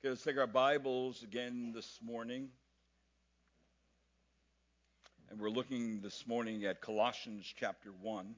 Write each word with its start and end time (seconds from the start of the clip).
Okay, 0.00 0.10
let's 0.10 0.22
take 0.22 0.38
our 0.38 0.46
Bibles 0.46 1.24
again 1.24 1.72
this 1.74 1.98
morning. 2.00 2.50
And 5.28 5.40
we're 5.40 5.50
looking 5.50 6.00
this 6.02 6.24
morning 6.24 6.66
at 6.66 6.80
Colossians 6.80 7.52
chapter 7.58 7.90
1. 8.00 8.36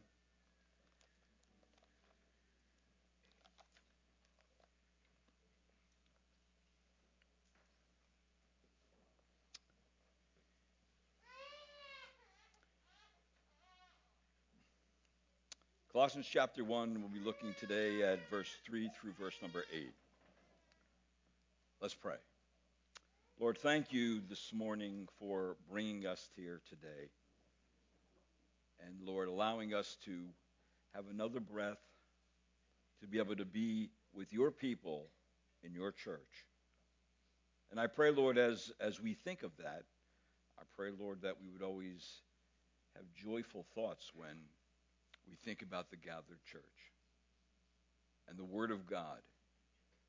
Colossians 15.93 16.27
chapter 16.27 16.65
1, 16.65 16.95
we'll 17.03 17.11
be 17.11 17.21
looking 17.23 17.55
today 17.61 18.03
at 18.03 18.19
verse 18.31 18.49
3 18.65 18.91
through 18.99 19.13
verse 19.21 19.37
number 19.43 19.65
8. 19.71 19.91
Let's 21.81 21.95
pray. 21.95 22.17
Lord, 23.39 23.57
thank 23.57 23.91
you 23.91 24.21
this 24.29 24.53
morning 24.53 25.09
for 25.19 25.57
bringing 25.71 26.05
us 26.05 26.29
here 26.37 26.61
today. 26.69 27.09
And 28.87 28.97
Lord, 29.03 29.29
allowing 29.29 29.73
us 29.73 29.97
to 30.05 30.27
have 30.95 31.05
another 31.11 31.41
breath 31.41 31.79
to 33.01 33.07
be 33.07 33.19
able 33.19 33.35
to 33.37 33.47
be 33.47 33.89
with 34.13 34.31
your 34.31 34.51
people 34.51 35.07
in 35.63 35.73
your 35.73 35.91
church. 35.91 36.45
And 37.71 37.81
I 37.81 37.87
pray, 37.87 38.11
Lord, 38.11 38.37
as, 38.37 38.71
as 38.79 39.01
we 39.01 39.15
think 39.15 39.43
of 39.43 39.57
that, 39.57 39.85
I 40.59 40.65
pray, 40.77 40.91
Lord, 41.01 41.23
that 41.23 41.37
we 41.41 41.49
would 41.49 41.63
always 41.63 42.07
have 42.95 43.07
joyful 43.15 43.65
thoughts 43.75 44.11
when 44.15 44.37
we 45.27 45.35
think 45.35 45.63
about 45.63 45.89
the 45.89 45.97
gathered 45.97 46.45
church 46.45 46.63
and 48.29 48.39
the 48.39 48.45
Word 48.45 48.71
of 48.71 48.87
God 48.87 49.21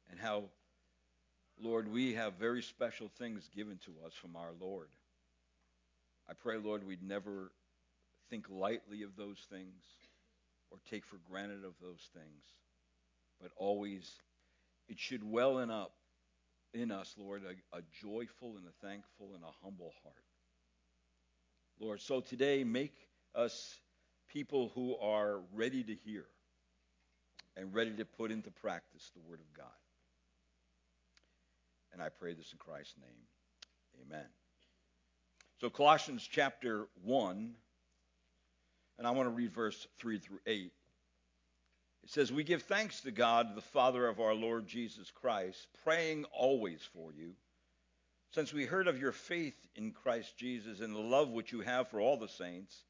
and 0.10 0.20
how 0.20 0.50
Lord, 1.62 1.92
we 1.92 2.14
have 2.16 2.34
very 2.34 2.64
special 2.64 3.10
things 3.20 3.48
given 3.56 3.78
to 3.86 3.92
us 4.06 4.14
from 4.14 4.36
our 4.36 4.52
Lord. 4.60 4.88
I 6.28 6.34
pray, 6.34 6.58
Lord, 6.58 6.86
we'd 6.86 7.04
never 7.04 7.52
think 8.30 8.48
lightly 8.50 9.04
of 9.04 9.16
those 9.16 9.46
things 9.50 9.84
or 10.72 10.80
take 10.90 11.06
for 11.06 11.18
granted 11.30 11.64
of 11.64 11.74
those 11.82 12.10
things, 12.14 12.44
but 13.40 13.52
always 13.58 14.10
it 14.88 14.98
should 14.98 15.30
well 15.30 15.60
in 15.60 15.70
up 15.70 15.92
in 16.74 16.90
us, 16.90 17.14
Lord, 17.18 17.44
a, 17.44 17.78
a 17.78 17.82
joyful 18.02 18.58
and 18.58 18.66
a 18.66 18.88
thankful 18.88 19.32
and 19.36 19.44
a 19.44 19.52
humble 19.64 19.94
heart. 20.04 20.16
Lord, 21.80 22.02
so 22.02 22.22
today 22.22 22.64
make 22.64 22.96
us 23.36 23.80
people 24.30 24.72
who 24.74 24.96
are 24.98 25.42
ready 25.54 25.84
to 25.84 25.94
hear 25.94 26.26
and 27.58 27.74
ready 27.74 27.92
to 27.98 28.06
put 28.06 28.32
into 28.32 28.50
practice 28.50 29.12
the 29.14 29.22
Word 29.30 29.42
of 29.42 29.54
God. 29.56 29.68
And 31.94 32.02
I 32.02 32.10
pray 32.10 32.34
this 32.34 32.52
in 32.52 32.58
Christ's 32.58 32.96
name. 32.98 33.28
Amen. 34.06 34.26
So, 35.60 35.70
Colossians 35.70 36.28
chapter 36.30 36.88
1, 37.04 37.54
and 38.98 39.08
I 39.08 39.12
want 39.12 39.28
to 39.28 39.36
read 39.36 39.54
verse 39.54 39.88
3 40.00 40.20
through 40.20 40.40
8. 40.48 40.72
It 42.04 42.10
says, 42.10 42.32
We 42.32 42.44
give 42.44 42.64
thanks 42.64 43.02
to 43.02 43.12
God, 43.12 43.56
the 43.56 43.62
Father 43.62 44.08
of 44.08 44.20
our 44.20 44.34
Lord 44.34 44.66
Jesus 44.66 45.12
Christ, 45.12 45.68
praying 45.84 46.26
always 46.32 46.82
for 46.94 47.14
you, 47.14 47.34
since 48.32 48.54
we 48.54 48.66
heard 48.66 48.88
of 48.88 49.00
your 49.00 49.12
faith 49.12 49.68
in 49.76 49.92
Christ 49.92 50.36
Jesus 50.38 50.80
and 50.80 50.96
the 50.96 51.00
love 51.00 51.30
which 51.30 51.52
you 51.52 51.62
have 51.62 51.90
for 51.90 52.00
all 52.00 52.18
the 52.18 52.28
saints, 52.28 52.86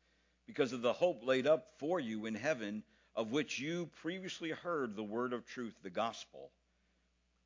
because 0.48 0.72
of 0.72 0.82
the 0.82 0.94
hope 0.94 1.26
laid 1.26 1.48
up 1.48 1.68
for 1.78 2.00
you 2.00 2.26
in 2.26 2.36
heaven, 2.36 2.84
of 3.16 3.32
which 3.32 3.60
you 3.60 3.90
previously 4.02 4.52
heard 4.52 4.96
the 4.96 5.04
word 5.04 5.34
of 5.34 5.46
truth, 5.46 5.76
the 5.84 5.90
gospel 5.90 6.52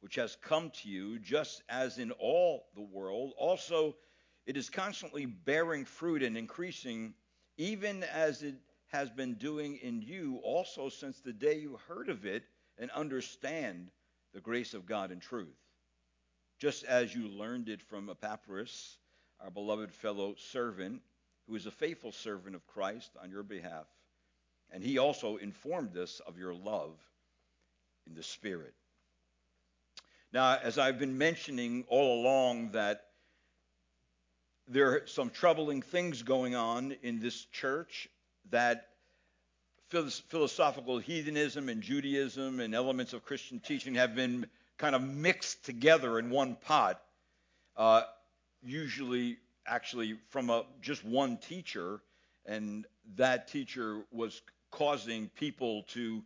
which 0.05 0.13
has 0.13 0.37
come 0.43 0.69
to 0.69 0.87
you, 0.87 1.17
just 1.17 1.63
as 1.67 1.97
in 1.97 2.11
all 2.19 2.67
the 2.75 2.81
world. 2.81 3.33
Also, 3.39 3.95
it 4.45 4.55
is 4.55 4.69
constantly 4.69 5.25
bearing 5.25 5.83
fruit 5.83 6.21
and 6.21 6.37
increasing, 6.37 7.11
even 7.57 8.03
as 8.03 8.43
it 8.43 8.53
has 8.89 9.09
been 9.09 9.33
doing 9.33 9.77
in 9.77 10.03
you 10.03 10.39
also 10.43 10.89
since 10.89 11.21
the 11.21 11.33
day 11.33 11.57
you 11.57 11.79
heard 11.87 12.09
of 12.09 12.23
it 12.23 12.43
and 12.77 12.91
understand 12.91 13.89
the 14.31 14.39
grace 14.39 14.75
of 14.75 14.85
God 14.85 15.11
in 15.11 15.19
truth. 15.19 15.57
Just 16.59 16.83
as 16.83 17.15
you 17.15 17.27
learned 17.27 17.67
it 17.67 17.81
from 17.81 18.07
Epaphras, 18.07 18.99
our 19.39 19.49
beloved 19.49 19.91
fellow 19.91 20.35
servant, 20.37 21.01
who 21.47 21.55
is 21.55 21.65
a 21.65 21.71
faithful 21.71 22.11
servant 22.11 22.55
of 22.55 22.67
Christ 22.67 23.09
on 23.23 23.31
your 23.31 23.41
behalf, 23.41 23.87
and 24.69 24.83
he 24.83 24.99
also 24.99 25.37
informed 25.37 25.97
us 25.97 26.21
of 26.27 26.37
your 26.37 26.53
love 26.53 26.95
in 28.05 28.13
the 28.13 28.21
Spirit. 28.21 28.75
Now, 30.35 30.59
as 30.61 30.77
I've 30.77 30.99
been 30.99 31.17
mentioning 31.17 31.85
all 31.87 32.19
along, 32.19 32.71
that 32.71 33.05
there 34.67 34.89
are 34.89 35.07
some 35.07 35.29
troubling 35.29 35.81
things 35.81 36.23
going 36.23 36.55
on 36.55 36.93
in 37.03 37.21
this 37.21 37.45
church 37.53 38.09
that 38.49 38.89
philosophical 39.87 40.99
heathenism 40.99 41.69
and 41.69 41.81
Judaism 41.81 42.59
and 42.59 42.75
elements 42.75 43.13
of 43.13 43.23
Christian 43.23 43.61
teaching 43.61 43.95
have 43.95 44.13
been 44.13 44.45
kind 44.77 44.93
of 44.93 45.01
mixed 45.01 45.63
together 45.63 46.19
in 46.19 46.29
one 46.29 46.57
pot, 46.57 47.01
uh, 47.77 48.01
usually 48.61 49.37
actually 49.65 50.17
from 50.31 50.49
a, 50.49 50.65
just 50.81 51.05
one 51.05 51.37
teacher, 51.37 52.01
and 52.45 52.85
that 53.15 53.47
teacher 53.47 54.01
was 54.11 54.41
causing 54.69 55.29
people 55.29 55.83
to 55.93 56.21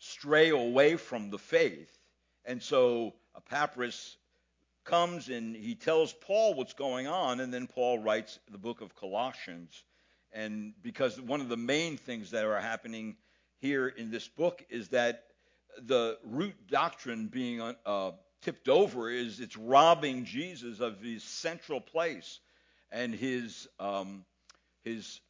stray 0.00 0.50
away 0.50 0.96
from 0.96 1.30
the 1.30 1.38
faith. 1.38 1.96
And 2.44 2.60
so 2.60 3.14
Epaphras 3.36 4.16
comes 4.84 5.28
and 5.28 5.56
he 5.56 5.74
tells 5.74 6.12
Paul 6.12 6.54
what's 6.54 6.74
going 6.74 7.06
on, 7.06 7.40
and 7.40 7.52
then 7.52 7.66
Paul 7.66 7.98
writes 7.98 8.38
the 8.50 8.58
book 8.58 8.80
of 8.80 8.94
Colossians. 8.94 9.84
And 10.32 10.74
because 10.82 11.20
one 11.20 11.40
of 11.40 11.48
the 11.48 11.56
main 11.56 11.96
things 11.96 12.32
that 12.32 12.44
are 12.44 12.60
happening 12.60 13.16
here 13.58 13.88
in 13.88 14.10
this 14.10 14.28
book 14.28 14.64
is 14.68 14.88
that 14.88 15.24
the 15.80 16.18
root 16.24 16.54
doctrine 16.68 17.28
being 17.28 17.60
uh, 17.86 18.12
tipped 18.42 18.68
over 18.68 19.10
is 19.10 19.40
it's 19.40 19.56
robbing 19.56 20.24
Jesus 20.24 20.80
of 20.80 21.00
his 21.00 21.22
central 21.22 21.80
place 21.80 22.40
and 22.90 23.14
his 23.14 23.66
um, 23.80 24.24
his 24.84 25.20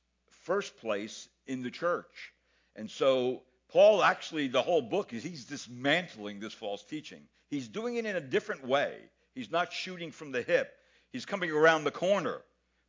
first 0.43 0.77
place 0.79 1.29
in 1.47 1.63
the 1.63 1.71
church. 1.71 2.33
And 2.77 2.91
so 2.91 3.43
Paul 3.75 4.05
actually 4.05 4.47
the 4.47 4.63
whole 4.63 4.83
book 4.83 5.13
is 5.13 5.25
he's 5.25 5.47
dismantling 5.47 6.39
this 6.39 6.55
false 6.55 6.85
teaching. 6.85 7.23
He's 7.51 7.67
doing 7.67 7.97
it 7.97 8.07
in 8.07 8.15
a 8.15 8.21
different 8.21 8.65
way. 8.65 8.95
He's 9.35 9.51
not 9.51 9.73
shooting 9.73 10.13
from 10.13 10.31
the 10.31 10.43
hip. 10.43 10.73
He's 11.11 11.27
coming 11.27 11.51
around 11.51 11.83
the 11.83 11.91
corner. 11.91 12.41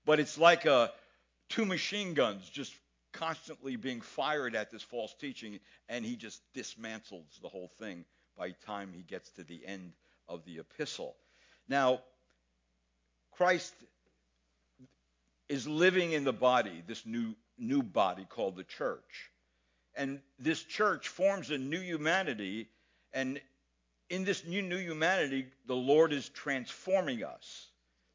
But 0.05 0.19
it's 0.19 0.37
like 0.37 0.65
a, 0.65 0.91
two 1.49 1.65
machine 1.65 2.13
guns 2.13 2.47
just 2.47 2.71
constantly 3.13 3.77
being 3.77 3.99
fired 3.99 4.55
at 4.55 4.69
this 4.69 4.83
false 4.83 5.15
teaching, 5.19 5.59
and 5.89 6.05
he 6.05 6.15
just 6.15 6.39
dismantles 6.53 7.41
the 7.41 7.49
whole 7.49 7.71
thing 7.79 8.05
by 8.37 8.51
time 8.67 8.91
he 8.93 9.01
gets 9.01 9.31
to 9.31 9.43
the 9.43 9.65
end 9.65 9.91
of 10.29 10.45
the 10.45 10.59
epistle. 10.59 11.15
Now, 11.67 12.01
Christ 13.31 13.73
is 15.49 15.67
living 15.67 16.11
in 16.11 16.25
the 16.25 16.33
body, 16.33 16.83
this 16.85 17.07
new 17.07 17.33
new 17.57 17.81
body 17.81 18.27
called 18.29 18.55
the 18.55 18.63
church. 18.63 19.31
And 19.95 20.19
this 20.37 20.61
church 20.63 21.07
forms 21.07 21.51
a 21.51 21.57
new 21.57 21.79
humanity, 21.79 22.67
and 23.13 23.39
in 24.09 24.25
this 24.25 24.45
new, 24.45 24.61
new 24.61 24.77
humanity, 24.77 25.47
the 25.67 25.75
Lord 25.75 26.11
is 26.11 26.29
transforming 26.29 27.23
us. 27.23 27.69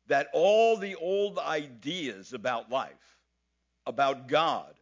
That 0.09 0.29
all 0.33 0.77
the 0.77 0.97
old 0.97 1.39
ideas 1.39 2.33
about 2.33 2.71
life, 2.71 3.19
about 3.87 4.29
God, 4.29 4.75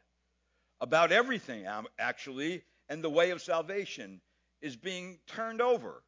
about 0.80 1.12
everything 1.12 1.66
um, 1.66 1.86
actually, 1.98 2.62
and 2.88 3.02
the 3.02 3.10
way 3.10 3.30
of 3.30 3.42
salvation 3.42 4.20
is 4.60 4.76
being 4.76 5.18
turned 5.26 5.60
over. 5.60 6.02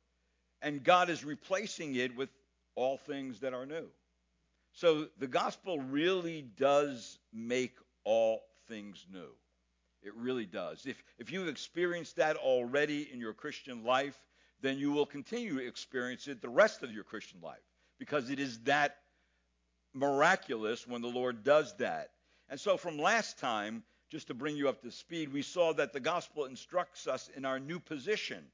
And 0.63 0.83
God 0.83 1.11
is 1.11 1.25
replacing 1.25 1.95
it 1.95 2.17
with 2.17 2.31
all 2.75 2.97
things 2.97 3.41
that 3.41 3.55
are 3.55 3.67
new. 3.67 3.89
So 4.73 5.09
the 5.19 5.27
gospel 5.27 5.79
really 5.79 6.43
does 6.43 7.19
make 7.33 7.77
all 8.05 8.43
things 8.69 9.07
new. 9.13 9.29
It 10.03 10.15
really 10.15 10.47
does. 10.47 10.87
If, 10.87 11.03
if 11.19 11.31
you've 11.31 11.49
experienced 11.49 12.17
that 12.17 12.37
already 12.37 13.09
in 13.13 13.21
your 13.21 13.35
Christian 13.35 13.85
life, 13.85 14.19
then 14.63 14.79
you 14.79 14.93
will 14.93 15.07
continue 15.07 15.59
to 15.59 15.67
experience 15.67 16.27
it 16.29 16.41
the 16.41 16.49
rest 16.49 16.83
of 16.83 16.93
your 16.93 17.05
Christian 17.05 17.41
life 17.43 17.59
because 17.99 18.31
it 18.31 18.39
is 18.39 18.59
that 18.61 18.97
miraculous 19.95 20.87
when 20.87 21.03
the 21.03 21.09
Lord 21.09 21.45
does 21.45 21.75
that. 21.77 22.11
And 22.49 22.59
so, 22.59 22.77
from 22.77 22.99
last 22.99 23.39
time, 23.39 23.83
just 24.11 24.27
to 24.27 24.35
bring 24.35 24.57
you 24.57 24.69
up 24.69 24.83
to 24.83 24.91
speed, 24.91 25.33
we 25.33 25.43
saw 25.43 25.73
that 25.75 25.93
the 25.93 26.01
gospel 26.01 26.47
instructs 26.47 27.07
us 27.07 27.31
in 27.37 27.45
our 27.45 27.61
new 27.61 27.79
position. 27.79 28.45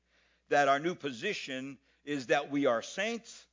That 0.51 0.69
our 0.69 0.79
new 0.79 0.95
position 0.95 1.79
is 2.05 2.27
that 2.27 2.51
we 2.51 2.67
are 2.67 2.83
saints, 2.83 3.47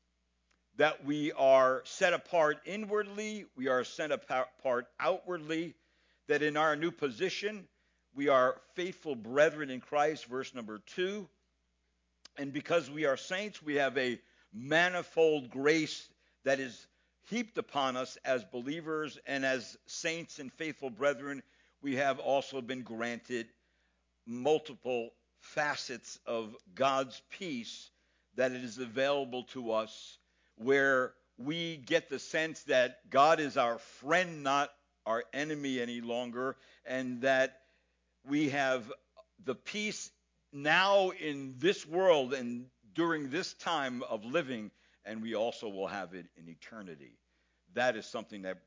that 0.78 1.06
we 1.06 1.32
are 1.32 1.82
set 1.86 2.14
apart 2.14 2.60
inwardly, 2.66 3.46
we 3.56 3.68
are 3.68 3.84
set 3.84 4.12
apart 4.12 4.88
outwardly, 5.00 5.76
that 6.28 6.44
in 6.44 6.58
our 6.58 6.76
new 6.76 6.92
position, 6.92 7.68
we 8.16 8.30
are 8.30 8.62
faithful 8.76 9.16
brethren 9.16 9.70
in 9.70 9.82
Christ, 9.82 10.26
verse 10.26 10.54
number 10.54 10.80
two, 10.86 11.28
and 12.38 12.54
because 12.54 12.90
we 12.90 13.06
are 13.06 13.18
saints, 13.18 13.62
we 13.62 13.76
have 13.76 13.98
a 13.98 14.20
manifold 14.54 15.50
grace 15.50 16.08
that 16.44 16.60
is 16.60 16.88
heaped 17.30 17.58
upon 17.58 17.96
us 17.96 18.18
as 18.26 18.44
believers 18.46 19.18
and 19.26 19.46
as 19.46 19.78
saints 19.86 20.40
and 20.40 20.52
faithful 20.54 20.90
brethren, 20.90 21.42
we 21.82 21.96
have 21.96 22.20
also 22.20 22.62
been 22.62 22.82
granted 22.82 23.48
multiple 24.26 25.10
facets 25.40 26.20
of 26.26 26.56
God's 26.76 27.22
peace 27.30 27.90
that 28.36 28.52
it 28.52 28.64
is 28.64 28.78
available 28.78 29.44
to 29.44 29.72
us 29.72 30.18
where 30.56 31.14
we 31.38 31.78
get 31.78 32.10
the 32.10 32.20
sense 32.20 32.64
that 32.64 33.10
God 33.10 33.40
is 33.40 33.58
our 33.58 33.78
friend, 33.78 34.44
not 34.44 34.70
our 35.06 35.24
enemy 35.34 35.82
any 35.82 36.02
longer, 36.02 36.56
and 36.86 37.22
that 37.22 37.63
we 38.28 38.50
have 38.50 38.92
the 39.46 39.56
peace 39.56 40.12
now 40.52 41.10
in 41.10 41.56
this 41.58 41.86
world 41.86 42.34
and 42.34 42.66
during 42.94 43.30
this 43.30 43.54
time 43.54 44.04
of 44.04 44.24
living, 44.24 44.72
and 45.06 45.22
we 45.22 45.36
also 45.36 45.68
will 45.68 45.88
have 45.88 46.14
it 46.14 46.28
in 46.38 46.48
eternity. 46.48 47.18
That 47.74 47.96
is 47.96 48.06
something 48.06 48.44
that 48.44 48.58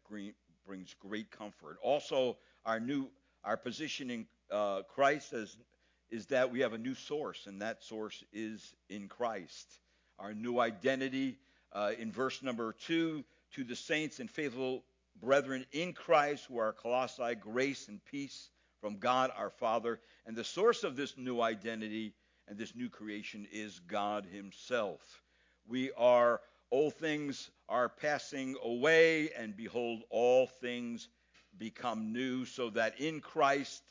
brings 0.67 0.95
great 0.99 1.31
comfort. 1.31 1.79
Also, 1.83 2.37
our 2.65 2.81
new 2.81 3.09
our 3.45 3.57
position 3.57 4.11
in 4.11 4.27
uh, 4.51 4.83
Christ 4.93 5.33
is, 5.33 5.57
is 6.11 6.27
that 6.27 6.51
we 6.51 6.61
have 6.61 6.73
a 6.73 6.79
new 6.79 6.95
source, 6.97 7.47
and 7.47 7.63
that 7.63 7.85
source 7.85 8.25
is 8.33 8.75
in 8.89 9.07
Christ. 9.07 9.79
Our 10.19 10.35
new 10.35 10.59
identity 10.59 11.39
uh, 11.73 11.93
in 11.97 12.11
verse 12.11 12.43
number 12.43 12.73
two 12.73 13.25
to 13.55 13.63
the 13.63 13.77
saints 13.77 14.19
and 14.19 14.29
faithful 14.29 14.83
brethren 15.21 15.65
in 15.71 15.93
Christ 15.93 16.47
who 16.47 16.59
are 16.59 16.73
Colossae, 16.73 17.37
grace 17.37 17.87
and 17.87 18.05
peace 18.05 18.51
from 18.87 18.99
God 18.99 19.33
our 19.37 19.51
Father. 19.51 19.99
And 20.27 20.37
the 20.37 20.45
source 20.45 20.85
of 20.85 20.95
this 20.95 21.19
new 21.19 21.41
identity 21.41 22.15
and 22.47 22.57
this 22.57 22.77
new 22.77 22.89
creation 22.89 23.45
is 23.51 23.81
God 23.81 24.29
Himself. 24.33 25.01
We 25.67 25.91
are, 25.97 26.41
old 26.71 26.95
things 26.95 27.51
are 27.69 27.89
passing 27.89 28.55
away, 28.63 29.31
and 29.37 29.57
behold, 29.57 30.03
all 30.09 30.47
things 30.47 31.09
become 31.59 32.13
new, 32.13 32.45
so 32.45 32.71
that 32.71 33.01
in 33.01 33.19
Christ 33.19 33.83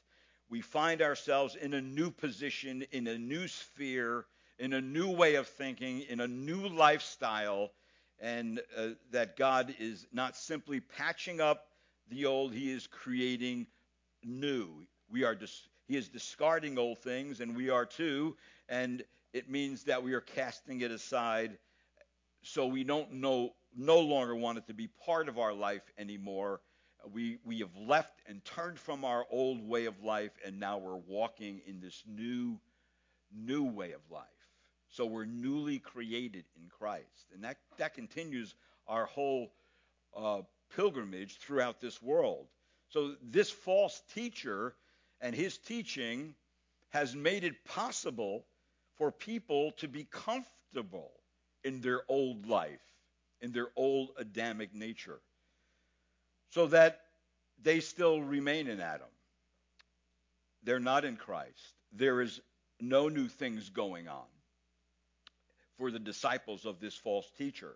we 0.48 0.62
find 0.62 1.02
ourselves 1.02 1.58
in 1.58 1.74
a 1.74 1.82
new 1.82 2.10
position, 2.10 2.86
in 2.94 3.08
a 3.08 3.18
new 3.18 3.50
sphere, 3.50 4.28
in 4.60 4.72
a 4.72 4.80
new 4.80 5.10
way 5.10 5.36
of 5.36 5.46
thinking, 5.46 6.04
in 6.08 6.22
a 6.22 6.28
new 6.30 6.70
lifestyle, 6.70 7.72
and 8.22 8.62
uh, 8.78 8.92
that 9.12 9.36
God 9.36 9.76
is 9.78 10.08
not 10.14 10.38
simply 10.38 10.80
patching 10.80 11.42
up 11.42 11.66
the 12.08 12.28
old, 12.28 12.54
He 12.54 12.72
is 12.72 12.88
creating 12.88 13.68
new. 14.26 14.86
We 15.10 15.24
are 15.24 15.36
dis- 15.36 15.68
He 15.88 15.96
is 15.96 16.10
discarding 16.10 16.78
old 16.78 17.00
things, 17.00 17.40
and 17.42 17.56
we 17.56 17.70
are 17.70 17.86
too, 17.86 18.36
and 18.68 19.04
it 19.34 19.50
means 19.50 19.84
that 19.84 20.04
we 20.04 20.14
are 20.14 20.22
casting 20.22 20.82
it 20.82 20.92
aside 20.92 21.58
so 22.44 22.68
we 22.68 22.84
don't 22.84 23.12
know, 23.14 23.54
no 23.76 24.00
longer 24.00 24.36
want 24.36 24.58
it 24.58 24.68
to 24.68 24.74
be 24.74 24.88
part 25.06 25.28
of 25.28 25.40
our 25.40 25.54
life 25.54 25.82
anymore. 25.98 26.62
We, 27.12 27.40
we 27.44 27.60
have 27.60 27.76
left 27.76 28.22
and 28.28 28.44
turned 28.46 28.80
from 28.80 29.04
our 29.04 29.26
old 29.32 29.68
way 29.68 29.86
of 29.86 30.04
life, 30.04 30.32
and 30.46 30.60
now 30.60 30.78
we're 30.78 30.96
walking 30.96 31.62
in 31.68 31.80
this 31.80 32.04
new, 32.08 32.60
new 33.36 33.64
way 33.64 33.92
of 33.92 34.02
life. 34.12 34.26
So 34.90 35.06
we're 35.06 35.26
newly 35.26 35.80
created 35.80 36.46
in 36.56 36.70
Christ. 36.70 37.32
And 37.34 37.44
that, 37.44 37.58
that 37.78 37.94
continues 37.94 38.56
our 38.88 39.06
whole 39.06 39.52
uh, 40.16 40.42
pilgrimage 40.76 41.38
throughout 41.38 41.82
this 41.82 42.02
world. 42.02 42.48
So 42.90 43.16
this 43.22 43.50
false 43.50 44.02
teacher 44.14 44.76
and 45.22 45.36
his 45.36 45.58
teaching 45.58 46.36
has 46.90 47.16
made 47.16 47.44
it 47.44 47.66
possible 47.66 48.46
for 48.98 49.12
people 49.12 49.72
to 49.74 49.88
be 49.88 50.06
comfortable 50.06 51.12
in 51.64 51.82
their 51.82 52.04
old 52.08 52.48
life, 52.48 52.82
in 53.42 53.52
their 53.52 53.70
old 53.76 54.12
Adamic 54.18 54.74
nature, 54.74 55.20
so 56.50 56.68
that 56.68 57.02
they 57.62 57.80
still 57.80 58.22
remain 58.22 58.68
in 58.68 58.80
Adam. 58.80 59.08
They're 60.64 60.80
not 60.80 61.06
in 61.06 61.18
Christ. 61.18 61.74
There 61.92 62.22
is 62.22 62.40
no 62.80 63.10
new 63.10 63.28
things 63.28 63.70
going 63.70 64.08
on 64.08 64.26
for 65.78 65.92
the 65.92 66.00
disciples 66.00 66.66
of 66.66 66.80
this 66.80 66.96
false 66.96 67.30
teacher. 67.38 67.76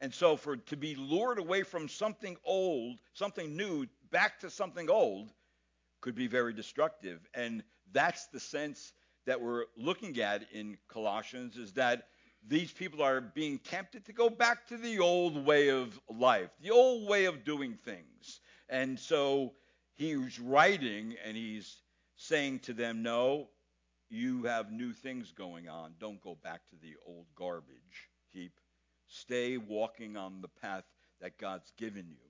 And 0.00 0.12
so 0.12 0.36
for 0.36 0.56
to 0.56 0.76
be 0.76 0.94
lured 0.94 1.38
away 1.38 1.62
from 1.62 1.88
something 1.88 2.36
old, 2.44 2.98
something 3.14 3.56
new, 3.56 3.86
back 4.10 4.40
to 4.40 4.50
something 4.50 4.90
old 4.90 5.32
could 6.00 6.14
be 6.14 6.26
very 6.26 6.52
destructive. 6.52 7.20
And 7.34 7.62
that's 7.92 8.26
the 8.26 8.40
sense 8.40 8.92
that 9.26 9.40
we're 9.40 9.64
looking 9.76 10.20
at 10.20 10.46
in 10.52 10.78
Colossians 10.88 11.56
is 11.56 11.72
that 11.72 12.08
these 12.48 12.72
people 12.72 13.02
are 13.02 13.20
being 13.20 13.58
tempted 13.58 14.04
to 14.06 14.12
go 14.12 14.30
back 14.30 14.66
to 14.68 14.76
the 14.76 15.00
old 15.00 15.44
way 15.44 15.70
of 15.70 15.98
life, 16.08 16.50
the 16.62 16.70
old 16.70 17.08
way 17.08 17.24
of 17.24 17.44
doing 17.44 17.74
things. 17.74 18.40
And 18.68 18.98
so 18.98 19.54
he's 19.94 20.38
writing 20.38 21.16
and 21.24 21.36
he's 21.36 21.82
saying 22.16 22.60
to 22.60 22.72
them, 22.72 23.02
No, 23.02 23.48
you 24.08 24.44
have 24.44 24.70
new 24.70 24.92
things 24.92 25.32
going 25.32 25.68
on. 25.68 25.94
Don't 25.98 26.20
go 26.20 26.36
back 26.42 26.60
to 26.70 26.76
the 26.80 26.94
old 27.04 27.26
garbage 27.34 28.10
heap. 28.28 28.52
Stay 29.08 29.56
walking 29.56 30.16
on 30.16 30.40
the 30.40 30.48
path 30.48 30.84
that 31.20 31.38
God's 31.38 31.72
given 31.76 32.06
you. 32.08 32.25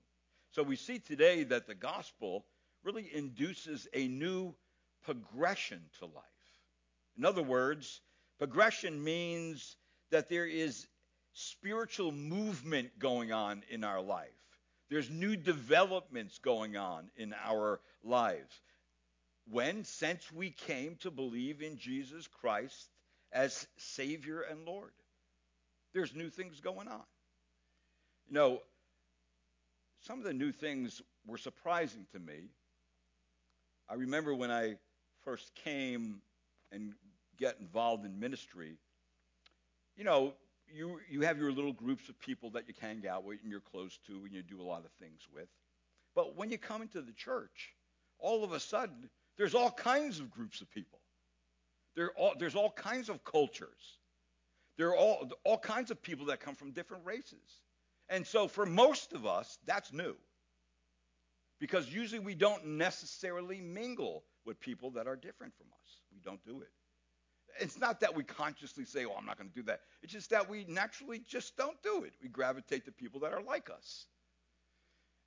So 0.57 0.63
we 0.63 0.75
see 0.75 0.97
today 0.97 1.43
that 1.43 1.67
the 1.67 1.75
gospel 1.75 2.43
really 2.83 3.07
induces 3.13 3.87
a 3.93 4.07
new 4.07 4.55
progression 5.03 5.79
to 5.99 6.05
life. 6.05 6.23
In 7.15 7.25
other 7.25 7.43
words, 7.43 8.01
progression 8.39 9.03
means 9.03 9.75
that 10.09 10.29
there 10.29 10.47
is 10.47 10.87
spiritual 11.33 12.11
movement 12.11 12.97
going 12.97 13.31
on 13.31 13.61
in 13.69 13.83
our 13.83 14.01
life. 14.01 14.31
There's 14.89 15.11
new 15.11 15.35
developments 15.35 16.39
going 16.39 16.75
on 16.75 17.11
in 17.15 17.35
our 17.45 17.79
lives 18.03 18.59
when, 19.51 19.83
since 19.83 20.31
we 20.31 20.49
came 20.49 20.95
to 21.01 21.11
believe 21.11 21.61
in 21.61 21.77
Jesus 21.77 22.27
Christ 22.41 22.89
as 23.31 23.67
Savior 23.77 24.41
and 24.41 24.65
Lord. 24.65 24.93
There's 25.93 26.15
new 26.15 26.31
things 26.31 26.59
going 26.61 26.87
on. 26.87 27.03
You 28.27 28.33
know, 28.33 28.61
some 30.01 30.19
of 30.19 30.25
the 30.25 30.33
new 30.33 30.51
things 30.51 31.01
were 31.25 31.37
surprising 31.37 32.05
to 32.13 32.19
me. 32.19 32.49
I 33.89 33.95
remember 33.95 34.33
when 34.33 34.51
I 34.51 34.75
first 35.23 35.53
came 35.55 36.21
and 36.71 36.93
get 37.37 37.57
involved 37.59 38.05
in 38.05 38.19
ministry, 38.19 38.77
you 39.95 40.03
know, 40.03 40.33
you 40.73 40.99
you 41.09 41.21
have 41.21 41.37
your 41.37 41.51
little 41.51 41.73
groups 41.73 42.09
of 42.09 42.19
people 42.19 42.49
that 42.51 42.67
you 42.67 42.73
hang 42.79 43.07
out 43.07 43.23
with 43.23 43.39
and 43.41 43.51
you're 43.51 43.61
close 43.61 43.97
to 44.07 44.13
and 44.13 44.33
you 44.33 44.43
do 44.43 44.61
a 44.61 44.63
lot 44.63 44.83
of 44.85 44.91
things 44.99 45.21
with. 45.33 45.47
But 46.15 46.35
when 46.35 46.49
you 46.49 46.57
come 46.57 46.81
into 46.81 47.01
the 47.01 47.13
church, 47.13 47.73
all 48.19 48.43
of 48.43 48.51
a 48.51 48.59
sudden 48.59 49.09
there's 49.37 49.55
all 49.55 49.71
kinds 49.71 50.19
of 50.19 50.31
groups 50.31 50.61
of 50.61 50.69
people. 50.71 50.99
There 51.95 52.11
all, 52.11 52.33
there's 52.37 52.55
all 52.55 52.71
kinds 52.71 53.09
of 53.09 53.23
cultures. 53.23 53.99
There 54.77 54.89
are 54.89 54.95
all, 54.95 55.31
all 55.43 55.57
kinds 55.57 55.89
of 55.89 56.01
people 56.01 56.27
that 56.27 56.39
come 56.39 56.55
from 56.55 56.71
different 56.71 57.05
races. 57.05 57.63
And 58.09 58.25
so 58.25 58.47
for 58.47 58.65
most 58.65 59.13
of 59.13 59.25
us, 59.25 59.57
that's 59.65 59.91
new. 59.91 60.15
Because 61.59 61.91
usually 61.91 62.19
we 62.19 62.35
don't 62.35 62.65
necessarily 62.65 63.59
mingle 63.61 64.23
with 64.45 64.59
people 64.59 64.91
that 64.91 65.07
are 65.07 65.15
different 65.15 65.53
from 65.57 65.67
us. 65.67 66.01
We 66.13 66.19
don't 66.23 66.43
do 66.45 66.61
it. 66.61 66.69
It's 67.59 67.79
not 67.79 67.99
that 68.01 68.15
we 68.15 68.23
consciously 68.23 68.85
say, 68.85 69.05
oh, 69.05 69.15
I'm 69.17 69.25
not 69.25 69.37
going 69.37 69.49
to 69.49 69.55
do 69.55 69.63
that. 69.63 69.81
It's 70.03 70.13
just 70.13 70.29
that 70.29 70.47
we 70.49 70.65
naturally 70.67 71.21
just 71.27 71.57
don't 71.57 71.81
do 71.81 72.03
it. 72.03 72.13
We 72.21 72.29
gravitate 72.29 72.85
to 72.85 72.91
people 72.91 73.21
that 73.21 73.33
are 73.33 73.41
like 73.41 73.69
us. 73.69 74.05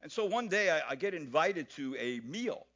And 0.02 0.10
so 0.10 0.24
one 0.24 0.48
day 0.48 0.70
I, 0.70 0.90
I 0.90 0.94
get 0.94 1.12
invited 1.12 1.68
to 1.70 1.96
a 1.98 2.20
meal 2.20 2.66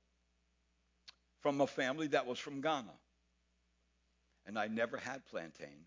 from 1.40 1.60
a 1.60 1.66
family 1.66 2.08
that 2.08 2.26
was 2.26 2.38
from 2.38 2.60
Ghana. 2.60 2.92
And 4.46 4.58
I 4.58 4.66
never 4.66 4.96
had 4.96 5.24
plantain. 5.26 5.86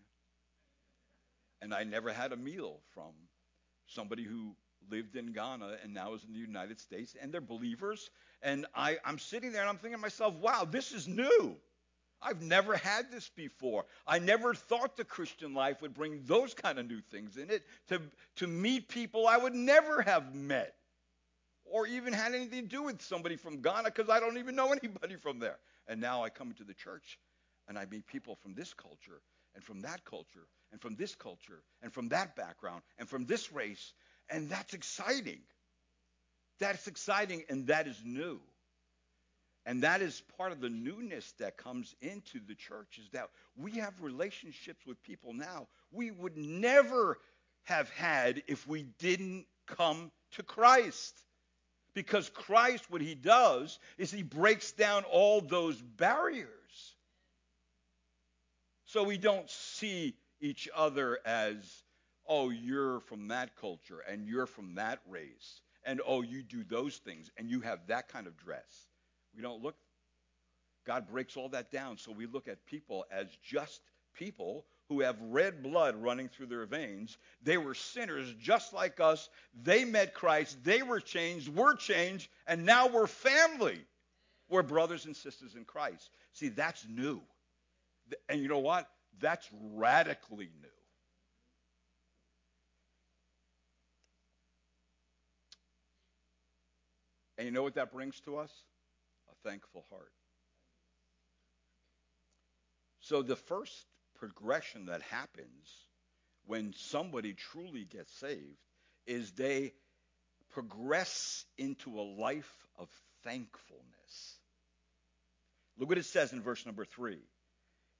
And 1.60 1.74
I 1.74 1.84
never 1.84 2.12
had 2.12 2.32
a 2.32 2.36
meal 2.36 2.78
from 2.94 3.12
somebody 3.88 4.24
who 4.24 4.54
lived 4.90 5.16
in 5.16 5.32
Ghana 5.32 5.78
and 5.82 5.92
now 5.92 6.14
is 6.14 6.24
in 6.24 6.32
the 6.32 6.38
United 6.38 6.80
States. 6.80 7.16
And 7.20 7.32
they're 7.32 7.40
believers. 7.40 8.10
And 8.42 8.66
I, 8.74 8.98
I'm 9.04 9.18
sitting 9.18 9.52
there 9.52 9.62
and 9.62 9.70
I'm 9.70 9.76
thinking 9.76 9.98
to 9.98 10.02
myself, 10.02 10.34
wow, 10.36 10.66
this 10.68 10.92
is 10.92 11.08
new. 11.08 11.56
I've 12.20 12.42
never 12.42 12.76
had 12.76 13.12
this 13.12 13.30
before. 13.34 13.84
I 14.06 14.18
never 14.18 14.52
thought 14.54 14.96
the 14.96 15.04
Christian 15.04 15.54
life 15.54 15.82
would 15.82 15.94
bring 15.94 16.22
those 16.24 16.52
kind 16.52 16.78
of 16.78 16.88
new 16.88 17.00
things 17.00 17.36
in 17.36 17.50
it 17.50 17.62
to, 17.88 18.00
to 18.36 18.46
meet 18.46 18.88
people 18.88 19.26
I 19.26 19.36
would 19.36 19.54
never 19.54 20.02
have 20.02 20.34
met 20.34 20.74
or 21.64 21.86
even 21.86 22.12
had 22.12 22.34
anything 22.34 22.62
to 22.62 22.68
do 22.68 22.82
with 22.82 23.00
somebody 23.02 23.36
from 23.36 23.60
Ghana 23.60 23.84
because 23.94 24.08
I 24.08 24.18
don't 24.18 24.38
even 24.38 24.56
know 24.56 24.72
anybody 24.82 25.16
from 25.16 25.38
there. 25.38 25.58
And 25.86 26.00
now 26.00 26.24
I 26.24 26.28
come 26.28 26.48
into 26.48 26.64
the 26.64 26.74
church 26.74 27.18
and 27.68 27.78
I 27.78 27.86
meet 27.86 28.06
people 28.06 28.34
from 28.34 28.54
this 28.54 28.74
culture 28.74 29.20
and 29.54 29.62
from 29.62 29.82
that 29.82 30.04
culture 30.04 30.48
and 30.72 30.80
from 30.80 30.96
this 30.96 31.14
culture 31.14 31.62
and 31.82 31.92
from 31.92 32.08
that 32.08 32.36
background 32.36 32.82
and 32.98 33.08
from 33.08 33.26
this 33.26 33.52
race. 33.52 33.92
And 34.30 34.50
that's 34.50 34.74
exciting. 34.74 35.40
That's 36.60 36.86
exciting 36.86 37.44
and 37.48 37.66
that 37.68 37.86
is 37.86 38.00
new. 38.04 38.40
And 39.66 39.82
that 39.82 40.00
is 40.00 40.22
part 40.38 40.52
of 40.52 40.60
the 40.60 40.70
newness 40.70 41.32
that 41.38 41.58
comes 41.58 41.94
into 42.00 42.40
the 42.46 42.54
church 42.54 42.98
is 42.98 43.10
that 43.12 43.28
we 43.56 43.72
have 43.72 43.92
relationships 44.00 44.86
with 44.86 45.02
people 45.02 45.34
now 45.34 45.66
we 45.90 46.10
would 46.10 46.36
never 46.36 47.18
have 47.64 47.88
had 47.90 48.42
if 48.46 48.66
we 48.66 48.82
didn't 48.98 49.46
come 49.66 50.10
to 50.32 50.42
Christ. 50.42 51.22
Because 51.94 52.28
Christ, 52.28 52.84
what 52.90 53.00
he 53.00 53.14
does 53.14 53.78
is 53.96 54.10
he 54.10 54.22
breaks 54.22 54.72
down 54.72 55.04
all 55.04 55.40
those 55.40 55.80
barriers. 55.80 56.48
So 58.86 59.04
we 59.04 59.18
don't 59.18 59.50
see 59.50 60.14
each 60.40 60.68
other 60.74 61.18
as, 61.24 61.82
oh, 62.26 62.50
you're 62.50 63.00
from 63.00 63.28
that 63.28 63.56
culture 63.56 64.00
and 64.08 64.26
you're 64.26 64.46
from 64.46 64.74
that 64.74 65.00
race. 65.08 65.60
And 65.84 66.00
oh, 66.06 66.22
you 66.22 66.42
do 66.42 66.64
those 66.64 66.96
things 66.96 67.30
and 67.36 67.48
you 67.48 67.60
have 67.60 67.80
that 67.86 68.08
kind 68.08 68.26
of 68.26 68.36
dress. 68.36 68.86
We 69.34 69.42
don't 69.42 69.62
look. 69.62 69.76
God 70.86 71.08
breaks 71.08 71.36
all 71.36 71.48
that 71.50 71.70
down. 71.70 71.98
So 71.98 72.12
we 72.12 72.26
look 72.26 72.48
at 72.48 72.64
people 72.66 73.04
as 73.10 73.26
just 73.42 73.80
people 74.14 74.64
who 74.88 75.00
have 75.00 75.16
red 75.20 75.62
blood 75.62 75.94
running 75.96 76.28
through 76.28 76.46
their 76.46 76.64
veins. 76.64 77.18
They 77.42 77.58
were 77.58 77.74
sinners 77.74 78.34
just 78.40 78.72
like 78.72 79.00
us. 79.00 79.28
They 79.62 79.84
met 79.84 80.14
Christ. 80.14 80.64
They 80.64 80.82
were 80.82 81.00
changed. 81.00 81.48
We're 81.48 81.76
changed. 81.76 82.30
And 82.46 82.64
now 82.64 82.88
we're 82.88 83.06
family. 83.06 83.80
We're 84.48 84.62
brothers 84.62 85.04
and 85.04 85.14
sisters 85.14 85.54
in 85.54 85.64
Christ. 85.64 86.10
See, 86.32 86.48
that's 86.48 86.86
new. 86.88 87.20
And 88.30 88.40
you 88.40 88.48
know 88.48 88.60
what? 88.60 88.88
That's 89.20 89.48
radically 89.74 90.50
new. 90.60 90.68
And 97.36 97.46
you 97.46 97.52
know 97.52 97.62
what 97.62 97.74
that 97.74 97.92
brings 97.92 98.18
to 98.20 98.38
us? 98.38 98.50
A 99.30 99.48
thankful 99.48 99.84
heart. 99.90 100.12
So 103.00 103.22
the 103.22 103.36
first 103.36 103.86
progression 104.16 104.86
that 104.86 105.02
happens 105.02 105.68
when 106.46 106.74
somebody 106.76 107.34
truly 107.34 107.84
gets 107.84 108.12
saved 108.18 108.58
is 109.06 109.30
they 109.32 109.72
progress 110.50 111.44
into 111.56 112.00
a 112.00 112.02
life 112.02 112.52
of 112.78 112.88
thankfulness. 113.22 114.38
Look 115.78 115.88
what 115.88 115.98
it 115.98 116.06
says 116.06 116.32
in 116.32 116.42
verse 116.42 116.66
number 116.66 116.84
3. 116.84 117.18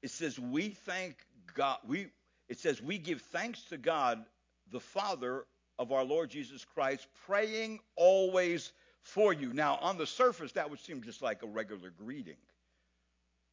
It 0.03 0.11
says 0.11 0.39
we 0.39 0.71
thank 0.71 1.17
God 1.55 1.79
we 1.87 2.09
it 2.49 2.59
says 2.59 2.81
we 2.81 2.99
give 2.99 3.21
thanks 3.21 3.63
to 3.65 3.77
God 3.77 4.25
the 4.71 4.81
Father 4.81 5.45
of 5.79 5.93
our 5.93 6.05
Lord 6.05 6.31
Jesus 6.31 6.65
Christ 6.65 7.07
praying 7.27 7.81
always 7.97 8.73
for 9.03 9.33
you. 9.33 9.53
Now 9.53 9.77
on 9.77 9.99
the 9.99 10.07
surface 10.07 10.53
that 10.53 10.71
would 10.71 10.81
seem 10.81 11.03
just 11.03 11.23
like 11.23 11.43
a 11.43 11.47
regular 11.47 11.91
greeting. 11.91 12.37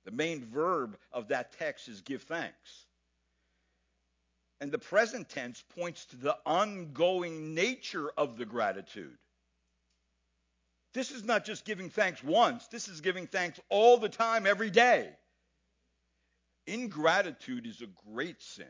The 0.05 0.11
main 0.11 0.45
verb 0.45 0.97
of 1.11 1.29
that 1.29 1.57
text 1.57 1.87
is 1.87 2.01
give 2.01 2.23
thanks. 2.23 2.85
And 4.61 4.71
the 4.71 4.79
present 4.79 5.29
tense 5.29 5.63
points 5.75 6.05
to 6.05 6.15
the 6.15 6.37
ongoing 6.45 7.53
nature 7.53 8.11
of 8.15 8.37
the 8.37 8.45
gratitude. 8.45 9.17
This 10.93 11.11
is 11.11 11.25
not 11.25 11.43
just 11.43 11.65
giving 11.65 11.89
thanks 11.89 12.23
once, 12.23 12.67
this 12.67 12.87
is 12.87 13.01
giving 13.01 13.27
thanks 13.27 13.59
all 13.69 13.97
the 13.97 14.07
time, 14.07 14.47
every 14.47 14.69
day. 14.69 15.09
Ingratitude 16.67 17.67
is 17.67 17.81
a 17.81 17.87
great 18.11 18.41
sin. 18.41 18.65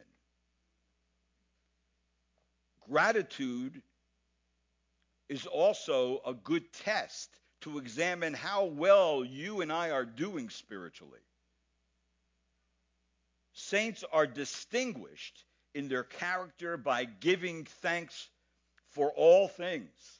Gratitude 2.89 3.81
is 5.29 5.45
also 5.47 6.21
a 6.25 6.33
good 6.33 6.71
test 6.73 7.29
to 7.61 7.79
examine 7.79 8.33
how 8.33 8.65
well 8.65 9.25
you 9.25 9.61
and 9.61 9.71
I 9.71 9.89
are 9.91 10.05
doing 10.05 10.49
spiritually. 10.49 11.19
Saints 13.53 14.03
are 14.11 14.27
distinguished 14.27 15.45
in 15.73 15.87
their 15.87 16.03
character 16.03 16.77
by 16.77 17.05
giving 17.05 17.65
thanks 17.81 18.29
for 18.91 19.11
all 19.11 19.47
things. 19.47 20.19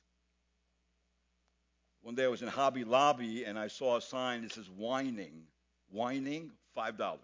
One 2.02 2.16
day 2.16 2.26
I 2.26 2.28
was 2.28 2.42
in 2.42 2.48
Hobby 2.48 2.84
Lobby 2.84 3.46
and 3.46 3.60
I 3.60 3.68
saw 3.68 3.98
a 3.98 4.02
sign 4.02 4.44
that 4.44 4.54
says 4.54 4.70
whining. 4.70 5.44
Whining, 5.92 6.52
$5. 6.76 7.20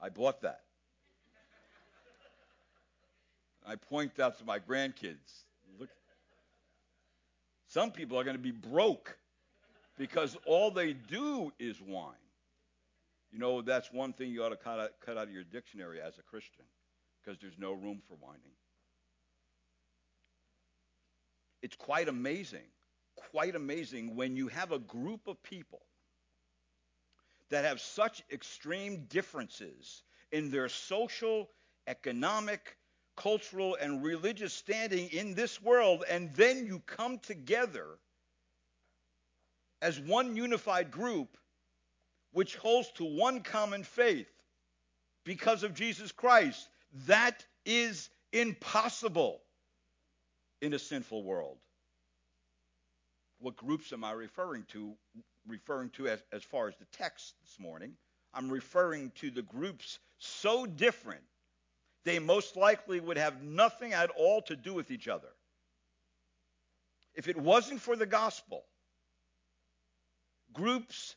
I 0.00 0.08
bought 0.08 0.42
that. 0.42 0.60
I 3.66 3.74
point 3.76 4.20
out 4.20 4.38
to 4.38 4.44
my 4.44 4.58
grandkids, 4.60 5.44
look, 5.78 5.88
some 7.66 7.90
people 7.90 8.18
are 8.18 8.24
going 8.24 8.36
to 8.36 8.42
be 8.42 8.52
broke 8.52 9.18
because 9.98 10.36
all 10.46 10.70
they 10.70 10.92
do 10.92 11.52
is 11.58 11.78
whine. 11.78 12.14
You 13.32 13.40
know, 13.40 13.62
that's 13.62 13.92
one 13.92 14.12
thing 14.12 14.30
you 14.30 14.44
ought 14.44 14.50
to 14.50 14.56
cut 14.56 14.78
out, 14.78 14.90
cut 15.04 15.18
out 15.18 15.24
of 15.24 15.32
your 15.32 15.42
dictionary 15.42 16.00
as 16.00 16.16
a 16.18 16.22
Christian 16.22 16.64
because 17.20 17.40
there's 17.40 17.58
no 17.58 17.72
room 17.72 18.00
for 18.08 18.14
whining. 18.14 18.40
It's 21.60 21.76
quite 21.76 22.08
amazing, 22.08 22.68
quite 23.32 23.56
amazing 23.56 24.14
when 24.14 24.36
you 24.36 24.46
have 24.48 24.70
a 24.70 24.78
group 24.78 25.26
of 25.26 25.42
people 25.42 25.80
that 27.50 27.64
have 27.64 27.80
such 27.80 28.22
extreme 28.30 29.06
differences 29.08 30.02
in 30.32 30.50
their 30.50 30.68
social, 30.68 31.48
economic, 31.86 32.76
cultural, 33.16 33.76
and 33.80 34.02
religious 34.02 34.52
standing 34.52 35.08
in 35.08 35.34
this 35.34 35.62
world, 35.62 36.04
and 36.08 36.34
then 36.34 36.66
you 36.66 36.80
come 36.86 37.18
together 37.18 37.86
as 39.80 40.00
one 40.00 40.36
unified 40.36 40.90
group 40.90 41.36
which 42.32 42.56
holds 42.56 42.90
to 42.92 43.04
one 43.04 43.40
common 43.40 43.82
faith 43.82 44.28
because 45.24 45.62
of 45.62 45.74
Jesus 45.74 46.12
Christ. 46.12 46.68
That 47.06 47.44
is 47.64 48.10
impossible 48.32 49.40
in 50.60 50.74
a 50.74 50.78
sinful 50.78 51.22
world. 51.22 51.58
What 53.38 53.56
groups 53.56 53.92
am 53.92 54.04
I 54.04 54.12
referring 54.12 54.64
to? 54.72 54.94
Referring 55.46 55.90
to 55.90 56.08
as, 56.08 56.22
as 56.32 56.42
far 56.42 56.68
as 56.68 56.76
the 56.76 56.86
text 56.92 57.34
this 57.42 57.58
morning. 57.60 57.92
I'm 58.34 58.50
referring 58.50 59.12
to 59.16 59.30
the 59.30 59.42
groups 59.42 59.98
so 60.18 60.66
different 60.66 61.22
they 62.04 62.18
most 62.18 62.56
likely 62.56 63.00
would 63.00 63.16
have 63.16 63.42
nothing 63.42 63.92
at 63.92 64.10
all 64.10 64.40
to 64.42 64.56
do 64.56 64.72
with 64.72 64.90
each 64.90 65.08
other. 65.08 65.28
If 67.14 67.28
it 67.28 67.36
wasn't 67.36 67.80
for 67.80 67.96
the 67.96 68.06
gospel, 68.06 68.64
groups 70.52 71.16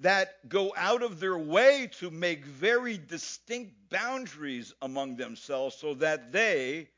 that 0.00 0.48
go 0.48 0.74
out 0.76 1.02
of 1.02 1.20
their 1.20 1.38
way 1.38 1.88
to 2.00 2.10
make 2.10 2.44
very 2.44 2.98
distinct 2.98 3.72
boundaries 3.88 4.74
among 4.82 5.16
themselves 5.16 5.76
so 5.76 5.94
that 5.94 6.32
they 6.32 6.88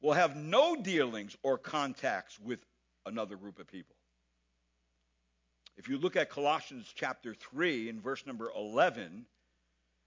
will 0.00 0.12
have 0.12 0.36
no 0.36 0.76
dealings 0.76 1.36
or 1.42 1.58
contacts 1.58 2.38
with 2.38 2.60
another 3.06 3.36
group 3.36 3.58
of 3.58 3.66
people. 3.66 3.95
If 5.76 5.88
you 5.88 5.98
look 5.98 6.16
at 6.16 6.30
Colossians 6.30 6.90
chapter 6.94 7.34
3 7.34 7.90
and 7.90 8.02
verse 8.02 8.26
number 8.26 8.50
11, 8.56 9.26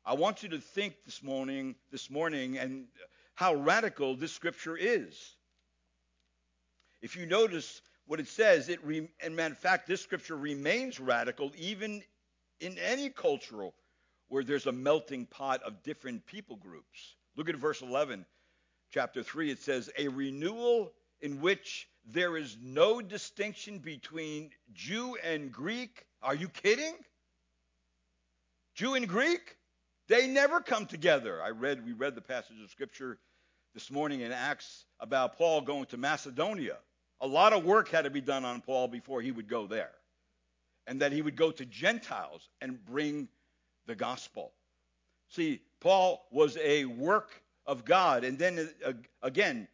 I 0.04 0.14
want 0.14 0.42
you 0.42 0.50
to 0.50 0.60
think 0.60 0.96
this 1.06 1.22
morning, 1.22 1.76
this 1.92 2.10
morning, 2.10 2.58
and 2.58 2.88
how 3.36 3.54
radical 3.54 4.16
this 4.16 4.34
scripture 4.34 4.76
is. 4.76 5.36
If 7.02 7.16
you 7.16 7.28
notice 7.28 7.82
what 8.08 8.20
it 8.20 8.28
says, 8.28 8.70
it 8.70 8.84
re- 8.84 9.10
and 9.22 9.40
in 9.40 9.56
fact, 9.56 9.88
this 9.88 10.02
scripture 10.02 10.36
remains 10.36 11.00
radical 11.00 11.52
even 11.56 12.02
in 12.60 12.78
any 12.80 13.10
cultural 13.10 13.76
where 14.28 14.44
there's 14.44 14.66
a 14.66 14.72
melting 14.72 15.28
pot 15.28 15.62
of 15.64 15.84
different 15.84 16.26
people 16.26 16.56
groups. 16.56 17.16
Look 17.36 17.48
at 17.48 17.56
verse 17.56 17.82
11, 17.82 18.26
chapter 18.92 19.22
3. 19.22 19.52
It 19.52 19.60
says, 19.60 19.90
A 19.98 20.08
renewal 20.08 20.92
in 21.22 21.42
which 21.42 21.88
there 22.12 22.38
is 22.38 22.58
no 22.62 23.02
distinction 23.02 23.80
between 23.80 24.52
Jew 24.74 25.18
and 25.24 25.52
Greek. 25.52 26.06
Are 26.22 26.36
you 26.36 26.50
kidding? 26.50 26.96
Jew 28.76 28.96
and 28.96 29.08
Greek? 29.08 29.58
They 30.08 30.28
never 30.28 30.60
come 30.60 30.86
together. 30.86 31.42
I 31.42 31.50
read, 31.50 31.86
we 31.86 31.94
read 31.94 32.16
the 32.16 32.22
passage 32.22 32.56
of 32.64 32.70
scripture 32.72 33.20
this 33.74 33.92
morning 33.92 34.22
in 34.22 34.32
Acts 34.32 34.86
about 35.00 35.38
Paul 35.38 35.62
going 35.62 35.86
to 35.88 35.98
Macedonia. 35.98 36.78
A 37.22 37.28
lot 37.28 37.54
of 37.54 37.64
work 37.64 37.90
had 37.90 38.06
to 38.06 38.10
be 38.10 38.22
done 38.22 38.44
on 38.44 38.62
Paul 38.62 38.88
before 38.88 39.22
he 39.22 39.32
would 39.32 39.48
go 39.48 39.68
there. 39.68 39.92
And 40.88 41.02
that 41.02 41.12
he 41.12 41.22
would 41.22 41.36
go 41.36 41.52
to 41.52 41.66
Gentiles 41.66 42.50
and 42.62 42.84
bring 42.84 43.28
the 43.86 43.96
gospel. 43.96 44.54
See, 45.28 45.62
Paul 45.80 46.26
was 46.32 46.58
a 46.58 46.86
work 46.86 47.44
of 47.68 47.86
God. 47.86 48.24
And 48.24 48.40
then 48.40 48.70
uh, 48.84 48.94
again, 49.22 49.68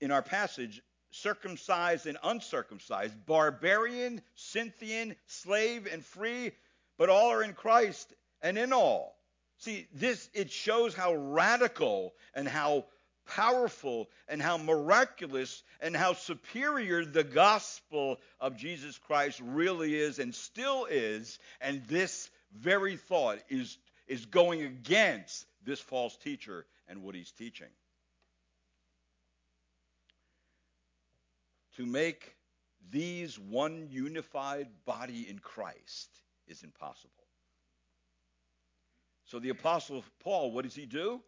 in 0.00 0.10
our 0.10 0.22
passage, 0.22 0.80
circumcised 1.14 2.06
and 2.06 2.18
uncircumcised, 2.22 3.14
barbarian, 3.26 4.20
Scythian, 4.34 5.14
slave 5.26 5.88
and 5.90 6.04
free, 6.04 6.52
but 6.98 7.08
all 7.08 7.30
are 7.30 7.42
in 7.42 7.52
Christ 7.52 8.12
and 8.42 8.58
in 8.58 8.72
all. 8.72 9.16
See, 9.58 9.86
this 9.94 10.28
it 10.34 10.50
shows 10.50 10.94
how 10.94 11.14
radical 11.14 12.14
and 12.34 12.48
how 12.48 12.86
powerful 13.26 14.10
and 14.28 14.42
how 14.42 14.58
miraculous 14.58 15.62
and 15.80 15.96
how 15.96 16.14
superior 16.14 17.04
the 17.04 17.24
gospel 17.24 18.18
of 18.40 18.56
Jesus 18.56 18.98
Christ 18.98 19.40
really 19.42 19.94
is 19.94 20.18
and 20.18 20.34
still 20.34 20.86
is. 20.90 21.38
And 21.60 21.86
this 21.86 22.30
very 22.52 22.96
thought 22.96 23.38
is, 23.48 23.78
is 24.06 24.26
going 24.26 24.62
against 24.62 25.46
this 25.64 25.80
false 25.80 26.16
teacher 26.16 26.66
and 26.88 27.02
what 27.02 27.14
he's 27.14 27.30
teaching. 27.32 27.68
To 31.76 31.86
make 31.86 32.36
these 32.90 33.38
one 33.38 33.88
unified 33.90 34.68
body 34.84 35.28
in 35.28 35.38
Christ 35.38 36.08
is 36.46 36.62
impossible. 36.62 37.10
So 39.24 39.38
the 39.38 39.48
Apostle 39.48 40.04
Paul, 40.20 40.52
what 40.52 40.64
does 40.64 40.74
he 40.74 40.86
do? 40.86 41.20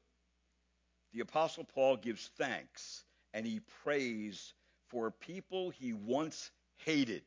The 1.13 1.21
Apostle 1.21 1.65
Paul 1.65 1.97
gives 1.97 2.31
thanks 2.37 3.05
and 3.33 3.47
he 3.47 3.61
prays 3.83 4.53
for 4.89 5.11
people 5.11 5.71
he 5.71 5.93
once 5.93 6.51
hated. 6.77 7.23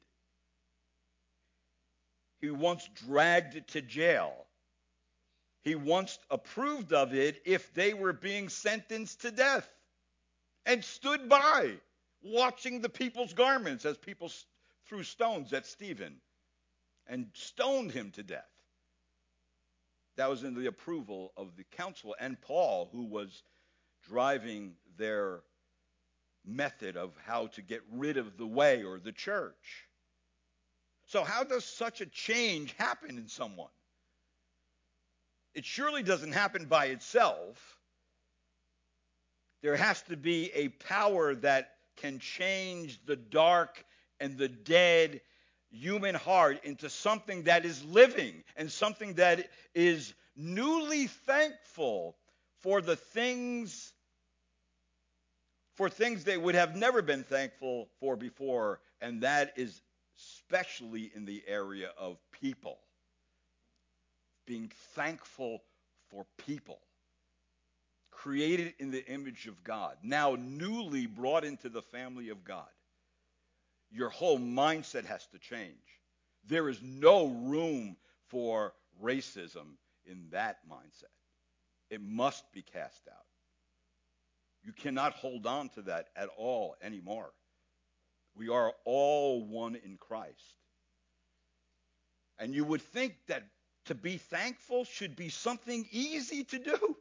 He 2.39 2.51
once 2.51 2.88
dragged 3.05 3.67
to 3.69 3.81
jail. 3.81 4.45
He 5.61 5.75
once 5.75 6.17
approved 6.29 6.93
of 6.93 7.13
it 7.13 7.41
if 7.45 7.73
they 7.73 7.93
were 7.93 8.13
being 8.13 8.47
sentenced 8.47 9.21
to 9.21 9.31
death 9.31 9.69
and 10.65 10.83
stood 10.83 11.27
by 11.27 11.79
watching 12.21 12.81
the 12.81 12.89
people's 12.89 13.33
garments 13.33 13.85
as 13.85 13.97
people 13.97 14.31
threw 14.85 15.03
stones 15.03 15.53
at 15.53 15.65
Stephen 15.65 16.15
and 17.07 17.27
stoned 17.33 17.91
him 17.91 18.11
to 18.11 18.23
death. 18.23 18.49
That 20.17 20.29
was 20.29 20.43
in 20.43 20.53
the 20.53 20.67
approval 20.67 21.31
of 21.38 21.55
the 21.55 21.63
council 21.63 22.15
and 22.19 22.39
Paul, 22.41 22.89
who 22.91 23.05
was 23.05 23.43
driving 24.07 24.73
their 24.97 25.41
method 26.45 26.97
of 26.97 27.13
how 27.25 27.47
to 27.47 27.61
get 27.61 27.81
rid 27.91 28.17
of 28.17 28.38
the 28.38 28.47
way 28.47 28.83
or 28.83 28.99
the 28.99 29.11
church. 29.11 29.88
So, 31.05 31.23
how 31.23 31.43
does 31.43 31.65
such 31.65 32.01
a 32.01 32.05
change 32.05 32.73
happen 32.77 33.17
in 33.17 33.27
someone? 33.27 33.71
It 35.55 35.65
surely 35.65 36.03
doesn't 36.03 36.33
happen 36.33 36.65
by 36.65 36.88
itself. 36.88 37.79
There 39.61 39.75
has 39.75 40.01
to 40.03 40.15
be 40.15 40.51
a 40.53 40.69
power 40.69 41.35
that 41.35 41.78
can 42.01 42.20
change 42.20 43.00
the 43.06 43.15
dark 43.15 43.84
and 44.20 44.38
the 44.38 44.48
dead 44.48 45.22
human 45.72 46.15
heart 46.15 46.63
into 46.63 46.89
something 46.89 47.44
that 47.44 47.65
is 47.65 47.84
living 47.86 48.44
and 48.56 48.72
something 48.72 49.13
that 49.13 49.50
is 49.75 50.13
newly 50.36 51.08
thankful 51.08 52.15
for 52.62 52.82
the 52.82 52.96
things 52.96 53.94
for 55.75 55.89
things 55.89 56.25
they 56.25 56.38
would 56.38 56.56
have 56.56 56.75
never 56.75 57.01
been 57.01 57.24
thankful 57.24 57.88
for 58.00 58.15
before 58.15 58.79
and 59.01 59.22
that 59.22 59.53
is 59.56 59.82
especially 60.18 61.12
in 61.15 61.25
the 61.25 61.41
area 61.48 61.91
of 61.98 62.18
people. 62.32 62.79
Being 64.46 64.72
thankful 64.94 65.62
for 66.10 66.25
people 66.46 66.79
created 68.23 68.73
in 68.79 68.91
the 68.91 69.05
image 69.07 69.47
of 69.47 69.63
God, 69.63 69.95
now 70.03 70.35
newly 70.38 71.05
brought 71.05 71.45
into 71.45 71.69
the 71.69 71.81
family 71.81 72.29
of 72.29 72.43
God, 72.43 72.67
your 73.91 74.09
whole 74.09 74.38
mindset 74.38 75.05
has 75.05 75.25
to 75.27 75.39
change. 75.39 76.01
There 76.45 76.67
is 76.67 76.81
no 76.83 77.27
room 77.27 77.95
for 78.27 78.73
racism 79.01 79.77
in 80.05 80.25
that 80.31 80.57
mindset. 80.69 81.15
It 81.89 82.01
must 82.01 82.43
be 82.51 82.61
cast 82.61 83.07
out. 83.07 83.25
You 84.63 84.73
cannot 84.73 85.13
hold 85.13 85.47
on 85.47 85.69
to 85.69 85.81
that 85.83 86.09
at 86.17 86.27
all 86.38 86.75
anymore. 86.81 87.31
We 88.35 88.49
are 88.49 88.73
all 88.83 89.45
one 89.45 89.75
in 89.75 89.95
Christ. 89.97 90.55
And 92.38 92.53
you 92.53 92.65
would 92.65 92.82
think 92.82 93.15
that 93.27 93.43
to 93.86 93.95
be 93.95 94.17
thankful 94.17 94.84
should 94.84 95.15
be 95.15 95.29
something 95.29 95.88
easy 95.91 96.43
to 96.43 96.60
do 96.60 96.97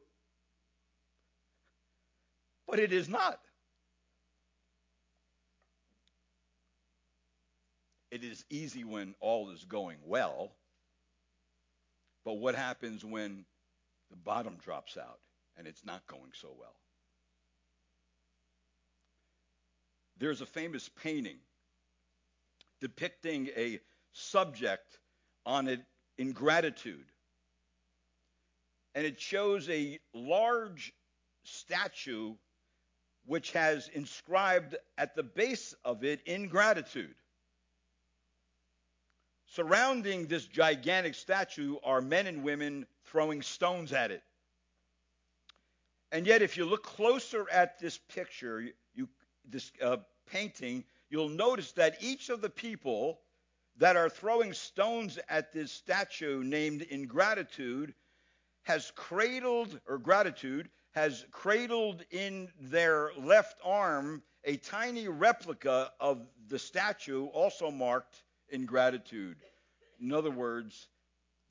but 2.69 2.79
it 2.79 2.93
is 2.93 3.09
not. 3.09 3.41
It 8.11 8.23
is 8.25 8.45
easy 8.51 8.85
when 8.85 9.15
all 9.21 9.51
is 9.51 9.65
going 9.65 9.99
well, 10.05 10.53
but 12.25 12.35
what 12.35 12.55
happens 12.55 13.05
when 13.05 13.45
the 14.11 14.17
bottom 14.17 14.57
drops 14.63 14.97
out 14.97 15.19
and 15.57 15.67
it's 15.67 15.85
not 15.85 16.07
going 16.07 16.31
so 16.35 16.49
well? 16.59 16.75
There's 20.19 20.41
a 20.41 20.47
famous 20.47 20.89
painting 21.03 21.39
depicting 22.81 23.49
a 23.57 23.81
subject 24.13 24.99
on 25.47 25.69
it 25.69 25.81
ingratitude. 26.17 27.07
And 28.95 29.07
it 29.07 29.21
shows 29.21 29.69
a 29.69 29.99
large 30.13 30.93
statue 31.45 32.35
which 33.29 33.53
has 33.53 33.89
inscribed 33.89 34.75
at 34.97 35.15
the 35.15 35.23
base 35.23 35.75
of 35.85 36.03
it 36.03 36.21
ingratitude. 36.25 37.15
Surrounding 39.47 40.27
this 40.27 40.47
gigantic 40.47 41.15
statue 41.15 41.77
are 41.85 42.01
men 42.01 42.27
and 42.27 42.43
women 42.43 42.87
throwing 43.05 43.43
stones 43.43 43.93
at 43.93 44.11
it. 44.11 44.23
And 46.11 46.27
yet, 46.27 46.41
if 46.41 46.57
you 46.57 46.65
look 46.65 46.83
closer 46.83 47.47
at 47.51 47.79
this 47.79 47.99
picture, 47.99 48.65
you, 48.95 49.09
this 49.47 49.73
uh, 49.83 49.99
painting, 50.31 50.83
you'll 51.11 51.29
notice 51.29 51.73
that 51.73 52.03
each 52.03 52.31
of 52.31 52.41
the 52.41 52.49
people 52.49 53.21
that 53.77 53.95
are 53.95 54.09
throwing 54.09 54.55
stones 54.55 55.19
at 55.29 55.53
this 55.53 55.71
statue 55.71 56.43
named 56.43 56.81
ingratitude 56.81 57.93
has 58.63 58.91
cradled, 58.97 59.79
or 59.87 59.99
gratitude, 59.99 60.71
has 60.93 61.25
cradled 61.31 62.05
in 62.11 62.49
their 62.61 63.11
left 63.19 63.59
arm 63.65 64.23
a 64.45 64.57
tiny 64.57 65.09
replica 65.09 65.93
of 66.01 66.27
the 66.49 66.59
statue, 66.59 67.27
also 67.27 67.71
marked 67.71 68.23
ingratitude. 68.49 69.37
In 70.01 70.13
other 70.13 70.31
words, 70.31 70.89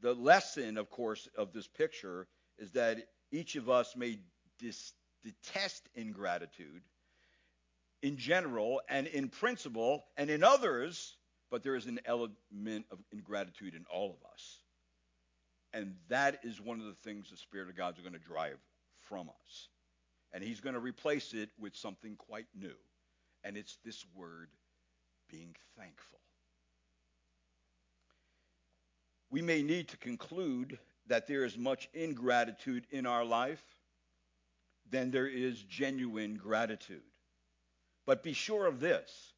the 0.02 0.13
lesson, 0.13 0.78
of 0.78 0.89
course, 0.89 1.28
of 1.38 1.54
this 1.54 1.67
picture 1.67 2.28
is 2.58 2.71
that 2.71 3.08
each 3.32 3.56
of 3.56 3.69
us 3.69 3.95
may 3.95 4.19
dis- 4.58 4.93
detest 5.23 5.89
ingratitude 5.95 6.82
in 8.02 8.17
general 8.17 8.82
and 8.89 9.08
in 9.08 9.30
principle 9.30 10.06
and 10.15 10.30
in 10.30 10.43
others, 10.43 11.17
but 11.52 11.63
there 11.63 11.76
is 11.76 11.86
an 11.86 12.00
element 12.06 12.86
of 12.91 13.00
ingratitude 13.12 13.76
in 13.76 13.86
all 13.91 14.10
of 14.10 14.32
us. 14.32 14.60
And 15.73 15.95
that 16.08 16.39
is 16.43 16.62
one 16.62 16.80
of 16.80 16.86
the 16.86 16.95
things 17.04 17.30
the 17.30 17.38
Spirit 17.38 17.69
of 17.69 17.76
God 17.76 17.95
is 17.95 18.02
going 18.02 18.13
to 18.13 18.19
drive 18.19 18.58
from 19.10 19.30
us. 19.30 19.70
And 20.34 20.43
he's 20.43 20.60
going 20.60 20.76
to 20.76 20.80
replace 20.80 21.34
it 21.34 21.50
with 21.60 21.76
something 21.76 22.15
quite 22.15 22.48
new. 22.56 22.76
And 23.43 23.58
it's 23.58 23.78
this 23.84 24.06
word, 24.15 24.50
being 25.30 25.56
thankful. 25.78 26.20
We 29.30 29.41
may 29.41 29.62
need 29.62 29.89
to 29.89 29.98
conclude 29.98 30.80
that 31.08 31.28
there 31.28 31.43
is 31.43 31.58
much 31.58 31.89
ingratitude 31.93 32.86
in 32.91 33.06
our 33.06 33.26
life 33.26 33.63
than 34.89 35.12
there 35.12 35.28
is 35.28 35.62
genuine 35.63 36.36
gratitude. 36.36 37.02
But 38.06 38.24
be 38.24 38.34
sure 38.34 38.65
of 38.65 38.80
this 38.80 39.34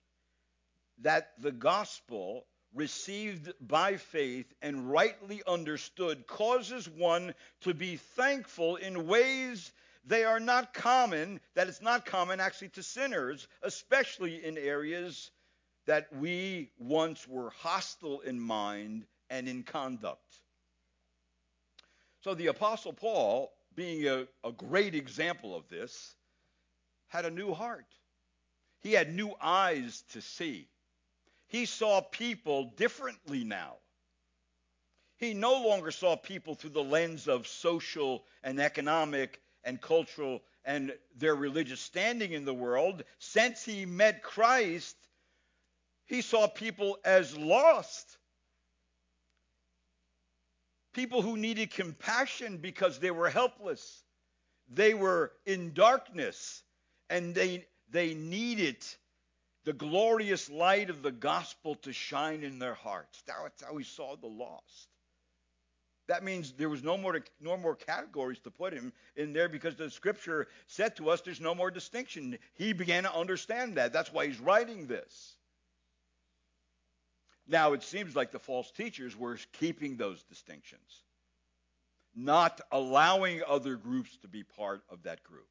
that 1.01 1.31
the 1.39 1.51
gospel 1.51 2.45
received 2.73 3.51
by 3.59 3.97
faith 3.97 4.51
and 4.61 4.89
rightly 4.91 5.41
understood 5.47 6.27
causes 6.27 6.87
one 6.87 7.33
to 7.61 7.73
be 7.73 7.97
thankful 7.97 8.75
in 8.75 9.07
ways 9.07 9.71
they 10.05 10.23
are 10.23 10.39
not 10.39 10.73
common, 10.73 11.39
that 11.55 11.67
it's 11.67 11.81
not 11.81 12.05
common 12.05 12.39
actually 12.39 12.69
to 12.69 12.83
sinners, 12.83 13.47
especially 13.63 14.43
in 14.43 14.57
areas 14.57 15.31
that 15.85 16.07
we 16.15 16.71
once 16.77 17.27
were 17.27 17.49
hostile 17.49 18.21
in 18.21 18.39
mind 18.39 19.05
and 19.29 19.47
in 19.47 19.63
conduct. 19.63 20.21
So 22.21 22.33
the 22.33 22.47
Apostle 22.47 22.93
Paul, 22.93 23.51
being 23.75 24.07
a, 24.07 24.27
a 24.43 24.51
great 24.51 24.95
example 24.95 25.55
of 25.55 25.67
this, 25.69 26.15
had 27.07 27.25
a 27.25 27.31
new 27.31 27.53
heart. 27.53 27.85
He 28.81 28.93
had 28.93 29.13
new 29.13 29.33
eyes 29.41 30.03
to 30.13 30.21
see. 30.21 30.67
He 31.49 31.65
saw 31.65 32.01
people 32.01 32.65
differently 32.77 33.43
now. 33.43 33.77
He 35.17 35.33
no 35.33 35.67
longer 35.67 35.91
saw 35.91 36.15
people 36.15 36.55
through 36.55 36.69
the 36.69 36.83
lens 36.83 37.27
of 37.27 37.47
social 37.47 38.23
and 38.43 38.59
economic 38.59 39.41
and 39.63 39.81
cultural 39.81 40.41
and 40.63 40.93
their 41.17 41.35
religious 41.35 41.81
standing 41.81 42.31
in 42.33 42.45
the 42.45 42.53
world. 42.53 43.03
Since 43.17 43.65
he 43.65 43.85
met 43.85 44.21
Christ, 44.23 44.95
he 46.05 46.21
saw 46.21 46.47
people 46.47 46.99
as 47.03 47.35
lost. 47.35 48.17
People 50.93 51.21
who 51.23 51.35
needed 51.35 51.71
compassion 51.71 52.57
because 52.57 52.99
they 52.99 53.11
were 53.11 53.29
helpless. 53.29 54.03
They 54.69 54.93
were 54.93 55.31
in 55.45 55.73
darkness. 55.73 56.61
And 57.09 57.33
they, 57.33 57.65
they 57.89 58.13
needed 58.13 58.77
the 59.69 59.73
glorious 59.73 60.49
light 60.49 60.89
of 60.89 61.03
the 61.03 61.11
gospel 61.11 61.75
to 61.75 61.93
shine 61.93 62.41
in 62.41 62.57
their 62.57 62.73
hearts. 62.73 63.21
That's 63.27 63.61
how 63.61 63.77
he 63.77 63.83
saw 63.83 64.15
the 64.15 64.25
lost. 64.25 64.87
That 66.07 66.23
means 66.23 66.53
there 66.53 66.69
was 66.69 66.81
no 66.81 66.97
more 66.97 67.23
no 67.39 67.55
more 67.55 67.75
categories 67.75 68.39
to 68.45 68.49
put 68.49 68.73
him 68.73 68.91
in 69.15 69.31
there 69.31 69.47
because 69.47 69.75
the 69.75 69.91
scripture 69.91 70.47
said 70.65 70.95
to 70.95 71.11
us 71.11 71.21
there's 71.21 71.39
no 71.39 71.53
more 71.53 71.69
distinction. 71.69 72.39
He 72.55 72.73
began 72.73 73.03
to 73.03 73.13
understand 73.13 73.75
that. 73.75 73.93
That's 73.93 74.11
why 74.11 74.25
he's 74.25 74.39
writing 74.39 74.87
this. 74.87 75.35
Now 77.47 77.73
it 77.73 77.83
seems 77.83 78.15
like 78.15 78.31
the 78.31 78.39
false 78.39 78.71
teachers 78.71 79.15
were 79.15 79.37
keeping 79.59 79.97
those 79.97 80.23
distinctions, 80.23 81.03
not 82.15 82.59
allowing 82.71 83.43
other 83.47 83.75
groups 83.75 84.17
to 84.23 84.27
be 84.27 84.41
part 84.41 84.81
of 84.89 85.03
that 85.03 85.21
group. 85.21 85.49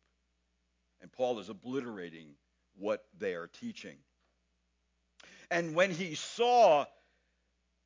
And 1.01 1.13
Paul 1.13 1.39
is 1.39 1.49
obliterating 1.49 2.31
what 2.75 3.05
they 3.17 3.35
are 3.35 3.47
teaching. 3.47 3.99
And 5.51 5.75
when 5.75 5.91
he 5.91 6.15
saw 6.15 6.87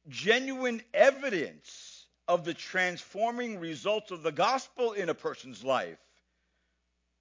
genuine 0.08 0.82
evidence 0.92 2.06
of 2.26 2.44
the 2.44 2.54
transforming 2.54 3.58
results 3.58 4.10
of 4.10 4.22
the 4.22 4.32
gospel 4.32 4.92
in 4.92 5.08
a 5.08 5.14
person's 5.14 5.62
life, 5.62 5.98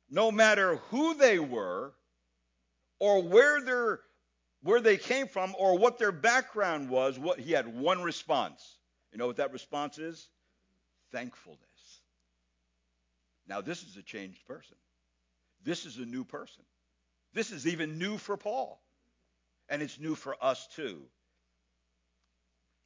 no 0.09 0.31
matter 0.31 0.77
who 0.89 1.13
they 1.13 1.39
were 1.39 1.93
or 2.99 3.23
where 3.23 3.99
where 4.63 4.81
they 4.81 4.97
came 4.97 5.27
from 5.27 5.55
or 5.57 5.77
what 5.77 5.97
their 5.97 6.11
background 6.11 6.89
was, 6.89 7.17
what 7.17 7.39
he 7.39 7.51
had 7.51 7.67
one 7.67 8.03
response. 8.03 8.77
You 9.11 9.17
know 9.17 9.27
what 9.27 9.37
that 9.37 9.51
response 9.53 9.97
is? 9.97 10.27
Thankfulness. 11.11 11.59
Now 13.47 13.61
this 13.61 13.83
is 13.83 13.97
a 13.97 14.03
changed 14.03 14.45
person. 14.45 14.77
This 15.63 15.85
is 15.85 15.97
a 15.97 16.05
new 16.05 16.23
person. 16.23 16.63
This 17.33 17.51
is 17.51 17.67
even 17.67 17.97
new 17.97 18.17
for 18.17 18.37
Paul. 18.37 18.81
And 19.71 19.81
it's 19.81 19.99
new 19.99 20.13
for 20.13 20.35
us 20.43 20.67
too. 20.75 21.01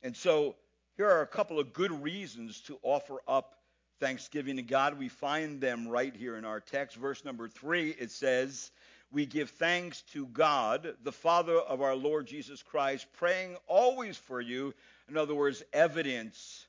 And 0.04 0.16
so 0.16 0.56
here 0.98 1.10
are 1.10 1.24
a 1.24 1.28
couple 1.28 1.60
of 1.60 1.74
good 1.74 1.92
reasons 2.04 2.62
to 2.62 2.78
offer 2.84 3.18
up 3.28 3.56
thanksgiving 4.00 4.58
to 4.58 4.62
God. 4.62 5.00
We 5.00 5.10
find 5.10 5.60
them 5.60 5.88
right 5.88 6.16
here 6.16 6.38
in 6.38 6.46
our 6.46 6.60
text. 6.60 6.96
Verse 6.96 7.26
number 7.26 7.48
three, 7.48 7.90
it 7.90 8.12
says, 8.12 8.70
We 9.12 9.26
give 9.26 9.50
thanks 9.50 10.04
to 10.14 10.28
God, 10.28 10.96
the 11.04 11.12
Father 11.12 11.56
of 11.56 11.82
our 11.82 11.96
Lord 11.96 12.28
Jesus 12.28 12.62
Christ, 12.62 13.08
praying 13.14 13.58
always 13.68 14.16
for 14.16 14.40
you. 14.40 14.72
In 15.10 15.18
other 15.18 15.34
words, 15.34 15.64
evidence 15.74 16.68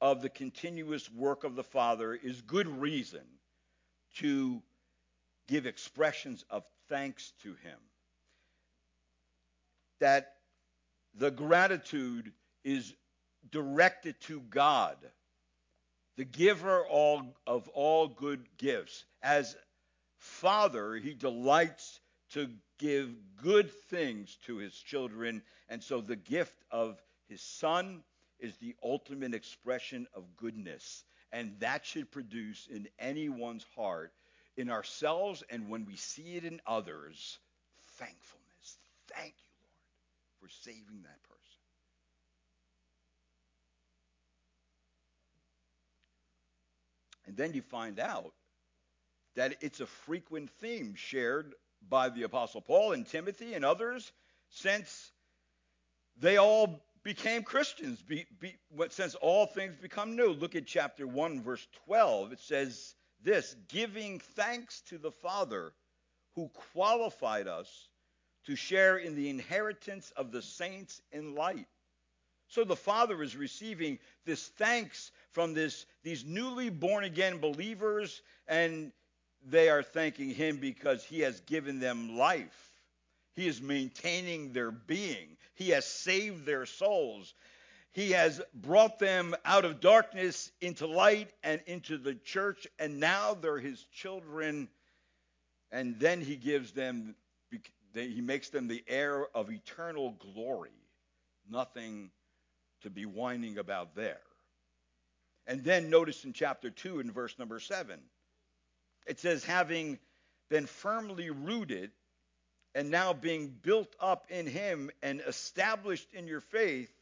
of 0.00 0.20
the 0.20 0.28
continuous 0.28 1.10
work 1.10 1.44
of 1.44 1.56
the 1.56 1.64
Father 1.64 2.14
is 2.14 2.42
good 2.42 2.68
reason 2.68 3.24
to 4.16 4.62
give 5.48 5.64
expressions 5.64 6.44
of 6.50 6.64
thanks 6.90 7.32
to 7.42 7.54
Him. 7.54 7.78
That 10.00 10.34
the 11.14 11.30
gratitude 11.30 12.32
is 12.64 12.94
directed 13.50 14.20
to 14.22 14.40
God, 14.40 14.96
the 16.16 16.24
giver 16.24 16.84
of 16.86 17.68
all 17.68 18.08
good 18.08 18.44
gifts. 18.58 19.04
As 19.22 19.56
Father, 20.18 20.94
he 20.94 21.14
delights 21.14 22.00
to 22.30 22.48
give 22.78 23.10
good 23.42 23.70
things 23.88 24.36
to 24.46 24.56
his 24.56 24.74
children, 24.74 25.42
and 25.68 25.82
so 25.82 26.00
the 26.00 26.16
gift 26.16 26.56
of 26.70 27.02
his 27.28 27.40
Son 27.40 28.02
is 28.38 28.56
the 28.56 28.74
ultimate 28.82 29.34
expression 29.34 30.06
of 30.14 30.36
goodness. 30.36 31.04
And 31.32 31.58
that 31.60 31.84
should 31.84 32.10
produce 32.10 32.68
in 32.70 32.88
anyone's 32.98 33.66
heart, 33.76 34.12
in 34.56 34.70
ourselves, 34.70 35.42
and 35.50 35.68
when 35.68 35.86
we 35.86 35.96
see 35.96 36.36
it 36.36 36.44
in 36.44 36.60
others, 36.66 37.38
thankfulness. 37.98 38.37
For 40.40 40.48
saving 40.48 41.02
that 41.02 41.22
person. 41.22 41.38
And 47.26 47.36
then 47.36 47.52
you 47.52 47.62
find 47.62 48.00
out 48.00 48.32
that 49.36 49.56
it's 49.60 49.80
a 49.80 49.86
frequent 49.86 50.50
theme 50.60 50.94
shared 50.96 51.54
by 51.88 52.08
the 52.08 52.22
Apostle 52.22 52.60
Paul 52.60 52.92
and 52.92 53.06
Timothy 53.06 53.54
and 53.54 53.64
others 53.64 54.10
since 54.48 55.12
they 56.18 56.38
all 56.38 56.82
became 57.04 57.42
Christians, 57.42 58.02
be, 58.02 58.26
be, 58.40 58.56
since 58.88 59.14
all 59.14 59.46
things 59.46 59.76
become 59.76 60.16
new. 60.16 60.30
Look 60.30 60.56
at 60.56 60.66
chapter 60.66 61.06
1, 61.06 61.42
verse 61.42 61.66
12. 61.86 62.32
It 62.32 62.40
says 62.40 62.94
this 63.22 63.54
giving 63.68 64.20
thanks 64.20 64.80
to 64.88 64.98
the 64.98 65.12
Father 65.12 65.72
who 66.34 66.50
qualified 66.72 67.46
us 67.46 67.87
to 68.46 68.56
share 68.56 68.98
in 68.98 69.14
the 69.14 69.28
inheritance 69.28 70.12
of 70.16 70.32
the 70.32 70.42
saints 70.42 71.02
in 71.12 71.34
light. 71.34 71.66
So 72.48 72.64
the 72.64 72.76
Father 72.76 73.22
is 73.22 73.36
receiving 73.36 73.98
this 74.24 74.48
thanks 74.56 75.10
from 75.32 75.52
this, 75.52 75.84
these 76.02 76.24
newly 76.24 76.70
born 76.70 77.04
again 77.04 77.38
believers, 77.38 78.22
and 78.46 78.90
they 79.46 79.68
are 79.68 79.82
thanking 79.82 80.30
Him 80.30 80.56
because 80.56 81.04
He 81.04 81.20
has 81.20 81.40
given 81.40 81.78
them 81.78 82.16
life. 82.16 82.72
He 83.34 83.46
is 83.46 83.60
maintaining 83.60 84.52
their 84.52 84.70
being. 84.70 85.36
He 85.54 85.70
has 85.70 85.84
saved 85.84 86.46
their 86.46 86.66
souls. 86.66 87.34
He 87.92 88.12
has 88.12 88.40
brought 88.54 88.98
them 88.98 89.34
out 89.44 89.64
of 89.64 89.80
darkness 89.80 90.50
into 90.60 90.86
light 90.86 91.30
and 91.42 91.60
into 91.66 91.98
the 91.98 92.14
church, 92.14 92.66
and 92.78 92.98
now 92.98 93.34
they're 93.34 93.58
His 93.58 93.84
children. 93.92 94.68
And 95.70 96.00
then 96.00 96.20
He 96.20 96.36
gives 96.36 96.72
them, 96.72 97.14
He 98.06 98.20
makes 98.20 98.50
them 98.50 98.68
the 98.68 98.84
heir 98.86 99.26
of 99.34 99.50
eternal 99.50 100.12
glory. 100.12 100.70
Nothing 101.50 102.10
to 102.82 102.90
be 102.90 103.06
whining 103.06 103.58
about 103.58 103.94
there. 103.94 104.20
And 105.46 105.64
then 105.64 105.90
notice 105.90 106.24
in 106.24 106.32
chapter 106.32 106.70
2 106.70 107.00
in 107.00 107.10
verse 107.10 107.38
number 107.38 107.58
7, 107.58 107.98
it 109.06 109.18
says, 109.18 109.44
having 109.44 109.98
been 110.50 110.66
firmly 110.66 111.30
rooted 111.30 111.90
and 112.74 112.90
now 112.90 113.14
being 113.14 113.48
built 113.62 113.96
up 113.98 114.26
in 114.28 114.46
him 114.46 114.90
and 115.02 115.22
established 115.26 116.12
in 116.12 116.26
your 116.26 116.40
faith, 116.40 116.92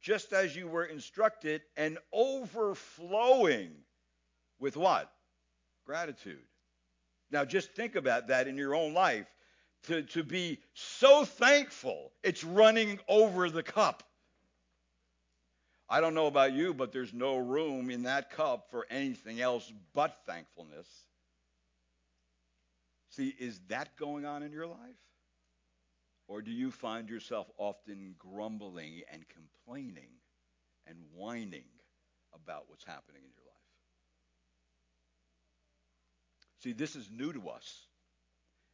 just 0.00 0.32
as 0.32 0.54
you 0.54 0.68
were 0.68 0.84
instructed, 0.84 1.60
and 1.76 1.98
overflowing 2.12 3.72
with 4.60 4.76
what? 4.76 5.10
Gratitude. 5.84 6.38
Now 7.30 7.44
just 7.44 7.72
think 7.72 7.96
about 7.96 8.28
that 8.28 8.46
in 8.46 8.56
your 8.56 8.74
own 8.74 8.94
life. 8.94 9.26
To, 9.84 10.02
to 10.02 10.22
be 10.22 10.60
so 10.74 11.24
thankful, 11.24 12.12
it's 12.22 12.44
running 12.44 12.98
over 13.08 13.48
the 13.48 13.62
cup. 13.62 14.02
I 15.88 16.00
don't 16.00 16.14
know 16.14 16.26
about 16.26 16.52
you, 16.52 16.74
but 16.74 16.92
there's 16.92 17.14
no 17.14 17.38
room 17.38 17.90
in 17.90 18.02
that 18.02 18.30
cup 18.30 18.70
for 18.70 18.86
anything 18.90 19.40
else 19.40 19.72
but 19.94 20.18
thankfulness. 20.26 20.86
See, 23.10 23.34
is 23.38 23.58
that 23.68 23.96
going 23.96 24.26
on 24.26 24.42
in 24.42 24.52
your 24.52 24.66
life? 24.66 24.78
Or 26.26 26.42
do 26.42 26.50
you 26.50 26.70
find 26.70 27.08
yourself 27.08 27.50
often 27.56 28.14
grumbling 28.18 29.00
and 29.10 29.24
complaining 29.28 30.10
and 30.86 30.98
whining 31.14 31.64
about 32.34 32.64
what's 32.68 32.84
happening 32.84 33.22
in 33.22 33.30
your 33.34 33.46
life? 33.46 33.54
See, 36.62 36.72
this 36.72 36.94
is 36.96 37.08
new 37.10 37.32
to 37.32 37.48
us. 37.48 37.87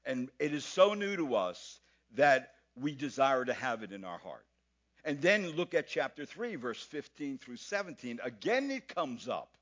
And 0.06 0.30
it 0.38 0.52
is 0.52 0.64
so 0.64 0.94
new 0.94 1.16
to 1.16 1.34
us 1.34 1.80
that 2.14 2.52
we 2.76 2.94
desire 2.94 3.44
to 3.44 3.54
have 3.54 3.82
it 3.82 3.92
in 3.92 4.04
our 4.04 4.18
heart. 4.18 4.44
And 5.04 5.20
then 5.20 5.50
look 5.50 5.74
at 5.74 5.86
chapter 5.86 6.24
3, 6.24 6.56
verse 6.56 6.82
15 6.82 7.38
through 7.38 7.56
17. 7.56 8.20
Again, 8.22 8.70
it 8.70 8.88
comes 8.88 9.28
up. 9.28 9.56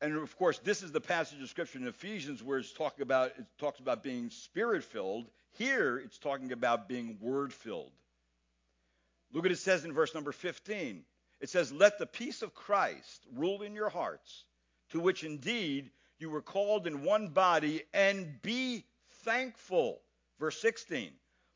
And 0.00 0.14
of 0.16 0.36
course, 0.36 0.58
this 0.58 0.82
is 0.82 0.92
the 0.92 1.00
passage 1.00 1.40
of 1.40 1.48
scripture 1.48 1.78
in 1.78 1.88
Ephesians 1.88 2.42
where 2.42 2.58
it's 2.58 2.72
talking 2.72 3.02
about 3.02 3.32
it 3.38 3.46
talks 3.58 3.80
about 3.80 4.02
being 4.02 4.28
spirit 4.28 4.84
filled. 4.84 5.26
Here 5.52 5.96
it's 5.98 6.18
talking 6.18 6.52
about 6.52 6.86
being 6.86 7.16
word 7.20 7.52
filled. 7.52 7.92
Look 9.32 9.44
what 9.44 9.52
it 9.52 9.58
says 9.58 9.84
in 9.84 9.94
verse 9.94 10.14
number 10.14 10.32
15. 10.32 11.02
It 11.40 11.48
says, 11.48 11.72
Let 11.72 11.98
the 11.98 12.06
peace 12.06 12.42
of 12.42 12.54
Christ 12.54 13.26
rule 13.34 13.62
in 13.62 13.74
your 13.74 13.88
hearts, 13.88 14.44
to 14.90 15.00
which 15.00 15.24
indeed 15.24 15.90
you 16.18 16.30
were 16.30 16.42
called 16.42 16.86
in 16.86 17.02
one 17.02 17.28
body, 17.28 17.82
and 17.92 18.40
be 18.42 18.84
thankful. 19.24 20.00
Verse 20.38 20.60
16. 20.60 21.10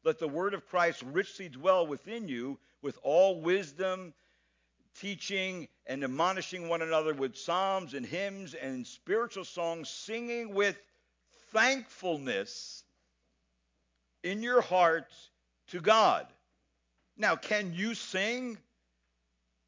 Let 0.04 0.18
the 0.18 0.28
word 0.28 0.54
of 0.54 0.66
Christ 0.66 1.02
richly 1.02 1.48
dwell 1.48 1.86
within 1.86 2.28
you 2.28 2.58
with 2.82 2.98
all 3.02 3.40
wisdom, 3.40 4.14
teaching 4.98 5.68
and 5.86 6.02
admonishing 6.02 6.68
one 6.68 6.82
another 6.82 7.12
with 7.14 7.36
psalms 7.36 7.94
and 7.94 8.04
hymns 8.04 8.54
and 8.54 8.86
spiritual 8.86 9.44
songs, 9.44 9.88
singing 9.88 10.54
with 10.54 10.78
thankfulness 11.52 12.84
in 14.22 14.42
your 14.42 14.60
heart 14.60 15.12
to 15.68 15.80
God. 15.80 16.26
Now, 17.16 17.36
can 17.36 17.72
you 17.74 17.94
sing 17.94 18.56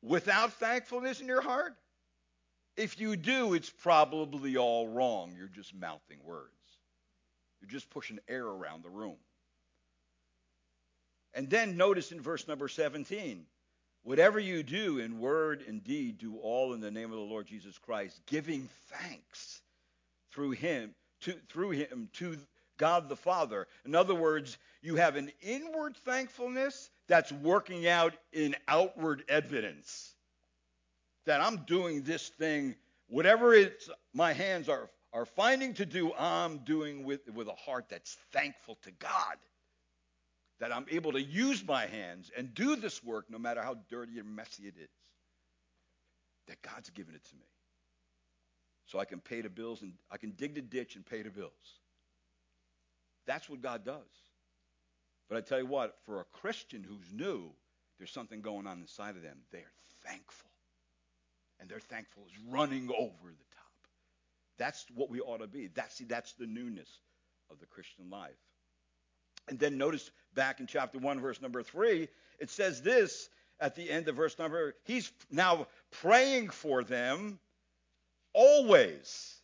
without 0.03 0.55
thankfulness 0.55 1.21
in 1.21 1.27
your 1.27 1.43
heart? 1.43 1.75
If 2.77 2.99
you 2.99 3.17
do, 3.17 3.55
it's 3.55 3.71
probably 3.71 4.57
all 4.57 4.89
wrong. 4.89 5.35
You're 5.37 5.49
just 5.49 5.75
mouthing 5.75 6.19
words. 6.25 6.49
You're 7.61 7.71
just 7.71 7.91
pushing 7.91 8.19
air 8.29 8.47
around 8.47 8.83
the 8.83 8.91
room. 8.91 9.17
And 11.35 11.49
then 11.49 11.77
notice 11.77 12.13
in 12.13 12.21
verse 12.21 12.49
number 12.49 12.69
17 12.69 13.47
whatever 14.05 14.41
you 14.41 14.63
do 14.63 14.99
in 14.99 15.21
word 15.21 15.65
and 15.67 15.85
deed, 15.85 16.19
do 16.19 16.37
all 16.39 16.73
in 16.73 16.81
the 16.81 16.91
name 16.91 17.13
of 17.13 17.19
the 17.19 17.25
Lord 17.25 17.47
Jesus 17.47 17.79
Christ, 17.79 18.21
giving 18.27 18.69
thanks 18.91 19.61
through 20.33 20.51
him 20.53 20.95
to, 21.21 21.35
through 21.49 21.71
him 21.71 22.09
to 22.15 22.37
God 22.79 23.09
the 23.09 23.17
Father. 23.17 23.69
In 23.85 23.95
other 23.95 24.15
words, 24.15 24.59
you 24.81 24.97
have 24.97 25.15
an 25.15 25.31
inward 25.41 25.97
thankfulness 25.99 26.91
that's 27.07 27.31
working 27.31 27.87
out 27.87 28.15
in 28.33 28.57
outward 28.67 29.23
evidence 29.29 30.12
that 31.27 31.41
I'm 31.41 31.65
doing 31.67 32.03
this 32.03 32.29
thing, 32.29 32.77
whatever 33.09 33.55
it's 33.55 33.89
my 34.15 34.33
hands 34.33 34.69
are 34.69 34.91
are 35.13 35.27
finding 35.27 35.75
to 35.75 35.85
do, 35.85 36.13
I'm 36.15 36.59
doing 36.59 37.05
with 37.05 37.29
with 37.35 37.49
a 37.49 37.55
heart 37.55 37.87
that's 37.91 38.17
thankful 38.33 38.79
to 38.83 38.91
God. 38.93 39.37
That 40.61 40.73
I'm 40.75 40.87
able 40.91 41.13
to 41.13 41.21
use 41.21 41.65
my 41.67 41.87
hands 41.87 42.31
and 42.37 42.55
do 42.55 42.77
this 42.77 43.03
work 43.03 43.27
no 43.29 43.39
matter 43.39 43.63
how 43.63 43.77
dirty 43.91 44.19
and 44.19 44.37
messy 44.37 44.65
it 44.65 44.75
is. 44.81 44.89
That 46.47 46.63
God's 46.63 46.91
given 46.91 47.15
it 47.15 47.25
to 47.25 47.35
me. 47.35 47.47
So 48.87 48.99
I 48.99 49.05
can 49.05 49.21
pay 49.21 49.41
the 49.41 49.49
bills 49.49 49.83
and 49.83 49.95
I 50.11 50.19
can 50.19 50.31
dig 50.33 50.55
the 50.55 50.61
ditch 50.61 50.97
and 50.97 51.05
pay 51.05 51.23
the 51.23 51.31
bills. 51.31 51.81
That's 53.27 53.49
what 53.49 53.61
God 53.61 53.85
does. 53.85 54.09
But 55.29 55.39
I 55.39 55.41
tell 55.41 55.59
you 55.59 55.67
what, 55.67 55.97
for 56.05 56.21
a 56.21 56.25
Christian 56.25 56.85
who's 56.85 57.13
new, 57.13 57.51
there's 57.99 58.13
something 58.13 58.43
going 58.43 58.67
on 58.67 58.81
inside 58.81 59.17
of 59.17 59.23
them. 59.23 59.39
They're 59.51 59.73
thankful. 60.05 60.52
And 61.63 61.71
their 61.71 61.79
thankful 61.79 62.25
is 62.27 62.33
running 62.51 62.91
over 62.91 63.29
the 63.29 63.55
top. 63.55 63.89
That's 64.59 64.85
what 64.97 65.09
we 65.09 65.21
ought 65.21 65.39
to 65.39 65.47
be. 65.47 65.69
That's, 65.69 65.95
see, 65.95 66.05
that's 66.05 66.33
the 66.33 66.47
newness 66.47 66.99
of 67.53 67.61
the 67.61 67.67
Christian 67.67 68.11
life. 68.11 68.33
And 69.49 69.61
then 69.61 69.79
notice 69.79 70.11
back 70.35 70.59
in 70.59 70.67
chapter 70.67 70.99
1, 70.99 71.21
verse 71.21 71.41
number 71.41 71.63
3, 71.63 72.09
it 72.41 72.51
says 72.51 72.83
this 72.83 73.29
at 73.61 73.77
the 73.77 73.89
end 73.89 74.09
of 74.09 74.17
verse 74.17 74.37
number, 74.41 74.75
he's 74.83 75.13
now 75.31 75.69
praying 75.93 76.51
for 76.51 76.83
them 76.83 77.39
always, 78.33 79.37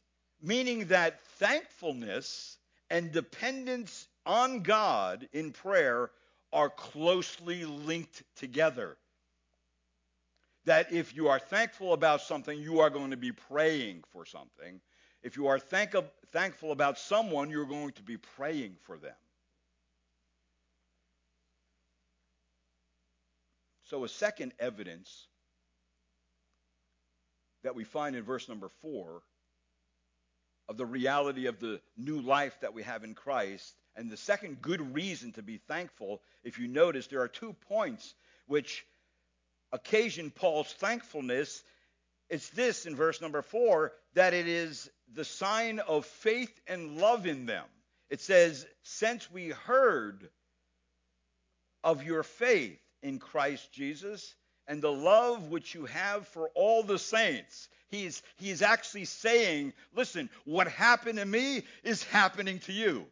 meaning 0.42 0.86
that 0.86 1.22
thankfulness 1.38 2.58
and 2.90 3.12
dependence 3.12 4.08
on 4.26 4.64
God 4.64 5.28
in 5.32 5.52
prayer 5.52 6.10
are 6.52 6.68
closely 6.68 7.64
linked 7.64 8.24
together. 8.34 8.96
That 10.68 10.92
if 10.92 11.16
you 11.16 11.28
are 11.28 11.38
thankful 11.38 11.94
about 11.94 12.20
something, 12.20 12.60
you 12.60 12.80
are 12.80 12.90
going 12.90 13.12
to 13.12 13.16
be 13.16 13.32
praying 13.32 14.04
for 14.12 14.26
something. 14.26 14.82
If 15.22 15.34
you 15.38 15.46
are 15.46 15.58
thank- 15.58 15.94
thankful 16.30 16.72
about 16.72 16.98
someone, 16.98 17.48
you're 17.48 17.64
going 17.64 17.92
to 17.92 18.02
be 18.02 18.18
praying 18.18 18.76
for 18.82 18.98
them. 18.98 19.14
So, 23.84 24.04
a 24.04 24.10
second 24.10 24.52
evidence 24.58 25.28
that 27.62 27.74
we 27.74 27.84
find 27.84 28.14
in 28.14 28.22
verse 28.22 28.46
number 28.46 28.68
four 28.82 29.22
of 30.68 30.76
the 30.76 30.84
reality 30.84 31.46
of 31.46 31.60
the 31.60 31.80
new 31.96 32.20
life 32.20 32.58
that 32.60 32.74
we 32.74 32.82
have 32.82 33.04
in 33.04 33.14
Christ. 33.14 33.74
And 33.96 34.10
the 34.10 34.18
second 34.18 34.60
good 34.60 34.94
reason 34.94 35.32
to 35.32 35.42
be 35.42 35.56
thankful, 35.56 36.20
if 36.44 36.58
you 36.58 36.68
notice, 36.68 37.06
there 37.06 37.22
are 37.22 37.28
two 37.28 37.54
points 37.54 38.14
which 38.46 38.84
occasion 39.72 40.30
Paul's 40.30 40.72
thankfulness. 40.74 41.62
It's 42.28 42.50
this 42.50 42.86
in 42.86 42.94
verse 42.94 43.20
number 43.20 43.42
four 43.42 43.92
that 44.14 44.34
it 44.34 44.48
is 44.48 44.90
the 45.14 45.24
sign 45.24 45.78
of 45.80 46.04
faith 46.06 46.60
and 46.66 46.98
love 46.98 47.26
in 47.26 47.46
them. 47.46 47.64
It 48.10 48.20
says, 48.20 48.66
Since 48.82 49.30
we 49.30 49.50
heard 49.50 50.28
of 51.84 52.02
your 52.02 52.22
faith 52.22 52.80
in 53.02 53.18
Christ 53.18 53.72
Jesus 53.72 54.34
and 54.66 54.82
the 54.82 54.92
love 54.92 55.48
which 55.48 55.74
you 55.74 55.86
have 55.86 56.28
for 56.28 56.50
all 56.54 56.82
the 56.82 56.98
saints. 56.98 57.68
He's, 57.88 58.22
he's 58.36 58.60
actually 58.60 59.06
saying, 59.06 59.72
listen, 59.94 60.28
what 60.44 60.68
happened 60.68 61.18
to 61.18 61.24
me 61.24 61.62
is 61.82 62.02
happening 62.04 62.58
to 62.60 62.72
you. 62.72 63.06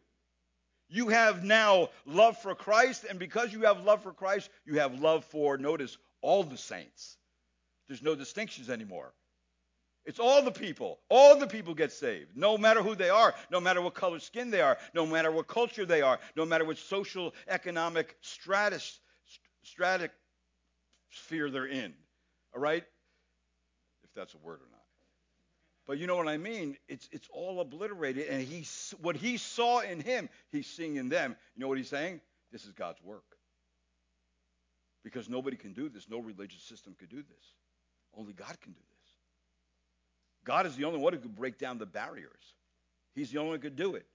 You 0.89 1.09
have 1.09 1.43
now 1.43 1.89
love 2.05 2.37
for 2.37 2.55
Christ, 2.55 3.05
and 3.09 3.19
because 3.19 3.51
you 3.51 3.63
have 3.63 3.83
love 3.83 4.03
for 4.03 4.13
Christ, 4.13 4.49
you 4.65 4.79
have 4.79 5.01
love 5.01 5.25
for, 5.25 5.57
notice, 5.57 5.97
all 6.21 6.43
the 6.43 6.57
saints. 6.57 7.17
There's 7.87 8.01
no 8.01 8.15
distinctions 8.15 8.69
anymore. 8.69 9.13
It's 10.05 10.19
all 10.19 10.41
the 10.41 10.51
people. 10.51 10.99
All 11.09 11.37
the 11.37 11.47
people 11.47 11.73
get 11.73 11.91
saved, 11.91 12.35
no 12.35 12.57
matter 12.57 12.81
who 12.81 12.95
they 12.95 13.09
are, 13.09 13.35
no 13.51 13.59
matter 13.59 13.81
what 13.81 13.93
color 13.93 14.19
skin 14.19 14.51
they 14.51 14.61
are, 14.61 14.77
no 14.93 15.05
matter 15.05 15.29
what 15.31 15.47
culture 15.47 15.85
they 15.85 16.01
are, 16.01 16.19
no 16.35 16.45
matter 16.45 16.63
what 16.63 16.77
social 16.77 17.35
economic 17.47 18.15
stratus, 18.21 18.99
stratic 19.63 20.11
sphere 21.11 21.49
they're 21.49 21.65
in. 21.65 21.93
All 22.55 22.61
right? 22.61 22.85
If 24.05 24.13
that's 24.15 24.33
a 24.33 24.37
word 24.37 24.61
or 24.61 24.69
not. 24.71 24.77
But 25.87 25.97
you 25.97 26.07
know 26.07 26.17
what 26.17 26.27
I 26.27 26.37
mean? 26.37 26.77
It's 26.89 27.07
it's 27.13 27.29
all 27.31 27.61
obliterated, 27.61 28.27
and 28.27 28.45
he 28.45 28.65
what 29.01 29.15
he 29.15 29.37
saw 29.37 29.79
in 29.79 30.01
him, 30.01 30.29
he's 30.51 30.67
seeing 30.67 30.97
in 30.97 31.07
them. 31.07 31.35
You 31.55 31.61
know 31.61 31.69
what 31.69 31.77
he's 31.77 31.89
saying? 31.89 32.19
This 32.51 32.65
is 32.65 32.73
God's 32.73 33.01
work. 33.01 33.36
Because 35.07 35.29
nobody 35.29 35.55
can 35.55 35.71
do 35.71 35.87
this. 35.87 36.09
No 36.09 36.19
religious 36.19 36.61
system 36.61 36.93
could 36.99 37.07
do 37.07 37.23
this. 37.23 37.53
Only 38.13 38.33
God 38.33 38.59
can 38.59 38.73
do 38.73 38.79
this. 38.79 39.09
God 40.43 40.65
is 40.65 40.75
the 40.75 40.83
only 40.83 40.99
one 40.99 41.13
who 41.13 41.19
could 41.19 41.35
break 41.35 41.57
down 41.57 41.77
the 41.77 41.85
barriers. 41.85 42.55
He's 43.15 43.31
the 43.31 43.37
only 43.37 43.51
one 43.51 43.59
who 43.59 43.61
could 43.61 43.77
do 43.77 43.95
it. 43.95 44.05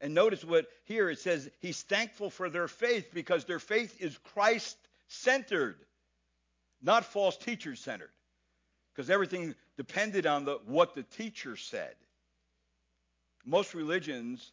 And 0.00 0.14
notice 0.14 0.44
what 0.44 0.66
here 0.84 1.08
it 1.10 1.20
says 1.20 1.48
he's 1.60 1.80
thankful 1.82 2.28
for 2.28 2.50
their 2.50 2.66
faith 2.66 3.14
because 3.14 3.44
their 3.44 3.60
faith 3.60 3.96
is 4.00 4.18
Christ 4.18 4.76
centered, 5.06 5.76
not 6.82 7.04
false 7.04 7.36
teacher 7.36 7.76
centered. 7.76 8.10
Because 8.92 9.08
everything 9.08 9.54
depended 9.76 10.26
on 10.26 10.44
the, 10.44 10.58
what 10.66 10.96
the 10.96 11.04
teacher 11.04 11.54
said. 11.54 11.94
Most 13.44 13.74
religions 13.74 14.50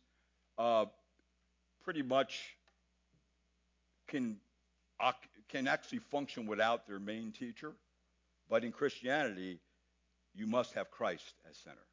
uh, 0.60 0.86
pretty 1.84 2.04
much 2.04 2.58
can, 4.08 4.38
can 5.54 5.68
actually 5.68 6.00
function 6.00 6.48
without 6.48 6.88
their 6.88 7.00
main 7.00 7.32
teacher. 7.32 7.74
But 8.50 8.64
in 8.64 8.72
Christianity, 8.72 9.60
you 10.34 10.48
must 10.48 10.74
have 10.74 10.90
Christ 10.90 11.34
as 11.50 11.58
center, 11.58 11.86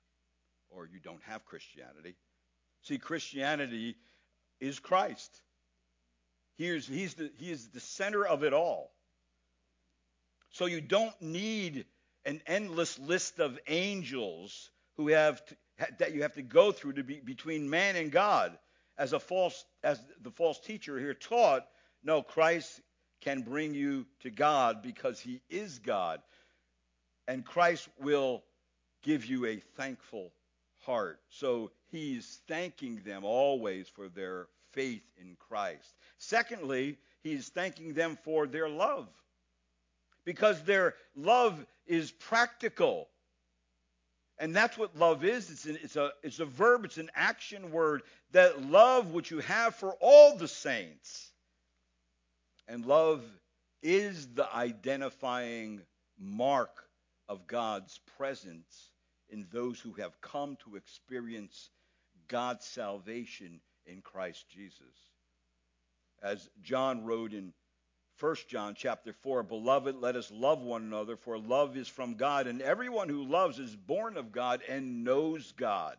or 0.71 0.87
you 0.87 0.99
don't 0.99 1.23
have 1.25 1.45
Christianity. 1.45 2.17
See, 2.83 2.97
Christianity 2.97 3.97
is 4.61 4.79
Christ. 4.79 5.31
He 6.57 6.69
is, 6.69 6.87
he's 6.87 7.15
the, 7.15 7.31
he 7.37 7.51
is 7.51 7.69
the 7.69 7.81
center 7.81 8.27
of 8.27 8.45
it 8.45 8.55
all. 8.55 8.91
So 10.53 10.65
you 10.65 10.81
don't 10.81 11.21
need 11.21 11.85
an 12.25 12.41
endless 12.47 12.99
list 12.99 13.41
of 13.41 13.59
angels 13.69 14.71
who 14.97 15.09
have 15.09 15.45
to, 15.45 15.57
that 15.99 16.15
you 16.15 16.23
have 16.23 16.35
to 16.35 16.43
go 16.43 16.73
through 16.73 16.95
to 16.95 17.05
be 17.05 17.21
between 17.21 17.69
man 17.69 17.97
and 17.97 18.11
God. 18.11 18.59
As 18.99 19.13
a 19.13 19.21
false 19.21 19.65
as 19.83 19.99
the 20.21 20.31
false 20.31 20.61
teacher 20.61 20.99
here 20.99 21.15
taught, 21.15 21.65
no, 22.03 22.23
Christ 22.23 22.81
can 23.21 23.43
bring 23.43 23.75
you 23.75 24.07
to 24.21 24.31
God 24.31 24.83
because 24.83 25.21
he 25.21 25.41
is 25.51 25.79
God. 25.79 26.21
And 27.29 27.45
Christ 27.45 27.89
will 28.01 28.43
give 29.03 29.27
you 29.27 29.47
a 29.47 29.57
thankful 29.77 30.33
heart. 30.81 31.21
So 31.29 31.71
he's 31.91 32.41
thanking 32.49 33.03
them 33.05 33.25
always 33.25 33.89
for 33.89 34.09
their 34.09 34.49
faith 34.73 35.03
in 35.21 35.37
Christ. 35.39 35.95
Secondly, 36.19 36.99
he's 37.23 37.49
thanking 37.49 37.95
them 37.95 38.19
for 38.25 38.47
their 38.47 38.69
love 38.69 39.09
because 40.25 40.63
their 40.63 40.95
love 41.15 41.65
is 41.87 42.11
practical. 42.11 43.09
And 44.39 44.57
that's 44.57 44.79
what 44.79 44.97
love 44.97 45.25
is. 45.25 45.51
It's, 45.51 45.67
an, 45.67 45.79
it's, 45.83 45.97
a, 45.97 46.13
it's 46.23 46.41
a 46.41 46.47
verb, 46.47 46.85
it's 46.85 46.97
an 46.97 47.11
action 47.15 47.71
word. 47.73 48.03
That 48.33 48.71
love 48.71 49.13
which 49.13 49.31
you 49.31 49.41
have 49.41 49.75
for 49.75 49.97
all 50.01 50.37
the 50.37 50.49
saints. 50.49 51.30
And 52.71 52.87
love 52.87 53.25
is 53.83 54.29
the 54.29 54.47
identifying 54.55 55.81
mark 56.21 56.85
of 57.29 57.49
God's 57.49 57.99
presence 58.17 58.93
in 59.29 59.49
those 59.51 59.81
who 59.81 59.93
have 59.95 60.21
come 60.21 60.57
to 60.65 60.77
experience 60.77 61.71
God's 62.29 62.65
salvation 62.65 63.61
in 63.87 64.03
Christ 64.03 64.49
Jesus. 64.49 65.11
As 66.23 66.49
John 66.63 67.05
wrote 67.05 67.33
in 67.33 67.53
1 68.21 68.37
John 68.47 68.77
chapter 68.77 69.13
4, 69.15 69.43
Beloved, 69.43 69.97
let 69.97 70.15
us 70.15 70.31
love 70.31 70.61
one 70.63 70.83
another, 70.83 71.17
for 71.17 71.39
love 71.39 71.77
is 71.77 71.89
from 71.89 72.15
God, 72.15 72.47
and 72.47 72.63
everyone 72.63 73.09
who 73.09 73.25
loves 73.25 73.59
is 73.59 73.75
born 73.75 74.17
of 74.17 74.31
God 74.31 74.61
and 74.69 75.03
knows 75.03 75.53
God. 75.57 75.97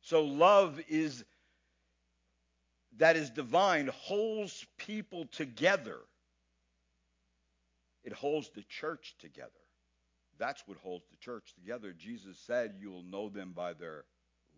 So 0.00 0.24
love 0.24 0.80
is 0.88 1.26
that 2.98 3.16
is 3.16 3.30
divine 3.30 3.88
holds 3.92 4.66
people 4.78 5.26
together. 5.32 5.98
It 8.04 8.12
holds 8.12 8.50
the 8.50 8.62
church 8.62 9.16
together. 9.18 9.50
That's 10.38 10.62
what 10.66 10.78
holds 10.78 11.04
the 11.10 11.16
church 11.16 11.54
together. 11.54 11.92
Jesus 11.92 12.38
said, 12.46 12.74
You 12.80 12.90
will 12.90 13.02
know 13.02 13.28
them 13.28 13.52
by 13.54 13.72
their 13.72 14.04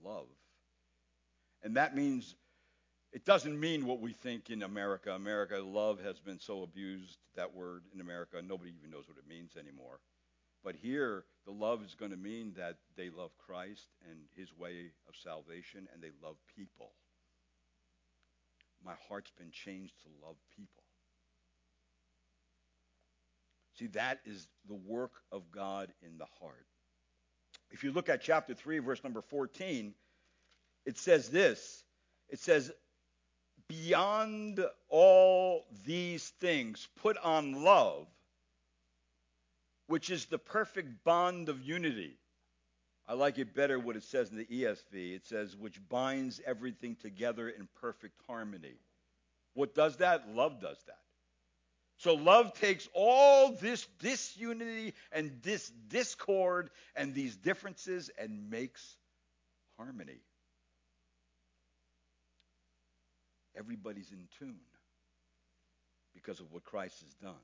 love. 0.05 0.29
And 1.62 1.77
that 1.77 1.94
means, 1.94 2.35
it 3.12 3.25
doesn't 3.25 3.59
mean 3.59 3.87
what 3.87 4.01
we 4.01 4.12
think 4.12 4.51
in 4.51 4.62
America. 4.62 5.12
America, 5.12 5.59
love 5.59 6.03
has 6.03 6.18
been 6.18 6.40
so 6.40 6.62
abused, 6.62 7.18
that 7.37 7.55
word 7.55 7.85
in 7.94 8.01
America. 8.01 8.42
Nobody 8.42 8.72
even 8.77 8.90
knows 8.90 9.09
what 9.09 9.18
it 9.18 9.29
means 9.29 9.53
anymore. 9.57 10.01
But 10.64 10.75
here, 10.75 11.25
the 11.44 11.53
love 11.53 11.85
is 11.85 11.94
going 11.94 12.11
to 12.11 12.16
mean 12.16 12.53
that 12.57 12.79
they 12.96 13.09
love 13.09 13.31
Christ 13.38 13.88
and 14.11 14.18
his 14.35 14.53
way 14.57 14.90
of 15.09 15.14
salvation, 15.14 15.87
and 15.92 16.03
they 16.03 16.11
love 16.22 16.37
people. 16.57 16.92
My 18.87 18.94
heart's 19.09 19.33
been 19.37 19.51
changed 19.51 19.94
to 20.03 20.27
love 20.27 20.37
people. 20.57 20.83
See, 23.79 23.88
that 23.88 24.20
is 24.25 24.49
the 24.68 24.75
work 24.75 25.12
of 25.33 25.51
God 25.51 25.92
in 26.03 26.16
the 26.16 26.27
heart. 26.40 26.66
If 27.70 27.85
you 27.85 27.92
look 27.92 28.09
at 28.09 28.22
chapter 28.22 28.55
3, 28.55 28.79
verse 28.79 29.03
number 29.03 29.20
14, 29.20 29.92
it 30.87 30.96
says 30.96 31.29
this 31.29 31.85
it 32.29 32.38
says, 32.38 32.72
Beyond 33.68 34.64
all 34.88 35.66
these 35.85 36.29
things, 36.40 36.87
put 37.03 37.18
on 37.18 37.64
love 37.64 38.07
which 39.87 40.11
is 40.11 40.27
the 40.27 40.38
perfect 40.38 41.05
bond 41.05 41.49
of 41.49 41.62
unity. 41.62 42.18
I 43.09 43.14
like 43.14 43.38
it 43.38 43.55
better 43.55 43.79
what 43.79 43.97
it 43.97 44.03
says 44.03 44.31
in 44.31 44.37
the 44.37 44.45
ESV. 44.45 45.14
It 45.14 45.27
says, 45.27 45.57
which 45.57 45.81
binds 45.88 46.40
everything 46.45 46.97
together 46.97 47.49
in 47.49 47.69
perfect 47.81 48.21
harmony. 48.27 48.75
What 49.55 49.75
does 49.75 49.97
that? 49.99 50.29
Love 50.35 50.61
does 50.61 50.79
that. 50.87 50.99
So 51.99 52.14
love 52.14 52.53
takes 52.55 52.88
all 52.92 53.53
this 53.53 53.87
disunity 54.01 54.92
and 55.12 55.33
this 55.42 55.71
discord 55.88 56.71
and 56.95 57.14
these 57.14 57.37
differences 57.37 58.11
and 58.19 58.51
makes 58.51 58.97
harmony. 59.79 60.21
Everybody's 63.57 64.11
in 64.11 64.29
tune 64.38 64.59
because 66.14 66.40
of 66.40 66.53
what 66.53 66.64
Christ 66.64 67.03
has 67.03 67.14
done. 67.14 67.40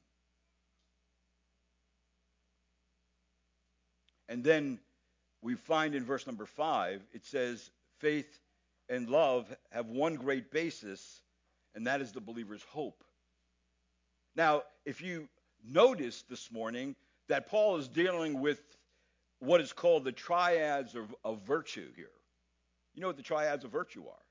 And 4.28 4.44
then 4.44 4.80
we 5.42 5.54
find 5.54 5.94
in 5.94 6.04
verse 6.04 6.26
number 6.26 6.46
five, 6.46 7.02
it 7.12 7.24
says, 7.24 7.70
faith 7.98 8.40
and 8.88 9.08
love 9.08 9.54
have 9.70 9.86
one 9.86 10.14
great 10.14 10.50
basis, 10.50 11.20
and 11.74 11.86
that 11.86 12.00
is 12.00 12.12
the 12.12 12.20
believer's 12.20 12.62
hope. 12.62 13.04
Now, 14.34 14.62
if 14.86 15.00
you 15.00 15.28
notice 15.64 16.22
this 16.28 16.50
morning 16.50 16.96
that 17.28 17.48
Paul 17.48 17.76
is 17.76 17.88
dealing 17.88 18.40
with 18.40 18.60
what 19.38 19.60
is 19.60 19.72
called 19.72 20.04
the 20.04 20.12
triads 20.12 20.94
of, 20.94 21.14
of 21.24 21.42
virtue 21.42 21.88
here. 21.96 22.10
You 22.94 23.00
know 23.00 23.08
what 23.08 23.16
the 23.16 23.22
triads 23.22 23.64
of 23.64 23.72
virtue 23.72 24.04
are? 24.06 24.22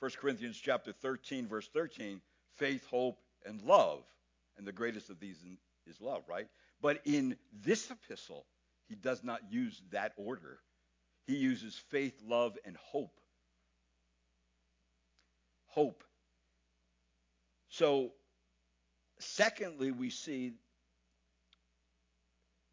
1 0.00 0.10
Corinthians 0.20 0.58
chapter 0.62 0.92
13, 0.92 1.46
verse 1.46 1.68
13, 1.72 2.20
faith, 2.56 2.86
hope, 2.86 3.18
and 3.46 3.62
love. 3.62 4.02
And 4.58 4.66
the 4.66 4.72
greatest 4.72 5.08
of 5.08 5.18
these 5.20 5.38
is 5.86 6.00
love, 6.00 6.24
right? 6.28 6.46
But 6.82 7.00
in 7.04 7.36
this 7.62 7.90
epistle, 7.90 8.44
he 8.90 8.96
does 8.96 9.22
not 9.22 9.40
use 9.52 9.80
that 9.92 10.12
order. 10.16 10.58
He 11.28 11.36
uses 11.36 11.76
faith, 11.90 12.20
love, 12.26 12.58
and 12.64 12.76
hope. 12.76 13.20
Hope. 15.66 16.02
So, 17.68 18.10
secondly, 19.20 19.92
we 19.92 20.10
see 20.10 20.54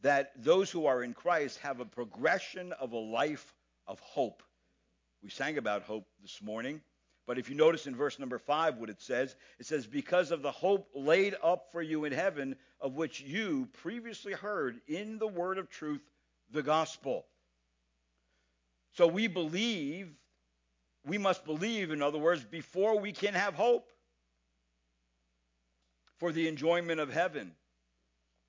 that 0.01 0.31
those 0.43 0.71
who 0.71 0.87
are 0.87 1.03
in 1.03 1.13
Christ 1.13 1.59
have 1.59 1.79
a 1.79 1.85
progression 1.85 2.73
of 2.73 2.93
a 2.93 2.97
life 2.97 3.53
of 3.85 3.99
hope. 3.99 4.41
We 5.21 5.29
sang 5.29 5.59
about 5.59 5.83
hope 5.83 6.07
this 6.23 6.41
morning. 6.41 6.81
But 7.27 7.37
if 7.37 7.49
you 7.49 7.55
notice 7.55 7.87
in 7.87 7.95
verse 7.95 8.19
number 8.19 8.39
five 8.39 8.77
what 8.77 8.89
it 8.89 9.01
says, 9.01 9.35
it 9.59 9.65
says, 9.65 9.85
Because 9.85 10.31
of 10.31 10.41
the 10.41 10.51
hope 10.51 10.87
laid 10.95 11.35
up 11.43 11.67
for 11.73 11.81
you 11.81 12.05
in 12.05 12.13
heaven, 12.13 12.55
of 12.79 12.95
which 12.95 13.19
you 13.19 13.67
previously 13.73 14.31
heard 14.31 14.79
in 14.87 15.19
the 15.19 15.27
word 15.27 15.57
of 15.57 15.69
truth, 15.69 16.01
the 16.51 16.63
gospel. 16.63 17.25
So 18.93 19.07
we 19.07 19.27
believe, 19.27 20.09
we 21.05 21.17
must 21.17 21.43
believe, 21.43 21.91
in 21.91 22.01
other 22.01 22.17
words, 22.17 22.45
before 22.45 22.97
we 22.97 23.11
can 23.11 23.33
have 23.33 23.53
hope 23.53 23.89
for 26.19 26.31
the 26.31 26.47
enjoyment 26.47 27.01
of 27.01 27.11
heaven. 27.11 27.51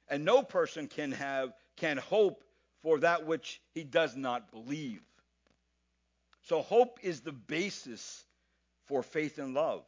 And 0.09 0.25
no 0.25 0.43
person 0.43 0.87
can 0.87 1.13
have 1.13 1.53
can 1.77 1.97
hope 1.97 2.45
for 2.83 3.01
that 3.01 3.27
which 3.27 3.61
he 3.75 3.83
does 3.83 4.17
not 4.17 4.53
believe. 4.53 5.03
So 6.43 6.63
hope 6.63 7.01
is 7.03 7.21
the 7.21 7.33
basis 7.33 8.25
for 8.89 9.03
faith 9.03 9.39
and 9.39 9.55
love. 9.55 9.85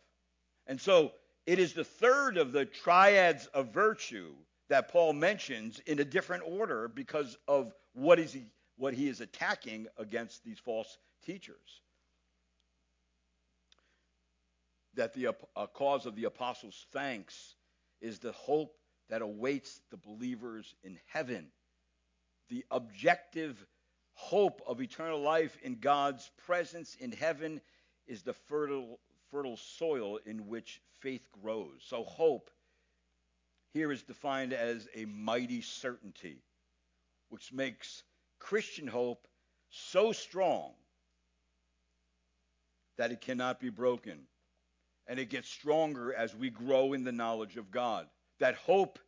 And 0.67 0.81
so 0.81 1.13
it 1.47 1.59
is 1.59 1.73
the 1.73 1.85
third 1.85 2.37
of 2.37 2.53
the 2.53 2.65
triads 2.65 3.47
of 3.47 3.73
virtue 3.73 4.35
that 4.69 4.89
Paul 4.93 5.15
mentions 5.15 5.81
in 5.81 5.99
a 5.99 6.05
different 6.05 6.45
order 6.47 6.87
because 6.87 7.37
of 7.49 7.73
what 7.95 8.19
is 8.19 8.33
he 8.33 8.45
what 8.77 8.95
he 8.95 9.09
is 9.09 9.21
attacking 9.21 9.87
against 9.99 10.43
these 10.43 10.59
false 10.59 10.97
teachers. 11.25 11.83
That 14.95 15.13
the 15.13 15.27
a 15.27 15.35
uh, 15.57 15.67
cause 15.67 16.07
of 16.07 16.15
the 16.15 16.25
apostles' 16.25 16.87
thanks 16.93 17.57
is 18.01 18.19
the 18.19 18.33
hope 18.33 18.77
that 19.11 19.23
awaits 19.23 19.81
the 19.91 19.97
believers 19.97 20.75
in 20.83 20.99
heaven. 21.07 21.49
The 22.49 22.65
objective 22.71 23.67
hope 24.15 24.63
of 24.67 24.81
eternal 24.81 25.21
life 25.21 25.57
in 25.63 25.77
God's 25.77 26.31
presence 26.47 26.97
in 26.99 27.13
heaven 27.13 27.61
is 28.07 28.23
the 28.23 28.33
fertile, 28.33 28.99
fertile 29.31 29.57
soil 29.57 30.19
in 30.27 30.49
which 30.49 30.81
faith 31.01 31.27
grows. 31.43 31.81
So, 31.81 32.05
hope 32.05 32.51
here 33.73 33.93
is 33.93 34.03
defined 34.03 34.53
as 34.53 34.89
a 34.95 35.05
mighty 35.05 35.63
certainty, 35.63 36.43
which 37.29 37.53
makes 37.53 38.03
Christian 38.39 38.87
hope 38.87 39.29
so 39.71 40.13
strong 40.13 40.73
that 42.99 43.13
it 43.13 43.21
cannot 43.21 43.61
be 43.61 43.71
broken. 43.71 44.27
And 45.07 45.19
it 45.19 45.31
gets 45.31 45.49
stronger 45.49 46.15
as 46.15 46.37
we 46.37 46.51
grow 46.51 46.93
in 46.93 47.03
the 47.03 47.13
knowledge 47.13 47.57
of 47.57 47.71
God. 47.71 48.07
That 48.39 48.55
hope 48.55 48.99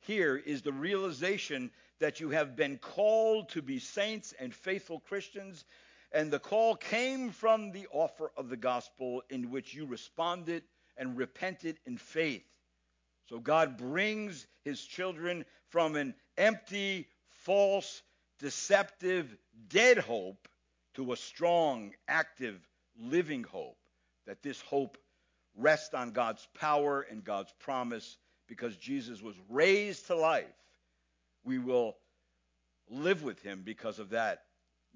here 0.00 0.36
is 0.36 0.62
the 0.62 0.72
realization 0.72 1.70
that 1.98 2.20
you 2.20 2.30
have 2.30 2.54
been 2.54 2.78
called 2.78 3.48
to 3.50 3.62
be 3.62 3.78
saints 3.78 4.34
and 4.38 4.54
faithful 4.54 5.00
Christians 5.00 5.64
and 6.12 6.30
the 6.30 6.38
call 6.38 6.74
came 6.74 7.30
from 7.30 7.72
the 7.72 7.86
offer 7.90 8.30
of 8.36 8.48
the 8.48 8.56
gospel 8.56 9.22
in 9.28 9.50
which 9.50 9.74
you 9.74 9.86
responded 9.86 10.62
and 10.96 11.16
repented 11.16 11.78
in 11.86 11.98
faith. 11.98 12.44
So 13.28 13.38
God 13.38 13.76
brings 13.76 14.46
his 14.64 14.82
children 14.82 15.44
from 15.68 15.96
an 15.96 16.14
empty, 16.38 17.08
false, 17.28 18.02
deceptive, 18.38 19.36
dead 19.68 19.98
hope 19.98 20.48
to 20.94 21.12
a 21.12 21.16
strong, 21.16 21.92
active, 22.08 22.66
living 22.98 23.44
hope. 23.44 23.76
That 24.26 24.42
this 24.42 24.60
hope 24.62 24.96
rests 25.56 25.94
on 25.94 26.12
God's 26.12 26.46
power 26.58 27.02
and 27.02 27.22
God's 27.22 27.52
promise 27.58 28.16
because 28.46 28.76
Jesus 28.76 29.20
was 29.20 29.34
raised 29.50 30.06
to 30.06 30.16
life. 30.16 30.46
We 31.44 31.58
will 31.58 31.96
live 32.88 33.22
with 33.22 33.42
him 33.42 33.62
because 33.64 33.98
of 33.98 34.10
that 34.10 34.44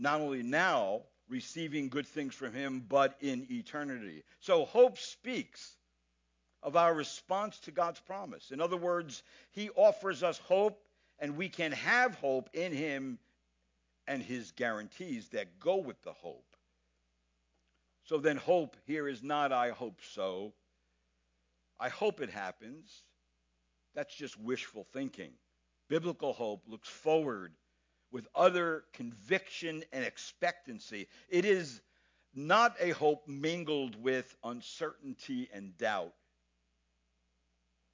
not 0.03 0.21
only 0.21 0.43
now 0.43 1.03
receiving 1.29 1.89
good 1.89 2.07
things 2.07 2.35
from 2.35 2.53
him, 2.53 2.85
but 2.89 3.17
in 3.21 3.47
eternity. 3.51 4.25
So 4.41 4.65
hope 4.65 4.99
speaks 4.99 5.77
of 6.63 6.77
our 6.77 6.93
response 6.93 7.59
to 7.61 7.71
God's 7.71 8.01
promise. 8.01 8.51
In 8.51 8.61
other 8.61 8.77
words, 8.77 9.23
he 9.53 9.71
offers 9.71 10.23
us 10.23 10.39
hope, 10.39 10.85
and 11.19 11.37
we 11.37 11.49
can 11.49 11.73
have 11.73 12.17
hope 12.17 12.51
in 12.53 12.73
him 12.73 13.19
and 14.07 14.23
his 14.23 14.51
guarantees 14.51 15.29
that 15.29 15.61
go 15.61 15.77
with 15.77 16.03
the 16.03 16.13
hope. 16.13 16.57
So 18.05 18.19
then, 18.19 18.37
hope 18.37 18.77
here 18.87 19.07
is 19.09 19.23
not, 19.23 19.53
I 19.53 19.71
hope 19.71 20.01
so. 20.13 20.53
I 21.79 21.89
hope 21.89 22.21
it 22.21 22.31
happens. 22.31 23.05
That's 23.95 24.15
just 24.15 24.39
wishful 24.39 24.87
thinking. 24.93 25.31
Biblical 25.89 26.33
hope 26.33 26.65
looks 26.67 26.89
forward 26.89 27.53
with 28.13 28.29
utter 28.35 28.85
conviction 28.93 29.83
and 29.93 30.05
expectancy. 30.05 31.09
It 31.29 31.45
is 31.45 31.81
not 32.35 32.77
a 32.81 32.91
hope 32.91 33.27
mingled 33.27 34.01
with 34.03 34.35
uncertainty 34.45 35.49
and 35.53 35.77
doubt. 35.79 36.13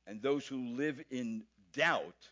And 0.07 0.21
those 0.21 0.47
who 0.47 0.77
live 0.77 1.01
in 1.11 1.45
doubt 1.73 2.29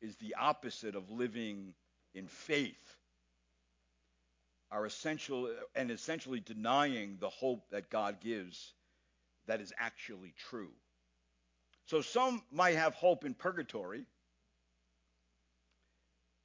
is 0.00 0.16
the 0.16 0.36
opposite 0.38 0.94
of 0.94 1.10
living 1.10 1.74
in 2.14 2.28
faith. 2.28 2.96
Are 4.72 4.86
essential 4.86 5.50
and 5.74 5.90
essentially 5.90 6.38
denying 6.38 7.16
the 7.18 7.28
hope 7.28 7.68
that 7.70 7.90
God 7.90 8.20
gives 8.20 8.72
that 9.46 9.60
is 9.60 9.72
actually 9.76 10.32
true. 10.48 10.70
So 11.86 12.02
some 12.02 12.40
might 12.52 12.76
have 12.76 12.94
hope 12.94 13.24
in 13.24 13.34
purgatory 13.34 14.04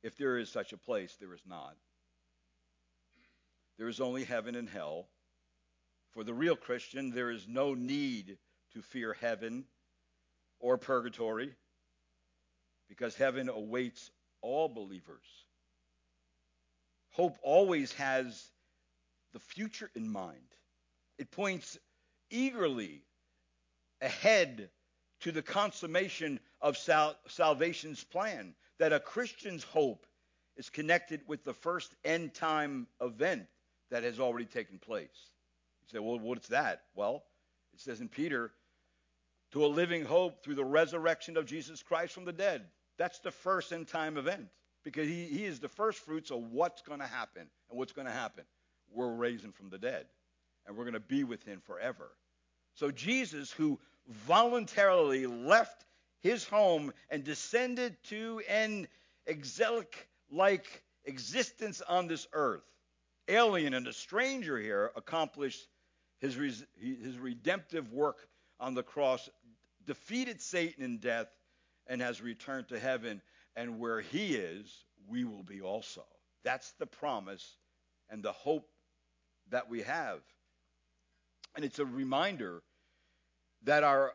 if 0.06 0.16
there 0.18 0.38
is 0.38 0.52
such 0.52 0.72
a 0.72 0.78
place, 0.78 1.18
there 1.20 1.34
is 1.34 1.42
not. 1.48 1.76
There 3.80 3.88
is 3.88 4.00
only 4.00 4.24
heaven 4.24 4.54
and 4.54 4.70
hell. 4.70 5.08
For 6.12 6.24
the 6.24 6.34
real 6.34 6.56
Christian, 6.56 7.10
there 7.10 7.32
is 7.32 7.48
no 7.48 7.74
need 7.74 8.38
to 8.74 8.84
fear 8.84 9.14
heaven 9.20 9.66
or 10.60 10.78
purgatory 10.78 11.56
because 12.88 13.16
heaven 13.16 13.50
awaits 13.50 14.12
all 14.42 14.70
believers. 14.70 15.26
Hope 17.14 17.40
always 17.42 17.92
has 17.94 18.52
the 19.34 19.40
future 19.40 19.90
in 19.96 20.08
mind. 20.08 20.56
It 21.18 21.32
points 21.32 21.80
eagerly 22.30 23.02
ahead 24.02 24.70
to 25.22 25.32
the 25.32 25.42
consummation 25.42 26.40
of 26.62 26.78
sal- 26.78 27.18
salvation's 27.28 28.04
plan, 28.04 28.54
that 28.80 28.94
a 28.94 29.00
Christian's 29.00 29.64
hope 29.64 30.06
is 30.58 30.70
connected 30.70 31.22
with 31.28 31.44
the 31.44 31.54
first 31.54 31.96
end 32.04 32.34
time 32.34 32.88
event 33.02 33.46
that 33.92 34.04
has 34.04 34.20
already 34.20 34.46
taken 34.46 34.80
place. 34.80 35.30
You 35.82 35.98
say, 35.98 36.00
well, 36.00 36.20
what's 36.20 36.48
that? 36.50 36.84
Well, 36.96 37.24
it 37.74 37.82
says 37.82 38.02
in 38.02 38.10
Peter, 38.10 38.52
to 39.52 39.66
a 39.66 39.68
living 39.68 40.04
hope 40.04 40.44
through 40.44 40.56
the 40.56 40.66
resurrection 40.66 41.38
of 41.38 41.46
Jesus 41.46 41.84
Christ 41.84 42.14
from 42.14 42.26
the 42.26 42.34
dead. 42.34 42.66
That's 42.98 43.20
the 43.20 43.32
first 43.32 43.72
end 43.72 43.88
time 43.88 44.18
event 44.18 44.48
because 44.84 45.08
he, 45.08 45.26
he 45.26 45.46
is 45.46 45.60
the 45.60 45.70
first 45.70 46.00
fruits 46.00 46.32
of 46.32 46.52
what's 46.52 46.82
going 46.82 47.00
to 47.00 47.08
happen. 47.08 47.48
And 47.70 47.78
what's 47.78 47.92
going 47.92 48.08
to 48.08 48.14
happen? 48.14 48.46
We're 48.92 49.14
raising 49.14 49.52
from 49.52 49.70
the 49.70 49.78
dead 49.78 50.06
and 50.66 50.76
we're 50.76 50.84
going 50.84 50.94
to 50.94 51.00
be 51.00 51.24
with 51.24 51.44
him 51.44 51.62
forever. 51.66 52.12
So 52.74 52.92
Jesus, 52.92 53.52
who 53.52 53.80
voluntarily 54.08 55.26
left 55.26 55.86
his 56.22 56.46
home 56.46 56.94
and 57.10 57.24
descended 57.24 57.96
to 58.06 58.42
an 58.50 58.88
exilic 59.28 60.10
like 60.32 60.84
existence 61.06 61.82
on 61.88 62.08
this 62.08 62.28
earth, 62.34 62.66
alien 63.28 63.74
and 63.74 63.88
a 63.88 63.94
stranger 63.94 64.58
here, 64.58 64.92
accomplished 64.96 65.68
his, 66.20 66.36
his 66.80 67.18
redemptive 67.20 67.92
work 67.92 68.28
on 68.60 68.74
the 68.74 68.84
cross, 68.84 69.30
defeated 69.86 70.42
Satan 70.42 70.84
in 70.84 70.98
death, 70.98 71.28
and 71.88 72.02
has 72.02 72.22
returned 72.22 72.70
to 72.70 72.80
heaven. 72.80 73.22
And 73.56 73.80
where 73.80 74.02
he 74.02 74.36
is, 74.36 74.84
we 75.08 75.24
will 75.24 75.44
be 75.44 75.62
also. 75.62 76.04
That's 76.44 76.74
the 76.74 76.86
promise 76.86 77.58
and 78.10 78.22
the 78.22 78.34
hope 78.34 78.68
that 79.50 79.70
we 79.70 79.82
have. 79.84 80.20
And 81.56 81.64
it's 81.64 81.80
a 81.80 81.86
reminder 81.86 82.62
that 83.64 83.84
our 83.84 84.14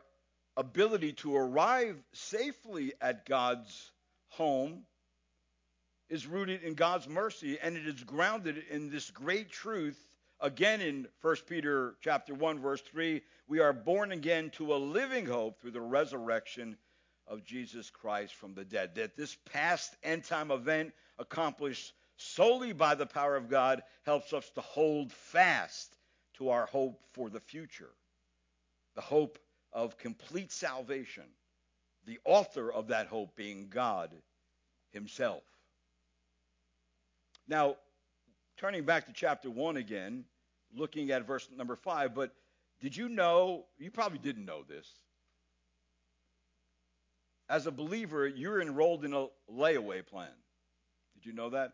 ability 0.57 1.13
to 1.13 1.35
arrive 1.35 1.97
safely 2.13 2.93
at 3.01 3.25
God's 3.25 3.91
home 4.29 4.83
is 6.09 6.27
rooted 6.27 6.63
in 6.63 6.73
God's 6.73 7.07
mercy 7.07 7.57
and 7.61 7.77
it 7.77 7.87
is 7.87 8.03
grounded 8.03 8.63
in 8.69 8.89
this 8.89 9.09
great 9.09 9.49
truth. 9.49 9.97
Again 10.39 10.81
in 10.81 11.07
1 11.21 11.35
Peter 11.47 11.95
chapter 12.01 12.33
1 12.33 12.59
verse 12.59 12.81
3 12.81 13.21
we 13.47 13.59
are 13.59 13.73
born 13.73 14.11
again 14.11 14.49
to 14.51 14.73
a 14.73 14.77
living 14.77 15.25
hope 15.25 15.59
through 15.59 15.71
the 15.71 15.81
resurrection 15.81 16.77
of 17.27 17.45
Jesus 17.45 17.89
Christ 17.89 18.35
from 18.35 18.53
the 18.53 18.65
dead. 18.65 18.95
That 18.95 19.15
this 19.15 19.37
past 19.53 19.95
end 20.03 20.25
time 20.25 20.51
event 20.51 20.93
accomplished 21.17 21.93
solely 22.17 22.73
by 22.73 22.95
the 22.95 23.05
power 23.05 23.35
of 23.35 23.49
God 23.49 23.83
helps 24.03 24.33
us 24.33 24.49
to 24.51 24.61
hold 24.61 25.11
fast 25.11 25.95
to 26.35 26.49
our 26.49 26.65
hope 26.65 27.01
for 27.13 27.29
the 27.29 27.39
future. 27.39 27.91
The 28.95 29.01
hope 29.01 29.39
of 29.73 29.97
complete 29.97 30.51
salvation 30.51 31.25
the 32.05 32.19
author 32.25 32.71
of 32.71 32.87
that 32.87 33.07
hope 33.07 33.35
being 33.35 33.67
God 33.69 34.11
himself 34.91 35.43
now, 37.51 37.75
turning 38.57 38.85
back 38.85 39.07
to 39.07 39.13
chapter 39.13 39.49
1 39.49 39.75
again, 39.77 40.23
looking 40.73 41.11
at 41.11 41.27
verse 41.27 41.49
number 41.55 41.75
5, 41.75 42.15
but 42.15 42.33
did 42.79 42.95
you 42.95 43.09
know, 43.09 43.65
you 43.77 43.91
probably 43.91 44.19
didn't 44.19 44.45
know 44.45 44.63
this. 44.63 44.87
As 47.49 47.67
a 47.67 47.71
believer, 47.71 48.25
you're 48.25 48.61
enrolled 48.61 49.03
in 49.03 49.13
a 49.13 49.27
layaway 49.51 50.05
plan. 50.05 50.31
Did 51.13 51.25
you 51.25 51.33
know 51.33 51.49
that? 51.49 51.73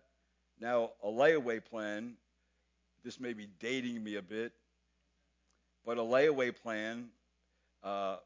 Now, 0.60 0.94
a 1.04 1.08
layaway 1.08 1.64
plan, 1.64 2.16
this 3.04 3.20
may 3.20 3.34
be 3.34 3.48
dating 3.60 4.04
me 4.04 4.16
a 4.16 4.24
bit, 4.24 4.54
but 5.86 6.00
a 6.00 6.02
layaway 6.02 6.56
plan, 6.56 7.10
uh, 7.84 8.18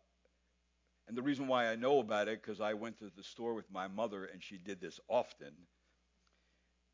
and 1.08 1.18
the 1.18 1.22
reason 1.22 1.48
why 1.48 1.68
I 1.68 1.76
know 1.76 2.00
about 2.00 2.28
it, 2.28 2.42
because 2.42 2.62
I 2.62 2.74
went 2.74 3.00
to 3.00 3.12
the 3.16 3.24
store 3.24 3.54
with 3.54 3.70
my 3.72 3.88
mother 3.88 4.26
and 4.26 4.42
she 4.42 4.58
did 4.58 4.80
this 4.80 5.00
often. 5.08 5.54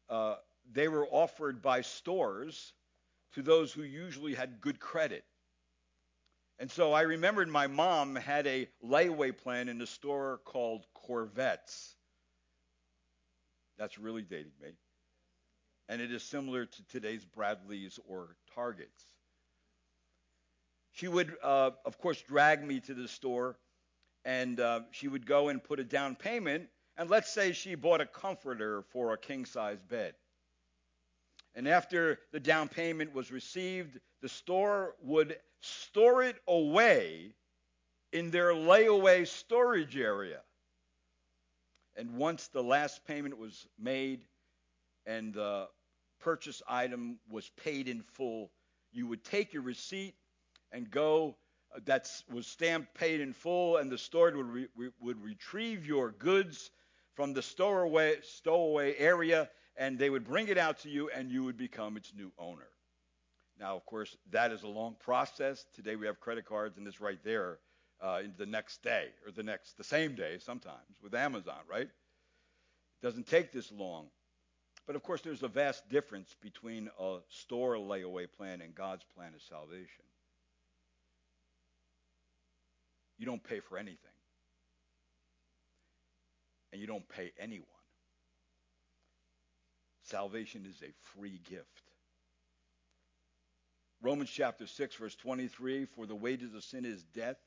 Uh, 0.09 0.35
they 0.71 0.87
were 0.87 1.07
offered 1.07 1.61
by 1.61 1.81
stores 1.81 2.73
to 3.33 3.41
those 3.41 3.71
who 3.71 3.83
usually 3.83 4.33
had 4.33 4.61
good 4.61 4.79
credit. 4.79 5.23
And 6.59 6.71
so 6.71 6.93
I 6.93 7.01
remembered 7.01 7.49
my 7.49 7.67
mom 7.67 8.15
had 8.15 8.47
a 8.47 8.67
layaway 8.83 9.37
plan 9.37 9.69
in 9.69 9.79
a 9.81 9.85
store 9.85 10.39
called 10.43 10.87
Korvettes. 11.07 11.93
That's 13.77 13.99
really 13.99 14.23
dating 14.23 14.53
me. 14.61 14.69
And 15.89 16.01
it 16.01 16.11
is 16.11 16.23
similar 16.23 16.65
to 16.65 16.87
today's 16.87 17.23
Bradleys 17.23 17.99
or 18.07 18.35
Targets. 18.55 19.03
She 20.97 21.07
would, 21.07 21.35
uh, 21.43 21.69
of 21.85 21.99
course, 21.99 22.19
drag 22.23 22.63
me 22.63 22.79
to 22.79 22.95
the 22.95 23.07
store, 23.07 23.55
and 24.25 24.59
uh, 24.59 24.79
she 24.89 25.07
would 25.07 25.27
go 25.27 25.49
and 25.49 25.63
put 25.63 25.79
a 25.79 25.83
down 25.83 26.15
payment. 26.15 26.69
And 26.97 27.07
let's 27.07 27.31
say 27.31 27.51
she 27.51 27.75
bought 27.75 28.01
a 28.01 28.07
comforter 28.07 28.81
for 28.89 29.13
a 29.13 29.17
king 29.17 29.45
size 29.45 29.77
bed. 29.79 30.15
And 31.53 31.67
after 31.67 32.17
the 32.31 32.39
down 32.39 32.67
payment 32.67 33.13
was 33.13 33.31
received, 33.31 33.99
the 34.23 34.29
store 34.29 34.95
would 35.03 35.37
store 35.61 36.23
it 36.23 36.37
away 36.47 37.35
in 38.11 38.31
their 38.31 38.53
layaway 38.53 39.27
storage 39.27 39.97
area. 39.97 40.41
And 41.95 42.17
once 42.17 42.47
the 42.47 42.63
last 42.63 43.05
payment 43.05 43.37
was 43.37 43.67
made 43.77 44.21
and 45.05 45.35
the 45.35 45.67
purchase 46.19 46.63
item 46.67 47.19
was 47.29 47.51
paid 47.63 47.87
in 47.87 48.01
full, 48.01 48.49
you 48.91 49.05
would 49.05 49.23
take 49.23 49.53
your 49.53 49.61
receipt 49.61 50.15
and 50.71 50.89
go. 50.89 51.37
Uh, 51.75 51.79
that 51.85 52.09
was 52.31 52.47
stamped 52.47 52.93
paid 52.93 53.19
in 53.19 53.33
full, 53.33 53.77
and 53.77 53.91
the 53.91 53.97
store 53.97 54.31
would, 54.35 54.45
re, 54.45 54.67
would 55.01 55.21
retrieve 55.21 55.85
your 55.85 56.11
goods 56.11 56.71
from 57.13 57.33
the 57.33 57.41
stowaway, 57.41 58.15
stowaway 58.21 58.95
area 58.97 59.49
and 59.77 59.97
they 59.97 60.09
would 60.09 60.25
bring 60.25 60.47
it 60.47 60.57
out 60.57 60.79
to 60.79 60.89
you, 60.89 61.09
and 61.11 61.31
you 61.31 61.43
would 61.43 61.57
become 61.57 61.97
its 61.97 62.11
new 62.15 62.31
owner. 62.37 62.67
Now, 63.59 63.75
of 63.75 63.85
course, 63.85 64.17
that 64.31 64.51
is 64.51 64.63
a 64.63 64.67
long 64.67 64.95
process. 64.99 65.65
Today 65.75 65.95
we 65.95 66.07
have 66.07 66.19
credit 66.19 66.45
cards, 66.45 66.77
and 66.77 66.87
it's 66.87 66.99
right 66.99 67.19
there 67.23 67.59
uh, 68.01 68.21
the 68.37 68.45
next 68.45 68.83
day 68.83 69.09
or 69.25 69.31
the 69.31 69.43
next, 69.43 69.77
the 69.77 69.83
same 69.83 70.15
day 70.15 70.37
sometimes 70.39 70.97
with 71.01 71.15
Amazon, 71.15 71.59
right? 71.69 71.87
It 71.87 73.01
doesn't 73.01 73.27
take 73.27 73.51
this 73.51 73.71
long. 73.71 74.07
But 74.85 74.95
of 74.95 75.03
course, 75.03 75.21
there's 75.21 75.43
a 75.43 75.47
vast 75.47 75.87
difference 75.89 76.35
between 76.41 76.89
a 76.99 77.17
store 77.29 77.75
layaway 77.75 78.27
plan 78.31 78.61
and 78.61 78.73
God's 78.73 79.05
plan 79.15 79.33
of 79.35 79.41
salvation. 79.41 80.05
You 83.17 83.25
don't 83.25 83.43
pay 83.43 83.59
for 83.59 83.77
anything, 83.77 83.97
and 86.71 86.79
you 86.79 86.87
don't 86.87 87.07
pay 87.09 87.31
anyone. 87.39 87.65
Salvation 90.03 90.65
is 90.69 90.81
a 90.81 90.93
free 91.15 91.41
gift. 91.49 91.83
Romans 94.01 94.29
chapter 94.29 94.67
6, 94.67 94.95
verse 94.95 95.15
23 95.15 95.85
For 95.85 96.05
the 96.05 96.15
wages 96.15 96.53
of 96.53 96.63
sin 96.63 96.85
is 96.85 97.03
death, 97.03 97.37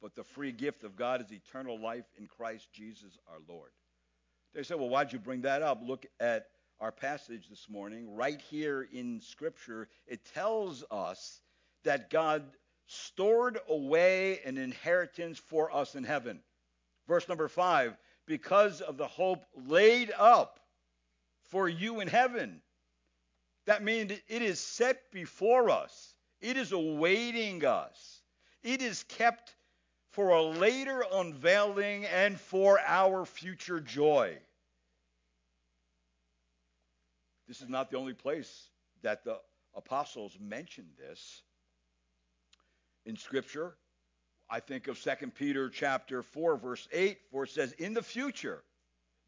but 0.00 0.14
the 0.14 0.24
free 0.24 0.52
gift 0.52 0.84
of 0.84 0.96
God 0.96 1.20
is 1.20 1.32
eternal 1.32 1.80
life 1.80 2.06
in 2.16 2.26
Christ 2.26 2.68
Jesus 2.72 3.18
our 3.28 3.38
Lord. 3.48 3.70
They 4.54 4.62
said, 4.62 4.78
Well, 4.78 4.88
why'd 4.88 5.12
you 5.12 5.18
bring 5.18 5.42
that 5.42 5.62
up? 5.62 5.80
Look 5.84 6.06
at 6.20 6.46
our 6.80 6.92
passage 6.92 7.48
this 7.48 7.66
morning. 7.68 8.14
Right 8.14 8.40
here 8.40 8.88
in 8.92 9.20
Scripture, 9.20 9.88
it 10.06 10.24
tells 10.32 10.84
us 10.90 11.40
that 11.84 12.10
God 12.10 12.44
stored 12.86 13.58
away 13.68 14.40
an 14.44 14.58
inheritance 14.58 15.38
for 15.38 15.74
us 15.74 15.94
in 15.94 16.04
heaven. 16.04 16.40
Verse 17.06 17.28
number 17.28 17.48
5 17.48 17.96
Because 18.26 18.80
of 18.80 18.96
the 18.96 19.06
hope 19.06 19.44
laid 19.54 20.12
up 20.16 20.60
for 21.44 21.68
you 21.68 22.00
in 22.00 22.08
heaven. 22.08 22.60
That 23.66 23.82
means 23.82 24.12
it 24.12 24.42
is 24.42 24.60
set 24.60 25.10
before 25.10 25.70
us, 25.70 26.14
it 26.40 26.56
is 26.56 26.72
awaiting 26.72 27.64
us, 27.64 28.22
it 28.62 28.80
is 28.80 29.02
kept 29.04 29.56
for 30.10 30.30
a 30.30 30.42
later 30.42 31.04
unveiling 31.12 32.06
and 32.06 32.40
for 32.40 32.80
our 32.80 33.26
future 33.26 33.80
joy. 33.80 34.38
This 37.48 37.60
is 37.60 37.68
not 37.68 37.90
the 37.90 37.98
only 37.98 38.14
place 38.14 38.70
that 39.02 39.24
the 39.24 39.38
apostles 39.74 40.36
mention 40.40 40.86
this 40.96 41.42
in 43.06 43.16
scripture. 43.16 43.76
I 44.50 44.60
think 44.60 44.86
of 44.88 45.00
2 45.00 45.10
Peter 45.34 45.70
chapter 45.70 46.22
4 46.22 46.56
verse 46.58 46.86
8 46.92 47.18
where 47.30 47.44
it 47.44 47.50
says 47.50 47.72
in 47.72 47.94
the 47.94 48.02
future 48.02 48.62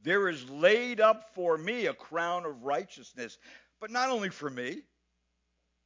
there 0.02 0.28
is 0.28 0.48
laid 0.48 1.00
up 1.00 1.34
for 1.34 1.58
me 1.58 1.86
a 1.86 1.94
crown 1.94 2.44
of 2.44 2.62
righteousness. 2.62 3.38
But 3.80 3.90
not 3.90 4.10
only 4.10 4.28
for 4.28 4.50
me, 4.50 4.82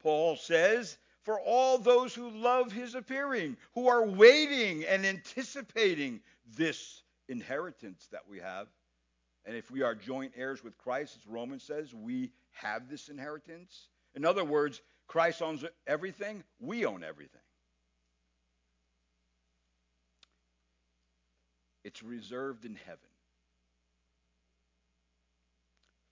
Paul 0.03 0.37
says, 0.37 0.99
for 1.23 1.41
all 1.41 1.79
those 1.79 2.15
who 2.15 2.31
love 2.31 2.73
his 2.73 2.95
appearing, 2.95 3.57
who 3.75 3.89
are 3.89 4.05
waiting 4.05 4.85
and 4.85 5.07
anticipating 5.07 6.21
this 6.57 7.03
inheritance 7.29 8.09
that 8.11 8.23
we 8.29 8.41
have. 8.41 8.67
And 9.45 9.57
if 9.57 9.71
we 9.71 9.83
are 9.83 9.95
joint 9.95 10.33
heirs 10.37 10.65
with 10.65 10.77
Christ, 10.79 11.17
as 11.21 11.27
Romans 11.27 11.63
says, 11.63 11.95
we 11.95 12.33
have 12.53 12.89
this 12.89 13.09
inheritance. 13.09 13.89
In 14.15 14.25
other 14.25 14.45
words, 14.45 14.83
Christ 15.07 15.43
owns 15.43 15.65
everything, 15.87 16.43
we 16.61 16.85
own 16.85 17.05
everything. 17.05 17.42
It's 21.85 22.03
reserved 22.03 22.65
in 22.65 22.75
heaven. 22.75 22.99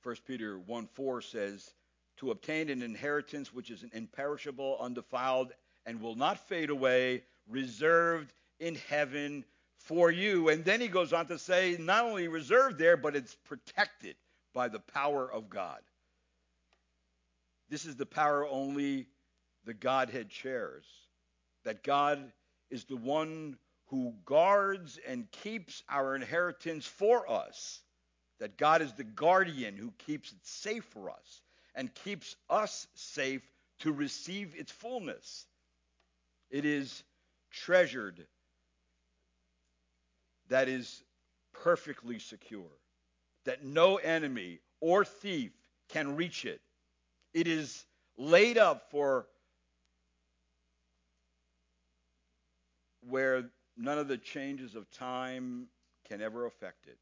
1 0.03 0.17
Peter 0.27 0.59
1 0.59 0.89
4 0.95 1.23
says, 1.23 1.75
To 2.19 2.31
obtain 2.31 2.71
an 2.71 2.83
inheritance 2.83 3.53
which 3.53 3.71
is 3.71 3.85
imperishable, 3.93 4.79
undefiled, 4.81 5.53
and 5.87 6.01
will 6.01 6.15
not 6.15 6.49
fade 6.49 6.71
away, 6.71 7.23
reserved 7.49 8.33
in 8.59 8.77
heaven 8.89 9.45
for 9.79 10.11
you. 10.11 10.49
And 10.49 10.65
then 10.65 10.81
he 10.81 10.89
goes 10.89 11.13
on 11.13 11.27
to 11.27 11.39
say, 11.39 11.77
not 11.79 12.05
only 12.05 12.29
reserved 12.29 12.79
there, 12.79 12.97
but 12.97 13.17
it's 13.17 13.35
protected 13.35 14.17
by 14.55 14.69
the 14.69 14.81
power 14.81 15.31
of 15.31 15.49
God. 15.49 15.81
This 17.69 17.85
is 17.85 17.97
the 17.97 18.07
power 18.07 18.47
only 18.47 19.07
the 19.65 19.75
Godhead 19.75 20.33
shares. 20.33 20.85
That 21.65 21.83
God 21.83 22.33
is 22.71 22.85
the 22.85 22.97
one 22.97 23.57
who 23.91 24.15
guards 24.25 24.99
and 25.07 25.31
keeps 25.31 25.83
our 25.89 26.15
inheritance 26.15 26.87
for 26.87 27.31
us. 27.31 27.83
That 28.39 28.57
God 28.57 28.81
is 28.81 28.93
the 28.95 29.05
guardian 29.05 29.77
who 29.77 29.93
keeps 30.07 30.33
it 30.33 30.39
safe 30.43 30.85
for 30.85 31.11
us 31.11 31.43
and 31.75 31.95
keeps 31.95 32.37
us 32.49 32.87
safe 32.95 33.43
to 33.81 33.93
receive 33.93 34.55
its 34.57 34.73
fullness. 34.73 35.45
It 36.51 36.65
is 36.65 37.03
treasured, 37.51 38.27
that 40.49 40.69
is 40.69 41.03
perfectly 41.53 42.19
secure, 42.19 42.71
that 43.45 43.65
no 43.65 43.97
enemy 43.97 44.61
or 44.81 45.05
thief 45.05 45.53
can 45.89 46.17
reach 46.17 46.45
it. 46.45 46.61
It 47.35 47.47
is 47.47 47.85
laid 48.17 48.57
up 48.57 48.91
for 48.91 49.27
where 53.03 53.51
none 53.81 53.99
of 53.99 54.09
the 54.09 54.19
changes 54.19 54.75
of 54.75 54.91
time 54.91 55.67
can 56.07 56.21
ever 56.21 56.47
affect 56.47 56.87
it. 56.87 56.99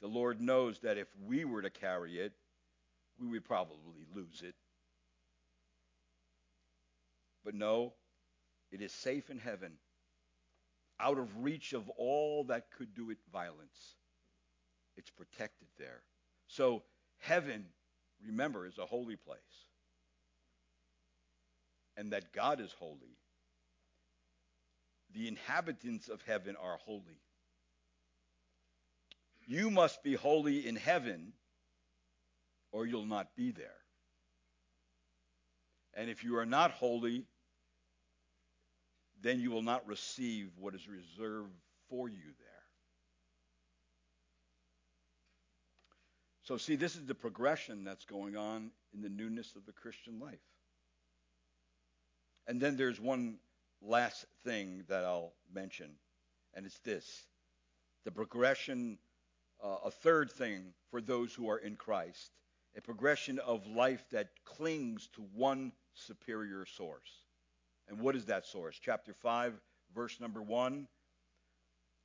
The 0.00 0.08
Lord 0.08 0.40
knows 0.40 0.80
that 0.80 0.98
if 0.98 1.08
we 1.26 1.44
were 1.44 1.62
to 1.62 1.70
carry 1.70 2.18
it, 2.18 2.32
we 3.20 3.28
would 3.28 3.44
probably 3.44 4.06
lose 4.14 4.42
it. 4.42 4.54
But 7.44 7.54
no, 7.54 7.92
it 8.72 8.80
is 8.80 8.92
safe 8.92 9.28
in 9.30 9.38
heaven, 9.38 9.72
out 10.98 11.18
of 11.18 11.44
reach 11.44 11.74
of 11.74 11.88
all 11.90 12.44
that 12.44 12.70
could 12.76 12.94
do 12.94 13.10
it 13.10 13.18
violence. 13.32 13.96
It's 14.96 15.10
protected 15.10 15.68
there. 15.78 16.02
So, 16.48 16.82
heaven, 17.18 17.66
remember, 18.26 18.66
is 18.66 18.78
a 18.78 18.86
holy 18.86 19.16
place. 19.16 19.38
And 21.96 22.12
that 22.12 22.32
God 22.32 22.60
is 22.60 22.72
holy. 22.78 23.18
The 25.14 25.28
inhabitants 25.28 26.08
of 26.08 26.20
heaven 26.22 26.56
are 26.60 26.76
holy. 26.84 27.20
You 29.46 29.70
must 29.70 30.02
be 30.02 30.14
holy 30.14 30.66
in 30.66 30.74
heaven, 30.74 31.32
or 32.72 32.86
you'll 32.86 33.06
not 33.06 33.36
be 33.36 33.52
there. 33.52 33.76
And 35.94 36.10
if 36.10 36.24
you 36.24 36.36
are 36.38 36.46
not 36.46 36.72
holy, 36.72 37.26
then 39.22 39.38
you 39.38 39.50
will 39.50 39.62
not 39.62 39.86
receive 39.86 40.50
what 40.58 40.74
is 40.74 40.88
reserved 40.88 41.54
for 41.88 42.08
you 42.08 42.16
there. 42.16 42.48
So, 46.42 46.56
see, 46.58 46.76
this 46.76 46.96
is 46.96 47.06
the 47.06 47.14
progression 47.14 47.84
that's 47.84 48.04
going 48.04 48.36
on 48.36 48.70
in 48.92 49.00
the 49.00 49.08
newness 49.08 49.54
of 49.56 49.64
the 49.64 49.72
Christian 49.72 50.18
life. 50.18 50.42
And 52.46 52.60
then 52.60 52.76
there's 52.76 53.00
one 53.00 53.38
last 53.84 54.26
thing 54.44 54.84
that 54.88 55.04
I'll 55.04 55.32
mention, 55.52 55.90
and 56.54 56.66
it's 56.66 56.78
this 56.80 57.26
the 58.04 58.10
progression 58.10 58.98
uh, 59.62 59.76
a 59.84 59.90
third 59.90 60.30
thing 60.30 60.74
for 60.90 61.00
those 61.00 61.32
who 61.32 61.48
are 61.48 61.58
in 61.58 61.76
Christ 61.76 62.30
a 62.76 62.80
progression 62.80 63.38
of 63.38 63.66
life 63.68 64.04
that 64.10 64.28
clings 64.44 65.08
to 65.14 65.22
one 65.34 65.72
superior 65.94 66.66
source. 66.66 67.10
And 67.88 68.00
what 68.00 68.16
is 68.16 68.26
that 68.26 68.46
source? 68.46 68.78
Chapter 68.82 69.14
5, 69.14 69.54
verse 69.94 70.20
number 70.20 70.42
1 70.42 70.88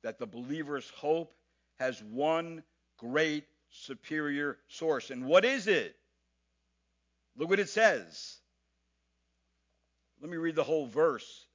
that 0.02 0.18
the 0.18 0.26
believer's 0.26 0.88
hope 0.96 1.34
has 1.78 2.02
one 2.04 2.62
great 2.96 3.44
superior 3.68 4.56
source. 4.68 5.10
And 5.10 5.26
what 5.26 5.44
is 5.44 5.66
it? 5.66 5.94
Look 7.36 7.50
what 7.50 7.58
it 7.58 7.68
says. 7.68 8.38
Let 10.22 10.30
me 10.30 10.38
read 10.38 10.54
the 10.54 10.64
whole 10.64 10.86
verse. 10.86 11.46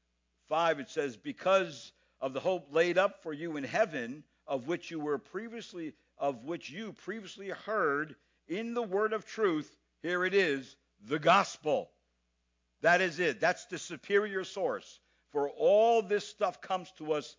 5 0.49 0.79
it 0.79 0.89
says, 0.89 1.17
Because 1.17 1.91
of 2.21 2.33
the 2.33 2.39
hope 2.39 2.67
laid 2.71 2.97
up 2.97 3.21
for 3.23 3.33
you 3.33 3.57
in 3.57 3.63
heaven, 3.63 4.23
of 4.47 4.67
which 4.67 4.91
you 4.91 4.99
were 4.99 5.17
previously 5.17 5.93
of 6.17 6.45
which 6.45 6.69
you 6.69 6.93
previously 6.93 7.49
heard 7.49 8.15
in 8.47 8.73
the 8.73 8.81
word 8.81 9.11
of 9.11 9.25
truth 9.25 9.75
here 10.01 10.23
it 10.23 10.33
is 10.33 10.75
the 11.07 11.19
gospel. 11.19 11.89
That 12.81 13.01
is 13.01 13.19
it. 13.19 13.39
That's 13.39 13.65
the 13.65 13.79
superior 13.79 14.43
source. 14.43 14.99
For 15.31 15.49
all 15.49 16.01
this 16.01 16.27
stuff 16.27 16.61
comes 16.61 16.91
to 16.99 17.13
us 17.13 17.35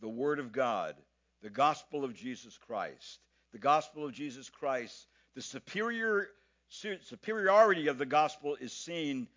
the 0.00 0.08
word 0.08 0.38
of 0.38 0.50
god 0.50 0.96
the 1.42 1.50
gospel 1.50 2.04
of 2.04 2.14
jesus 2.14 2.56
christ. 2.56 3.20
The 3.52 3.58
gospel 3.58 4.06
of 4.06 4.12
jesus 4.12 4.48
christ 4.48 5.06
the 5.34 5.42
superior 5.42 6.28
superiority 6.68 7.88
of 7.88 7.98
the 7.98 8.06
gospel 8.06 8.56
is 8.60 8.72
seen 8.72 9.28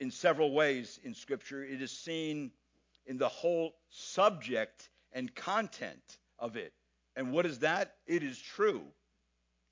in 0.00 0.10
several 0.10 0.52
ways 0.52 0.98
in 1.04 1.14
scripture 1.14 1.62
it 1.62 1.80
is 1.80 1.92
seen 1.92 2.50
in 3.06 3.18
the 3.18 3.28
whole 3.28 3.74
subject 3.90 4.88
and 5.12 5.34
content 5.34 6.18
of 6.38 6.56
it. 6.56 6.72
And 7.16 7.32
what 7.32 7.46
is 7.46 7.58
that? 7.60 7.96
It 8.06 8.22
is 8.22 8.38
true. 8.38 8.82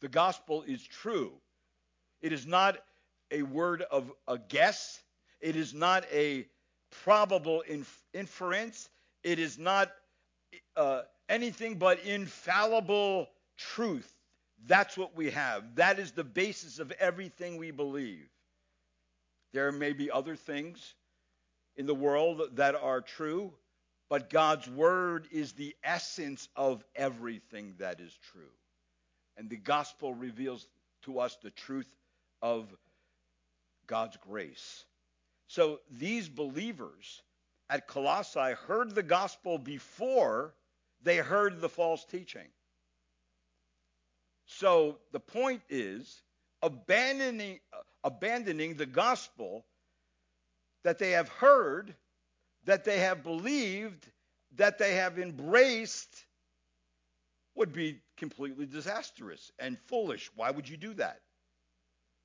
The 0.01 0.09
gospel 0.09 0.63
is 0.67 0.83
true. 0.85 1.33
It 2.21 2.33
is 2.33 2.47
not 2.47 2.79
a 3.31 3.43
word 3.43 3.83
of 3.83 4.13
a 4.27 4.39
guess. 4.39 5.03
It 5.41 5.57
is 5.57 5.73
not 5.73 6.05
a 6.13 6.47
probable 6.91 7.63
inf- 7.63 8.03
inference. 8.13 8.89
It 9.23 9.39
is 9.39 9.59
not 9.59 9.91
uh, 10.77 11.03
anything 11.29 11.77
but 11.77 12.01
infallible 12.01 13.29
truth. 13.57 14.13
That's 14.67 14.97
what 14.97 15.17
we 15.17 15.31
have. 15.31 15.77
That 15.77 15.99
is 15.99 16.13
the 16.13 16.25
basis 16.25 16.79
of 16.79 16.91
everything 16.93 17.57
we 17.57 17.71
believe. 17.71 18.29
There 19.53 19.73
may 19.73 19.93
be 19.93 20.11
other 20.11 20.37
things 20.37 20.95
in 21.77 21.87
the 21.87 21.95
world 21.95 22.43
that 22.57 22.75
are 22.75 23.01
true, 23.01 23.53
but 24.11 24.31
God's 24.31 24.69
word 24.69 25.27
is 25.31 25.53
the 25.53 25.75
essence 25.83 26.49
of 26.57 26.85
everything 26.97 27.75
that 27.79 28.01
is 28.01 28.17
true. 28.33 28.53
And 29.37 29.49
the 29.49 29.57
gospel 29.57 30.15
reveals 30.15 30.67
to 31.03 31.21
us 31.21 31.37
the 31.43 31.51
truth 31.51 31.93
of 32.43 32.67
God's 33.87 34.17
grace. 34.17 34.85
So 35.47 35.81
these 35.91 36.29
believers 36.29 37.23
at 37.71 37.87
Colossae 37.87 38.55
heard 38.67 38.95
the 38.95 39.03
gospel 39.03 39.59
before 39.59 40.55
they 41.03 41.19
heard 41.19 41.61
the 41.61 41.69
false 41.69 42.05
teaching. 42.05 42.49
So 44.47 44.99
the 45.13 45.21
point 45.21 45.63
is 45.69 46.23
abandoning, 46.63 47.61
abandoning 48.09 48.75
the 48.75 48.87
gospel 48.87 49.65
that 50.83 50.99
they 50.99 51.13
have 51.13 51.29
heard 51.29 51.95
that 52.65 52.85
they 52.85 52.99
have 52.99 53.23
believed, 53.23 54.07
that 54.57 54.79
they 54.79 54.95
have 54.95 55.19
embraced, 55.19 56.27
would 57.55 57.73
be 57.73 58.01
completely 58.17 58.67
disastrous 58.67 59.51
and 59.59 59.79
foolish. 59.87 60.31
Why 60.37 60.51
would 60.51 60.69
you 60.69 60.77
do 60.77 60.95
that? 60.95 61.21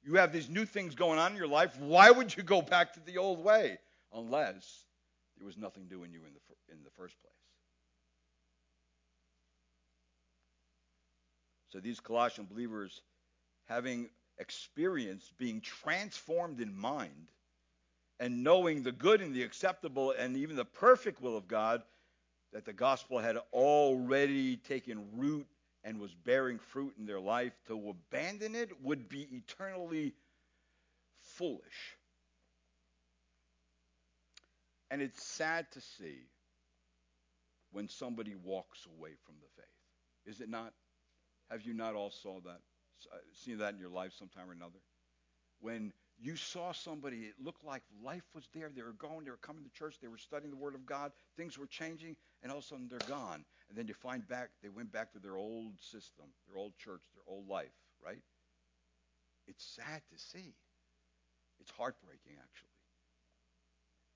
You 0.04 0.16
have 0.16 0.34
these 0.34 0.50
new 0.50 0.66
things 0.66 0.96
going 0.96 1.18
on 1.18 1.32
in 1.32 1.38
your 1.38 1.48
life. 1.48 1.80
Why 1.80 2.12
would 2.12 2.36
you 2.36 2.44
go 2.44 2.62
back 2.62 2.94
to 2.94 3.00
the 3.00 3.18
old 3.18 3.42
way? 3.44 3.78
Unless 4.14 4.84
there 5.38 5.46
was 5.46 5.58
nothing 5.58 5.86
doing 5.88 6.12
you 6.12 6.20
in 6.20 6.34
the, 6.34 6.74
in 6.74 6.84
the 6.84 6.92
first 6.98 7.16
place. 7.22 7.34
So 11.70 11.80
these 11.80 12.00
Colossian 12.00 12.46
believers, 12.46 13.02
having 13.66 14.10
experienced 14.38 15.38
being 15.38 15.62
transformed 15.62 16.62
in 16.62 16.76
mind, 16.76 17.32
and 18.20 18.44
knowing 18.44 18.84
the 18.84 18.92
good 18.92 19.22
and 19.22 19.36
the 19.36 19.44
acceptable 19.44 20.12
and 20.12 20.38
even 20.38 20.56
the 20.56 20.66
perfect 20.66 21.22
will 21.22 21.36
of 21.36 21.48
God, 21.48 21.82
that 22.52 22.66
the 22.66 22.74
gospel 22.74 23.20
had 23.20 23.38
already 23.52 24.58
taken 24.58 25.06
root 25.16 25.48
and 25.84 26.00
was 26.00 26.14
bearing 26.14 26.60
fruit 26.60 26.94
in 26.98 27.06
their 27.06 27.20
life, 27.20 27.54
to 27.68 27.90
abandon 27.90 28.56
it 28.56 28.70
would 28.82 29.10
be 29.10 29.28
eternally 29.32 30.14
foolish. 31.20 31.98
And 34.92 35.02
it's 35.02 35.24
sad 35.24 35.72
to 35.72 35.82
see 35.82 36.20
when 37.72 37.90
somebody 37.90 38.36
walks 38.44 38.86
away 38.98 39.12
from 39.26 39.36
the 39.42 39.48
faith. 39.62 40.36
Is 40.36 40.40
it 40.40 40.50
not? 40.50 40.74
Have 41.50 41.64
you 41.64 41.74
not 41.74 41.96
all 41.96 42.12
saw 42.12 42.40
that, 42.42 42.62
Uh, 43.12 43.18
seen 43.34 43.58
that 43.58 43.74
in 43.74 43.80
your 43.80 43.90
life 43.90 44.14
sometime 44.18 44.50
or 44.50 44.54
another? 44.54 44.80
When 45.60 45.94
you 46.20 46.36
saw 46.36 46.72
somebody, 46.72 47.18
it 47.22 47.36
looked 47.44 47.64
like 47.64 47.82
life 48.04 48.24
was 48.34 48.48
there. 48.54 48.70
They 48.74 48.82
were 48.82 48.94
going, 48.94 49.26
they 49.26 49.32
were 49.32 49.38
coming 49.38 49.64
to 49.64 49.70
church, 49.72 49.96
they 50.02 50.08
were 50.08 50.18
studying 50.18 50.52
the 50.52 50.58
Word 50.58 50.76
of 50.76 50.86
God, 50.86 51.12
things 51.38 51.58
were 51.58 51.68
changing, 51.68 52.16
and 52.42 52.52
all 52.52 52.60
of 52.60 52.64
a 52.64 52.68
sudden 52.68 52.88
they're 52.90 53.00
gone. 53.08 53.46
And 53.70 53.78
then 53.78 53.88
you 53.88 53.94
find 53.94 54.28
back, 54.28 54.50
they 54.62 54.70
went 54.70 54.92
back 54.92 55.14
to 55.14 55.20
their 55.20 55.38
old 55.38 55.80
system, 55.80 56.26
their 56.48 56.58
old 56.58 56.78
church, 56.78 57.02
their 57.14 57.24
old 57.34 57.48
life, 57.48 57.72
right? 58.06 58.22
It's 59.48 59.66
sad 59.76 60.02
to 60.12 60.20
see. 60.20 60.54
It's 61.60 61.72
heartbreaking, 61.72 62.34
actually. 62.40 62.70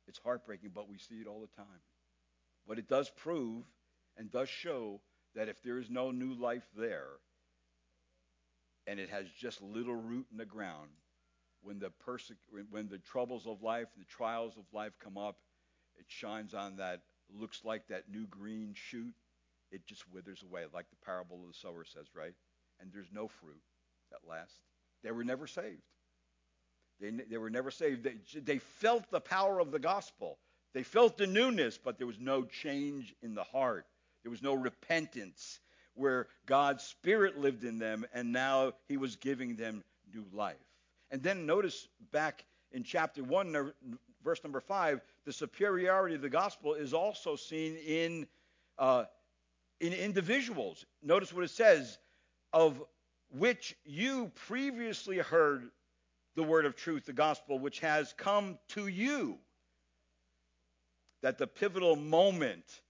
It's 0.08 0.20
heartbreaking, 0.20 0.72
but 0.74 0.90
we 0.90 0.98
see 0.98 1.16
it 1.16 1.28
all 1.28 1.42
the 1.42 1.56
time. 1.56 1.82
But 2.68 2.78
it 2.78 2.88
does 2.88 3.10
prove 3.10 3.64
and 4.18 4.32
does 4.32 4.50
show 4.50 5.02
that 5.36 5.50
if 5.50 5.62
there 5.64 5.78
is 5.78 5.90
no 5.90 6.12
new 6.12 6.34
life 6.34 6.68
there, 6.78 7.08
and 8.88 9.00
it 9.00 9.10
has 9.10 9.26
just 9.38 9.62
little 9.62 9.96
root 9.96 10.26
in 10.32 10.38
the 10.38 10.46
ground, 10.46 10.90
when 11.62 11.80
the 11.80 11.90
perse- 11.90 12.32
when 12.72 12.88
the 12.88 12.98
troubles 13.00 13.46
of 13.46 13.62
life, 13.62 13.88
the 13.98 14.06
trials 14.06 14.58
of 14.58 14.64
life 14.74 14.94
come 15.00 15.18
up, 15.18 15.38
it 15.98 16.06
shines 16.08 16.54
on 16.54 16.78
that 16.78 17.02
looks 17.34 17.62
like 17.66 17.88
that 17.88 18.10
new 18.10 18.26
green 18.28 18.74
shoot. 18.74 19.14
It 19.72 19.86
just 19.86 20.10
withers 20.12 20.44
away, 20.44 20.64
like 20.74 20.90
the 20.90 21.06
parable 21.06 21.42
of 21.42 21.48
the 21.48 21.54
sower 21.54 21.84
says, 21.84 22.08
right? 22.16 22.34
And 22.80 22.90
there's 22.94 23.12
no 23.12 23.28
fruit 23.28 23.62
at 24.14 24.28
last. 24.28 24.54
They 25.04 25.12
were 25.12 25.26
never 25.26 25.46
saved. 25.46 25.82
They, 27.02 27.12
they 27.12 27.38
were 27.38 27.50
never 27.50 27.70
saved. 27.70 28.04
They, 28.04 28.16
they 28.40 28.60
felt 28.60 29.12
the 29.12 29.20
power 29.20 29.60
of 29.60 29.72
the 29.72 29.80
gospel. 29.80 30.38
They 30.74 30.84
felt 30.84 31.18
the 31.18 31.28
newness, 31.28 31.78
but 31.78 31.98
there 31.98 32.08
was 32.08 32.20
no 32.20 32.44
change 32.44 33.14
in 33.22 33.36
the 33.36 33.44
heart. 33.44 33.86
There 34.24 34.32
was 34.32 34.42
no 34.42 34.54
repentance 34.54 35.60
where 35.98 36.28
God's 36.46 36.84
Spirit 36.84 37.38
lived 37.38 37.64
in 37.64 37.80
them, 37.80 38.06
and 38.14 38.32
now 38.32 38.74
He 38.88 38.98
was 38.98 39.16
giving 39.16 39.56
them 39.56 39.84
new 40.14 40.26
life. 40.32 40.56
And 41.12 41.22
then 41.24 41.46
notice 41.46 41.88
back 42.12 42.46
in 42.72 42.84
chapter 42.84 43.24
1, 43.24 43.74
verse 44.24 44.44
number 44.44 44.60
5, 44.60 45.02
the 45.26 45.34
superiority 45.34 46.16
of 46.16 46.22
the 46.22 46.30
gospel 46.30 46.74
is 46.74 46.94
also 46.94 47.36
seen 47.36 47.76
in, 47.78 48.28
uh, 48.78 49.06
in 49.80 49.94
individuals. 49.94 50.86
Notice 51.02 51.34
what 51.34 51.44
it 51.44 51.52
says 51.52 51.98
of 52.54 52.82
which 53.30 53.76
you 53.86 54.32
previously 54.36 55.18
heard 55.18 55.70
the 56.36 56.44
word 56.44 56.66
of 56.66 56.76
truth, 56.76 57.06
the 57.06 57.14
gospel, 57.14 57.60
which 57.60 57.80
has 57.80 58.14
come 58.14 58.58
to 58.70 58.88
you. 58.88 59.38
That 61.24 61.38
the 61.38 61.48
pivotal 61.48 61.96
moment 61.96 62.82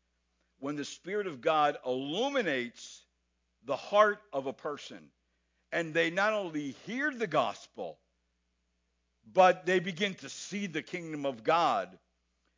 when 0.60 0.76
the 0.76 0.86
Spirit 0.86 1.28
of 1.28 1.42
God 1.42 1.78
illuminates 1.86 3.04
the 3.66 3.76
heart 3.76 4.20
of 4.34 4.48
a 4.48 4.54
person 4.54 5.00
and 5.72 5.94
they 5.94 6.10
not 6.10 6.34
only 6.34 6.76
hear 6.86 7.12
the 7.12 7.28
gospel, 7.28 7.98
but 9.34 9.66
they 9.66 9.80
begin 9.80 10.14
to 10.16 10.30
see 10.30 10.68
the 10.68 10.82
kingdom 10.82 11.26
of 11.26 11.44
God, 11.44 11.98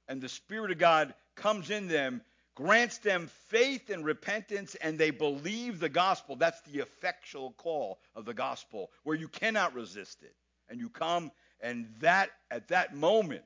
and 0.08 0.22
the 0.22 0.30
Spirit 0.30 0.72
of 0.72 0.78
God 0.78 1.14
comes 1.36 1.72
in 1.72 1.88
them, 1.88 2.22
grants 2.56 3.00
them 3.00 3.30
faith 3.48 3.90
and 3.90 4.06
repentance, 4.06 4.76
and 4.76 4.98
they 4.98 5.10
believe 5.10 5.80
the 5.80 5.90
gospel. 5.90 6.36
That's 6.36 6.62
the 6.62 6.80
effectual 6.80 7.52
call 7.58 8.00
of 8.16 8.26
the 8.26 8.34
gospel, 8.34 8.92
where 9.04 9.16
you 9.16 9.28
cannot 9.28 9.74
resist 9.74 10.22
it. 10.22 10.36
And 10.70 10.80
you 10.80 10.90
come, 10.90 11.32
and 11.62 11.88
that 12.00 12.30
at 12.52 12.68
that 12.68 12.96
moment, 12.96 13.44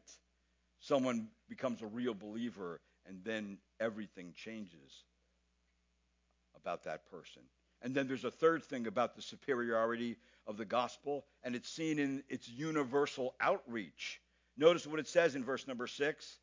someone 0.79 1.29
becomes 1.47 1.81
a 1.81 1.87
real 1.87 2.13
believer, 2.13 2.81
and 3.07 3.23
then 3.23 3.57
everything 3.83 4.33
changes 4.35 5.03
about 6.55 6.83
that 6.85 7.09
person. 7.11 7.41
And 7.81 7.93
then 7.93 8.07
there's 8.07 8.23
a 8.23 8.31
third 8.31 8.63
thing 8.63 8.87
about 8.87 9.15
the 9.15 9.21
superiority 9.21 10.17
of 10.47 10.57
the 10.57 10.65
gospel, 10.65 11.25
and 11.43 11.55
it's 11.55 11.69
seen 11.69 11.99
in 11.99 12.23
its 12.29 12.47
universal 12.47 13.35
outreach. 13.41 14.21
Notice 14.57 14.87
what 14.87 14.99
it 14.99 15.07
says 15.07 15.35
in 15.35 15.43
verse 15.43 15.67
number 15.67 15.87
six. 15.87 16.37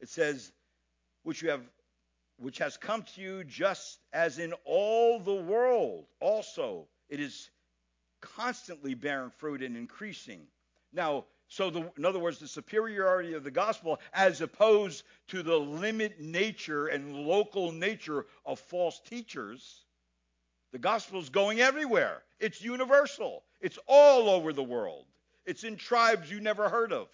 It 0.00 0.08
says, 0.08 0.52
which 1.24 1.42
you 1.42 1.50
have 1.50 1.62
which 2.40 2.58
has 2.58 2.76
come 2.76 3.02
to 3.02 3.20
you 3.20 3.42
just 3.42 3.98
as 4.12 4.38
in 4.38 4.54
all 4.64 5.18
the 5.18 5.34
world 5.34 6.06
also 6.20 6.86
it 7.08 7.18
is 7.18 7.50
constantly 8.20 8.94
bearing 8.94 9.32
fruit 9.38 9.62
and 9.62 9.76
increasing. 9.76 10.46
Now, 10.92 11.24
so 11.48 11.70
the, 11.70 11.90
in 11.96 12.04
other 12.04 12.18
words, 12.18 12.38
the 12.38 12.48
superiority 12.48 13.34
of 13.34 13.42
the 13.42 13.50
gospel 13.50 14.00
as 14.12 14.40
opposed 14.40 15.04
to 15.28 15.42
the 15.42 15.56
limit 15.56 16.20
nature 16.20 16.88
and 16.88 17.26
local 17.26 17.72
nature 17.72 18.26
of 18.44 18.58
false 18.58 19.00
teachers 19.00 19.86
the 20.72 20.78
gospel 20.78 21.20
is 21.20 21.30
going 21.30 21.60
everywhere. 21.60 22.22
It's 22.40 22.62
universal. 22.62 23.44
It's 23.60 23.78
all 23.86 24.28
over 24.28 24.52
the 24.52 24.62
world. 24.62 25.06
It's 25.46 25.64
in 25.64 25.76
tribes 25.76 26.30
you 26.30 26.40
never 26.40 26.68
heard 26.68 26.92
of. 26.92 27.08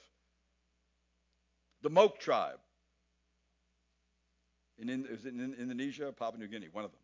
The 1.82 1.90
Moke 1.90 2.18
tribe. 2.18 2.58
In, 4.78 4.88
in, 4.88 5.06
in 5.24 5.54
Indonesia, 5.58 6.12
Papua 6.12 6.40
New 6.40 6.48
Guinea, 6.48 6.68
one 6.72 6.84
of 6.84 6.90
them. 6.90 7.00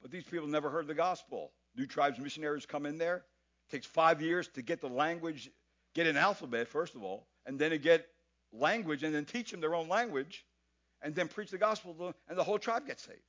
But 0.00 0.10
these 0.10 0.24
people 0.24 0.46
never 0.46 0.70
heard 0.70 0.86
the 0.86 0.94
gospel. 0.94 1.52
New 1.76 1.86
tribes 1.86 2.18
missionaries 2.18 2.64
come 2.64 2.86
in 2.86 2.96
there. 2.96 3.16
It 3.16 3.72
takes 3.72 3.86
five 3.86 4.22
years 4.22 4.48
to 4.54 4.62
get 4.62 4.80
the 4.80 4.88
language, 4.88 5.50
get 5.94 6.06
an 6.06 6.16
alphabet, 6.16 6.68
first 6.68 6.94
of 6.94 7.02
all, 7.02 7.26
and 7.46 7.58
then 7.58 7.70
to 7.70 7.78
get 7.78 8.06
language, 8.52 9.02
and 9.02 9.14
then 9.14 9.24
teach 9.24 9.50
them 9.50 9.60
their 9.60 9.74
own 9.74 9.88
language, 9.88 10.44
and 11.02 11.14
then 11.14 11.28
preach 11.28 11.50
the 11.50 11.58
gospel, 11.58 11.92
to 11.94 11.98
them, 12.04 12.14
and 12.28 12.38
the 12.38 12.44
whole 12.44 12.58
tribe 12.58 12.86
gets 12.86 13.04
saved. 13.04 13.20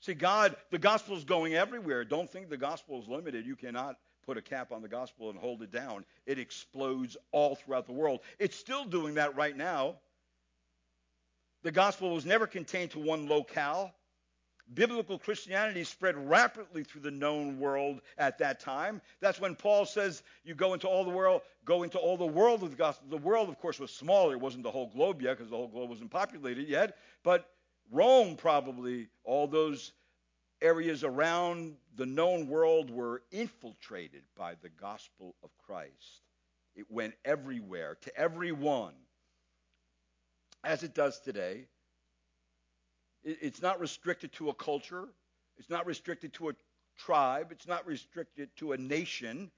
See, 0.00 0.14
God, 0.14 0.56
the 0.70 0.78
gospel 0.78 1.16
is 1.16 1.24
going 1.24 1.54
everywhere. 1.54 2.04
Don't 2.04 2.30
think 2.30 2.48
the 2.48 2.56
gospel 2.56 3.00
is 3.00 3.08
limited. 3.08 3.46
You 3.46 3.56
cannot 3.56 3.96
put 4.26 4.36
a 4.36 4.42
cap 4.42 4.72
on 4.72 4.82
the 4.82 4.88
gospel 4.88 5.30
and 5.30 5.38
hold 5.38 5.62
it 5.62 5.72
down. 5.72 6.04
It 6.26 6.38
explodes 6.38 7.16
all 7.32 7.54
throughout 7.54 7.86
the 7.86 7.92
world. 7.92 8.20
It's 8.38 8.56
still 8.56 8.84
doing 8.84 9.14
that 9.14 9.36
right 9.36 9.56
now. 9.56 9.96
The 11.62 11.72
gospel 11.72 12.14
was 12.14 12.26
never 12.26 12.46
contained 12.46 12.92
to 12.92 12.98
one 12.98 13.28
locale. 13.28 13.94
Biblical 14.74 15.18
Christianity 15.18 15.84
spread 15.84 16.16
rapidly 16.28 16.82
through 16.82 17.02
the 17.02 17.10
known 17.10 17.60
world 17.60 18.00
at 18.18 18.38
that 18.38 18.58
time. 18.58 19.00
That's 19.20 19.40
when 19.40 19.54
Paul 19.54 19.84
says 19.84 20.24
you 20.44 20.54
go 20.54 20.74
into 20.74 20.88
all 20.88 21.04
the 21.04 21.10
world, 21.10 21.42
go 21.64 21.84
into 21.84 21.98
all 21.98 22.16
the 22.16 22.26
world 22.26 22.62
with 22.62 22.72
the 22.72 22.76
gospel. 22.76 23.08
The 23.08 23.16
world, 23.16 23.48
of 23.48 23.58
course, 23.60 23.78
was 23.78 23.92
smaller. 23.92 24.32
It 24.32 24.40
wasn't 24.40 24.64
the 24.64 24.70
whole 24.70 24.88
globe 24.88 25.22
yet 25.22 25.36
because 25.36 25.50
the 25.50 25.56
whole 25.56 25.68
globe 25.68 25.90
wasn't 25.90 26.10
populated 26.10 26.68
yet. 26.68 26.96
But 27.22 27.48
Rome, 27.92 28.34
probably, 28.34 29.08
all 29.22 29.46
those 29.46 29.92
areas 30.60 31.04
around 31.04 31.76
the 31.94 32.06
known 32.06 32.48
world 32.48 32.90
were 32.90 33.22
infiltrated 33.30 34.22
by 34.36 34.54
the 34.62 34.68
gospel 34.68 35.36
of 35.44 35.50
Christ. 35.58 36.22
It 36.74 36.90
went 36.90 37.14
everywhere, 37.24 37.96
to 38.02 38.16
everyone, 38.16 38.94
as 40.64 40.82
it 40.82 40.94
does 40.94 41.20
today. 41.20 41.66
It's 43.28 43.60
not 43.60 43.80
restricted 43.80 44.32
to 44.34 44.50
a 44.50 44.54
culture, 44.54 45.08
it's 45.58 45.68
not 45.68 45.84
restricted 45.84 46.32
to 46.34 46.50
a 46.50 46.52
tribe, 46.96 47.50
it's 47.50 47.66
not 47.66 47.84
restricted 47.84 48.50
to 48.58 48.70
a 48.70 48.76
nation. 48.76 49.50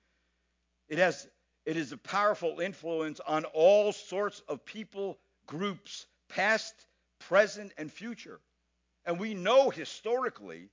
It 0.88 0.96
has 0.98 1.28
it 1.66 1.76
is 1.76 1.92
a 1.92 1.98
powerful 1.98 2.60
influence 2.60 3.20
on 3.20 3.44
all 3.44 3.92
sorts 3.92 4.40
of 4.48 4.64
people, 4.64 5.18
groups, 5.46 6.06
past, 6.30 6.74
present, 7.18 7.74
and 7.76 7.92
future. 7.92 8.40
And 9.04 9.20
we 9.20 9.34
know 9.34 9.68
historically 9.68 10.70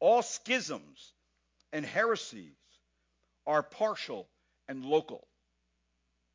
all 0.00 0.20
schisms 0.20 1.14
and 1.72 1.86
heresies 1.86 2.58
are 3.46 3.62
partial 3.62 4.28
and 4.68 4.84
local. 4.84 5.26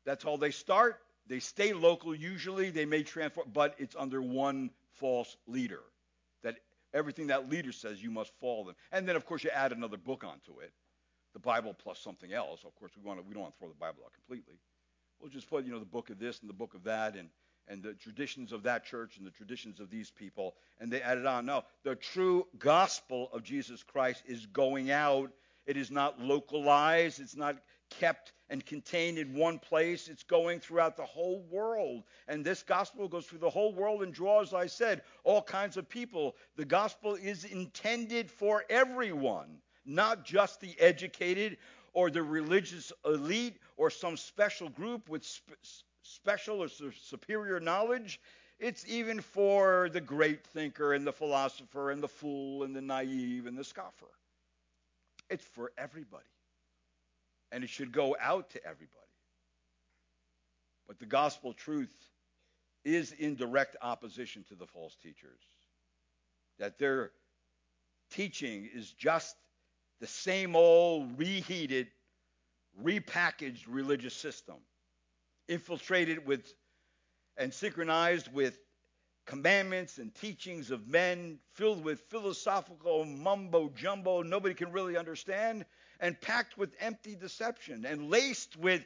That's 0.04 0.24
all 0.24 0.38
they 0.38 0.50
start. 0.50 1.00
They 1.28 1.38
stay 1.38 1.72
local 1.72 2.12
usually. 2.12 2.70
They 2.70 2.86
may 2.86 3.04
transform, 3.04 3.50
but 3.52 3.76
it's 3.78 3.94
under 3.96 4.20
one 4.20 4.70
false 4.94 5.36
leader. 5.46 5.82
Everything 6.92 7.28
that 7.28 7.48
leader 7.48 7.72
says, 7.72 8.02
you 8.02 8.10
must 8.10 8.32
follow 8.40 8.64
them. 8.64 8.74
And 8.92 9.08
then, 9.08 9.16
of 9.16 9.24
course, 9.24 9.44
you 9.44 9.50
add 9.50 9.72
another 9.72 9.96
book 9.96 10.24
onto 10.24 10.60
it, 10.60 10.72
the 11.32 11.38
Bible 11.38 11.74
plus 11.74 11.98
something 11.98 12.32
else. 12.32 12.64
Of 12.64 12.74
course, 12.76 12.92
we 12.96 13.06
want 13.06 13.20
to, 13.20 13.26
we 13.26 13.34
don't 13.34 13.42
want 13.42 13.54
to 13.54 13.58
throw 13.58 13.68
the 13.68 13.74
Bible 13.74 14.02
out 14.04 14.12
completely. 14.12 14.58
We'll 15.20 15.30
just 15.30 15.48
put, 15.48 15.64
you 15.64 15.72
know, 15.72 15.78
the 15.78 15.84
book 15.84 16.10
of 16.10 16.18
this 16.18 16.40
and 16.40 16.48
the 16.48 16.54
book 16.54 16.74
of 16.74 16.84
that, 16.84 17.14
and 17.14 17.28
and 17.70 17.82
the 17.82 17.94
traditions 17.94 18.52
of 18.52 18.64
that 18.64 18.84
church 18.84 19.16
and 19.16 19.26
the 19.26 19.30
traditions 19.30 19.78
of 19.78 19.90
these 19.90 20.10
people, 20.10 20.56
and 20.80 20.92
they 20.92 21.00
added 21.00 21.24
on. 21.24 21.46
No, 21.46 21.62
the 21.84 21.94
true 21.94 22.46
gospel 22.58 23.30
of 23.32 23.44
Jesus 23.44 23.82
Christ 23.82 24.24
is 24.26 24.44
going 24.46 24.90
out. 24.90 25.30
It 25.66 25.76
is 25.76 25.90
not 25.90 26.20
localized. 26.20 27.20
It's 27.20 27.36
not 27.36 27.56
kept 27.90 28.32
and 28.48 28.64
contained 28.64 29.18
in 29.18 29.34
one 29.34 29.58
place. 29.58 30.08
It's 30.08 30.22
going 30.22 30.60
throughout 30.60 30.96
the 30.96 31.04
whole 31.04 31.44
world. 31.50 32.04
And 32.28 32.44
this 32.44 32.62
gospel 32.62 33.08
goes 33.08 33.26
through 33.26 33.38
the 33.38 33.50
whole 33.50 33.72
world 33.72 34.02
and 34.02 34.12
draws, 34.12 34.54
I 34.54 34.66
said, 34.66 35.02
all 35.24 35.42
kinds 35.42 35.76
of 35.76 35.88
people. 35.88 36.36
The 36.56 36.64
gospel 36.64 37.14
is 37.14 37.44
intended 37.44 38.30
for 38.30 38.64
everyone, 38.68 39.58
not 39.84 40.24
just 40.24 40.60
the 40.60 40.74
educated 40.80 41.58
or 41.92 42.10
the 42.10 42.22
religious 42.22 42.92
elite 43.04 43.58
or 43.76 43.90
some 43.90 44.16
special 44.16 44.68
group 44.68 45.08
with 45.08 45.24
sp- 45.26 45.58
special 46.02 46.62
or 46.62 46.68
superior 46.68 47.60
knowledge. 47.60 48.20
It's 48.58 48.84
even 48.86 49.20
for 49.20 49.88
the 49.92 50.00
great 50.00 50.44
thinker 50.44 50.92
and 50.92 51.06
the 51.06 51.12
philosopher 51.12 51.90
and 51.90 52.02
the 52.02 52.08
fool 52.08 52.64
and 52.64 52.76
the 52.76 52.82
naive 52.82 53.46
and 53.46 53.56
the 53.56 53.64
scoffer. 53.64 54.10
It's 55.30 55.44
for 55.44 55.72
everybody. 55.78 56.24
And 57.52 57.64
it 57.64 57.70
should 57.70 57.92
go 57.92 58.16
out 58.20 58.50
to 58.50 58.64
everybody. 58.64 58.96
But 60.86 60.98
the 60.98 61.06
gospel 61.06 61.52
truth 61.52 61.94
is 62.84 63.12
in 63.12 63.36
direct 63.36 63.76
opposition 63.82 64.44
to 64.48 64.54
the 64.54 64.66
false 64.66 64.96
teachers. 65.02 65.40
That 66.58 66.78
their 66.78 67.12
teaching 68.10 68.68
is 68.72 68.92
just 68.92 69.36
the 70.00 70.06
same 70.06 70.56
old 70.56 71.18
reheated, 71.18 71.88
repackaged 72.82 73.64
religious 73.68 74.14
system, 74.14 74.56
infiltrated 75.48 76.26
with 76.26 76.52
and 77.36 77.52
synchronized 77.52 78.32
with 78.32 78.58
commandments 79.26 79.98
and 79.98 80.14
teachings 80.14 80.70
of 80.70 80.88
men, 80.88 81.38
filled 81.54 81.84
with 81.84 82.00
philosophical 82.10 83.04
mumbo 83.04 83.68
jumbo 83.76 84.22
nobody 84.22 84.54
can 84.54 84.72
really 84.72 84.96
understand, 84.96 85.64
and 86.00 86.20
packed 86.20 86.56
with 86.58 86.74
empty 86.80 87.14
deception, 87.14 87.84
and 87.84 88.10
laced 88.10 88.56
with 88.56 88.84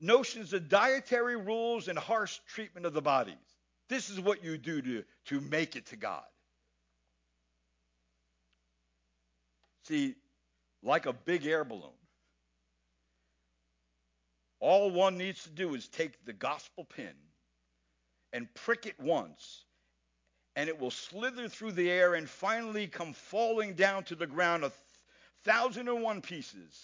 notions 0.00 0.52
of 0.52 0.68
dietary 0.68 1.36
rules 1.36 1.88
and 1.88 1.98
harsh 1.98 2.38
treatment 2.48 2.86
of 2.86 2.92
the 2.92 3.02
bodies. 3.02 3.34
This 3.88 4.10
is 4.10 4.20
what 4.20 4.42
you 4.42 4.56
do 4.56 4.80
to, 4.80 5.04
to 5.26 5.40
make 5.40 5.76
it 5.76 5.86
to 5.86 5.96
God. 5.96 6.24
See, 9.84 10.14
like 10.82 11.06
a 11.06 11.12
big 11.12 11.46
air 11.46 11.64
balloon, 11.64 11.90
all 14.60 14.90
one 14.90 15.18
needs 15.18 15.42
to 15.42 15.50
do 15.50 15.74
is 15.74 15.88
take 15.88 16.24
the 16.24 16.32
gospel 16.32 16.84
pin 16.84 17.14
and 18.32 18.52
prick 18.54 18.86
it 18.86 18.98
once, 19.00 19.64
and 20.54 20.68
it 20.68 20.80
will 20.80 20.90
slither 20.90 21.48
through 21.48 21.72
the 21.72 21.90
air 21.90 22.14
and 22.14 22.28
finally 22.28 22.86
come 22.86 23.12
falling 23.12 23.74
down 23.74 24.04
to 24.04 24.14
the 24.14 24.26
ground 24.26 24.64
a 24.64 24.72
thousand 25.44 25.88
and 25.88 26.02
one 26.02 26.20
pieces, 26.20 26.80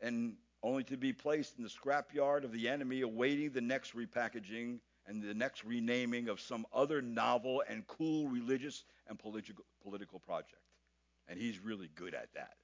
and 0.00 0.34
only 0.62 0.84
to 0.84 0.96
be 0.96 1.12
placed 1.12 1.56
in 1.56 1.64
the 1.64 1.70
scrapyard 1.70 2.44
of 2.44 2.52
the 2.52 2.68
enemy, 2.68 3.00
awaiting 3.00 3.50
the 3.50 3.60
next 3.60 3.94
repackaging 3.94 4.78
and 5.06 5.22
the 5.22 5.34
next 5.34 5.64
renaming 5.64 6.28
of 6.28 6.40
some 6.40 6.66
other 6.72 7.00
novel 7.00 7.62
and 7.68 7.86
cool 7.86 8.28
religious 8.28 8.84
and 9.08 9.18
political, 9.18 9.64
political 9.82 10.20
project. 10.20 10.62
And 11.28 11.38
he's 11.38 11.58
really 11.58 11.88
good 11.94 12.14
at 12.14 12.28
that. 12.34 12.54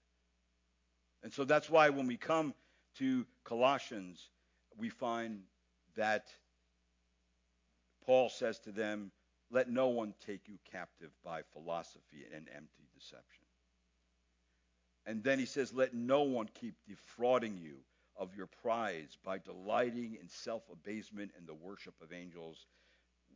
And 1.23 1.33
so 1.33 1.45
that's 1.45 1.71
why 1.71 1.89
when 1.89 2.07
we 2.07 2.17
come 2.17 2.55
to 2.99 3.27
Colossians, 3.45 4.29
we 4.77 4.91
find 4.91 5.41
that 5.97 6.29
Paul 8.05 8.29
says 8.29 8.59
to 8.61 8.73
them, 8.73 9.11
Let 9.51 9.71
no 9.71 9.89
one 9.89 10.15
take 10.25 10.47
you 10.47 10.59
captive 10.71 11.11
by 11.25 11.43
philosophy 11.53 12.27
and 12.35 12.47
empty 12.55 12.89
deception. 12.95 13.46
And 15.07 15.23
then 15.23 15.39
he 15.39 15.47
says, 15.47 15.73
Let 15.73 15.95
no 15.95 16.23
one 16.23 16.49
keep 16.55 16.75
defrauding 16.89 17.59
you 17.59 17.77
of 18.17 18.35
your 18.37 18.49
prize 18.63 19.17
by 19.25 19.39
delighting 19.39 20.17
in 20.21 20.29
self 20.29 20.63
abasement 20.71 21.33
and 21.39 21.47
the 21.47 21.55
worship 21.55 21.95
of 22.03 22.13
angels, 22.13 22.67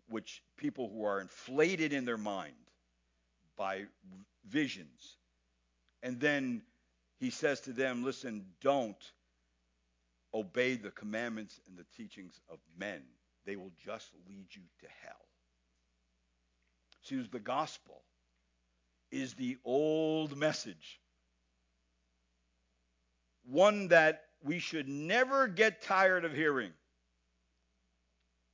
which 0.08 0.42
people 0.56 0.90
who 0.92 1.04
are 1.04 1.20
inflated 1.20 1.92
in 1.92 2.04
their 2.04 2.18
mind 2.18 2.54
by 3.56 3.84
visions. 4.48 5.16
And 6.02 6.18
then 6.18 6.62
he 7.18 7.30
says 7.30 7.60
to 7.62 7.72
them, 7.72 8.04
Listen, 8.04 8.46
don't 8.60 9.12
obey 10.32 10.76
the 10.76 10.90
commandments 10.90 11.60
and 11.68 11.76
the 11.76 11.86
teachings 11.96 12.40
of 12.50 12.58
men 12.78 13.02
they 13.46 13.56
will 13.56 13.72
just 13.84 14.12
lead 14.28 14.46
you 14.50 14.62
to 14.80 14.86
hell. 15.02 15.26
See, 17.02 17.26
the 17.32 17.40
gospel 17.40 18.02
is 19.10 19.34
the 19.34 19.56
old 19.64 20.36
message, 20.36 21.00
one 23.50 23.88
that 23.88 24.24
we 24.42 24.58
should 24.58 24.88
never 24.88 25.48
get 25.48 25.82
tired 25.82 26.24
of 26.24 26.32
hearing. 26.32 26.72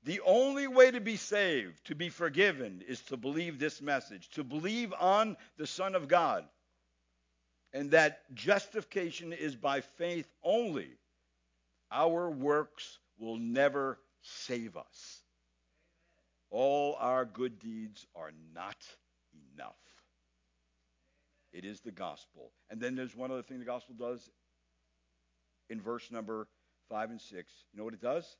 The 0.05 0.20
only 0.20 0.68
way 0.68 0.90
to 0.92 1.01
be 1.01 1.16
saved, 1.16 1.84
to 1.86 1.94
be 1.94 2.09
forgiven, 2.09 2.82
is 2.86 3.01
to 3.03 3.16
believe 3.16 3.59
this 3.59 3.82
message, 3.82 4.28
to 4.30 4.44
believe 4.44 4.92
on 4.99 5.36
the 5.57 5.66
Son 5.66 5.94
of 5.94 6.07
God, 6.09 6.44
and 7.72 7.90
that 7.90 8.32
justification 8.34 9.32
is 9.32 9.57
by 9.57 9.80
faith 9.80 10.28
only. 10.42 10.90
Our 11.90 12.30
works 12.30 12.99
will 13.18 13.36
never 13.36 13.99
save 14.22 14.76
us. 14.76 15.22
All 16.51 16.97
our 17.01 17.24
good 17.24 17.59
deeds 17.59 18.07
are 18.14 18.32
not 18.55 18.76
enough. 19.55 19.74
It 21.53 21.64
is 21.64 21.80
the 21.80 21.90
gospel. 21.90 22.53
And 22.70 22.80
then 22.80 22.94
there's 22.94 23.16
one 23.16 23.30
other 23.30 23.42
thing 23.42 23.59
the 23.59 23.64
gospel 23.64 23.94
does 23.99 24.30
in 25.68 25.80
verse 25.80 26.10
number 26.10 26.48
5 26.88 27.10
and 27.10 27.20
6. 27.20 27.52
You 27.72 27.78
know 27.78 27.84
what 27.84 27.94
it 27.94 28.02
does? 28.02 28.36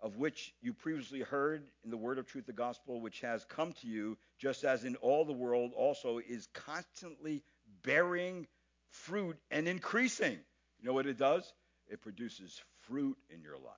Of 0.00 0.16
which 0.16 0.54
you 0.60 0.74
previously 0.74 1.20
heard 1.20 1.62
in 1.84 1.90
the 1.90 1.96
word 1.96 2.18
of 2.18 2.26
truth, 2.26 2.46
the 2.46 2.52
gospel, 2.52 3.00
which 3.00 3.20
has 3.20 3.44
come 3.44 3.72
to 3.80 3.86
you, 3.86 4.18
just 4.38 4.64
as 4.64 4.84
in 4.84 4.96
all 4.96 5.24
the 5.24 5.32
world 5.32 5.72
also 5.74 6.18
is 6.18 6.48
constantly 6.52 7.42
bearing 7.82 8.46
fruit 8.90 9.36
and 9.50 9.66
increasing. 9.66 10.38
You 10.80 10.86
know 10.86 10.92
what 10.92 11.06
it 11.06 11.18
does? 11.18 11.50
It 11.88 12.02
produces 12.02 12.60
fruit 12.82 13.16
in 13.30 13.40
your 13.40 13.56
life. 13.56 13.74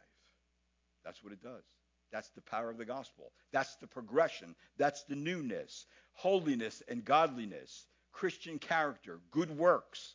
That's 1.05 1.23
what 1.23 1.33
it 1.33 1.43
does. 1.43 1.65
That's 2.11 2.31
the 2.31 2.41
power 2.41 2.71
of 2.71 2.79
the 2.79 2.85
gospel. 2.85 3.33
That's 3.53 3.75
the 3.77 3.87
progression. 3.87 4.57
That's 4.79 5.05
the 5.05 5.15
newness, 5.15 5.87
holiness 6.15 6.83
and 6.89 7.05
godliness, 7.05 7.87
Christian 8.13 8.59
character, 8.59 9.21
good 9.31 9.57
works, 9.57 10.15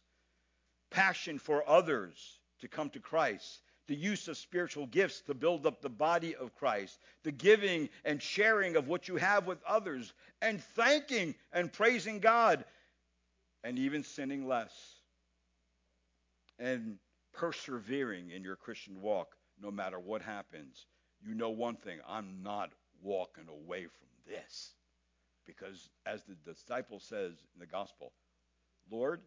passion 0.89 1.39
for 1.39 1.67
others 1.67 2.39
to 2.63 2.67
come 2.69 2.89
to 2.89 2.99
Christ, 2.99 3.59
the 3.87 3.95
use 3.95 4.29
of 4.29 4.37
spiritual 4.37 4.87
gifts 4.87 5.19
to 5.21 5.33
build 5.33 5.65
up 5.65 5.81
the 5.81 5.89
body 5.89 6.33
of 6.33 6.55
Christ, 6.55 6.97
the 7.23 7.31
giving 7.31 7.89
and 8.05 8.21
sharing 8.21 8.77
of 8.77 8.87
what 8.87 9.09
you 9.09 9.17
have 9.17 9.45
with 9.45 9.61
others, 9.67 10.13
and 10.41 10.63
thanking 10.63 11.35
and 11.51 11.71
praising 11.71 12.19
God, 12.19 12.63
and 13.65 13.77
even 13.77 14.01
sinning 14.01 14.47
less, 14.47 14.73
and 16.57 16.97
persevering 17.33 18.31
in 18.31 18.43
your 18.43 18.55
Christian 18.55 19.01
walk 19.01 19.35
no 19.61 19.69
matter 19.69 19.99
what 19.99 20.21
happens, 20.21 20.85
you 21.21 21.35
know 21.35 21.49
one 21.49 21.75
thing 21.75 21.99
I'm 22.07 22.41
not 22.43 22.71
walking 23.01 23.49
away 23.49 23.83
from 23.83 24.07
this. 24.25 24.71
Because 25.45 25.89
as 26.05 26.23
the 26.23 26.35
disciple 26.49 27.01
says 27.01 27.33
in 27.53 27.59
the 27.59 27.65
gospel, 27.65 28.13
Lord, 28.89 29.19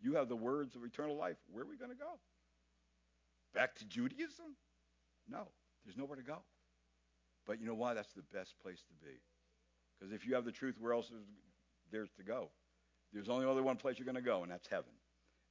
you 0.00 0.14
have 0.14 0.30
the 0.30 0.36
words 0.36 0.74
of 0.74 0.84
eternal 0.84 1.16
life. 1.16 1.36
Where 1.50 1.64
are 1.64 1.68
we 1.68 1.76
going 1.76 1.90
to 1.90 1.96
go? 1.96 2.18
Back 3.58 3.74
to 3.74 3.84
Judaism? 3.86 4.54
No, 5.28 5.48
there's 5.84 5.96
nowhere 5.96 6.14
to 6.14 6.22
go. 6.22 6.38
But 7.44 7.60
you 7.60 7.66
know 7.66 7.74
why? 7.74 7.92
That's 7.92 8.12
the 8.12 8.22
best 8.32 8.54
place 8.62 8.78
to 8.86 8.94
be. 9.04 9.16
Because 9.98 10.14
if 10.14 10.24
you 10.24 10.36
have 10.36 10.44
the 10.44 10.52
truth, 10.52 10.76
where 10.78 10.92
else 10.92 11.06
is 11.06 11.24
there's 11.90 12.12
to 12.18 12.22
go? 12.22 12.50
There's 13.12 13.28
only 13.28 13.46
only 13.46 13.62
one 13.62 13.76
place 13.76 13.98
you're 13.98 14.04
going 14.04 14.14
to 14.14 14.22
go, 14.22 14.44
and 14.44 14.52
that's 14.52 14.68
heaven. 14.68 14.92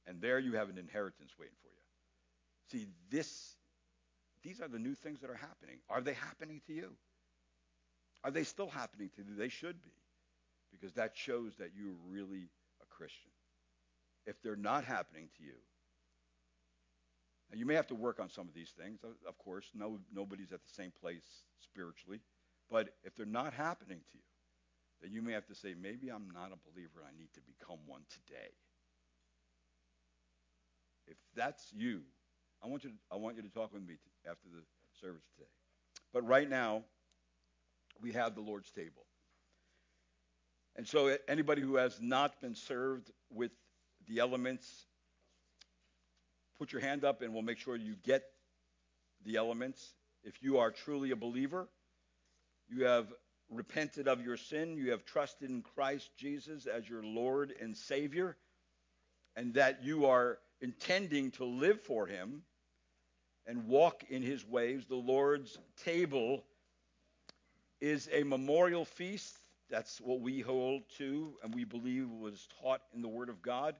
And 0.06 0.22
there 0.22 0.38
you 0.38 0.54
have 0.54 0.70
an 0.70 0.78
inheritance 0.78 1.32
waiting 1.38 1.56
for 1.60 1.68
you. 1.68 2.80
See, 2.80 2.86
this 3.10 3.56
these 4.42 4.62
are 4.62 4.68
the 4.68 4.78
new 4.78 4.94
things 4.94 5.20
that 5.20 5.28
are 5.28 5.34
happening. 5.34 5.76
Are 5.90 6.00
they 6.00 6.14
happening 6.14 6.62
to 6.66 6.72
you? 6.72 6.92
Are 8.24 8.30
they 8.30 8.44
still 8.44 8.70
happening 8.70 9.10
to 9.16 9.22
you? 9.22 9.36
They 9.36 9.50
should 9.50 9.82
be, 9.82 9.92
because 10.72 10.94
that 10.94 11.12
shows 11.14 11.56
that 11.58 11.72
you're 11.76 11.96
really 12.08 12.48
a 12.80 12.86
Christian. 12.88 13.32
If 14.24 14.40
they're 14.40 14.56
not 14.56 14.84
happening 14.84 15.28
to 15.36 15.44
you, 15.44 15.56
you 17.54 17.64
may 17.64 17.74
have 17.74 17.86
to 17.86 17.94
work 17.94 18.20
on 18.20 18.28
some 18.28 18.46
of 18.46 18.54
these 18.54 18.72
things, 18.78 19.00
of 19.26 19.38
course. 19.38 19.70
No, 19.74 19.98
nobody's 20.12 20.52
at 20.52 20.62
the 20.62 20.70
same 20.70 20.92
place 21.00 21.44
spiritually. 21.58 22.20
But 22.70 22.94
if 23.04 23.14
they're 23.14 23.24
not 23.24 23.54
happening 23.54 24.00
to 24.12 24.18
you, 24.18 24.24
then 25.00 25.12
you 25.12 25.22
may 25.22 25.32
have 25.32 25.46
to 25.46 25.54
say, 25.54 25.74
maybe 25.80 26.10
I'm 26.10 26.28
not 26.34 26.52
a 26.52 26.70
believer. 26.70 27.04
I 27.06 27.16
need 27.16 27.32
to 27.34 27.40
become 27.40 27.78
one 27.86 28.02
today. 28.10 28.50
If 31.06 31.16
that's 31.34 31.72
you, 31.72 32.02
I 32.62 32.66
want 32.66 32.84
you 32.84 32.90
to, 32.90 32.96
I 33.10 33.16
want 33.16 33.36
you 33.36 33.42
to 33.42 33.48
talk 33.48 33.72
with 33.72 33.86
me 33.86 33.94
after 34.28 34.48
the 34.48 34.62
service 35.00 35.22
today. 35.34 35.48
But 36.12 36.26
right 36.26 36.48
now, 36.48 36.82
we 38.02 38.12
have 38.12 38.34
the 38.34 38.40
Lord's 38.40 38.70
table. 38.70 39.06
And 40.76 40.86
so 40.86 41.16
anybody 41.28 41.62
who 41.62 41.76
has 41.76 42.00
not 42.00 42.40
been 42.40 42.54
served 42.54 43.10
with 43.30 43.52
the 44.06 44.18
elements, 44.18 44.86
put 46.58 46.72
your 46.72 46.80
hand 46.80 47.04
up 47.04 47.22
and 47.22 47.32
we'll 47.32 47.42
make 47.42 47.58
sure 47.58 47.76
you 47.76 47.94
get 48.02 48.24
the 49.24 49.36
elements. 49.36 49.94
If 50.24 50.42
you 50.42 50.58
are 50.58 50.70
truly 50.70 51.10
a 51.10 51.16
believer, 51.16 51.68
you 52.68 52.84
have 52.84 53.12
repented 53.50 54.08
of 54.08 54.24
your 54.24 54.36
sin, 54.36 54.76
you 54.76 54.90
have 54.90 55.04
trusted 55.04 55.48
in 55.48 55.62
Christ 55.62 56.10
Jesus 56.16 56.66
as 56.66 56.88
your 56.88 57.02
Lord 57.02 57.54
and 57.60 57.76
Savior, 57.76 58.36
and 59.36 59.54
that 59.54 59.82
you 59.82 60.06
are 60.06 60.38
intending 60.60 61.30
to 61.32 61.44
live 61.44 61.80
for 61.82 62.06
Him 62.06 62.42
and 63.46 63.66
walk 63.66 64.04
in 64.10 64.22
His 64.22 64.46
ways, 64.46 64.84
the 64.86 64.96
Lord's 64.96 65.56
table 65.82 66.44
is 67.80 68.08
a 68.12 68.22
memorial 68.22 68.84
feast. 68.84 69.38
That's 69.70 70.00
what 70.00 70.20
we 70.20 70.40
hold 70.40 70.82
to 70.98 71.34
and 71.42 71.54
we 71.54 71.64
believe 71.64 72.10
was 72.10 72.46
taught 72.60 72.82
in 72.94 73.02
the 73.02 73.08
Word 73.08 73.28
of 73.28 73.40
God. 73.40 73.76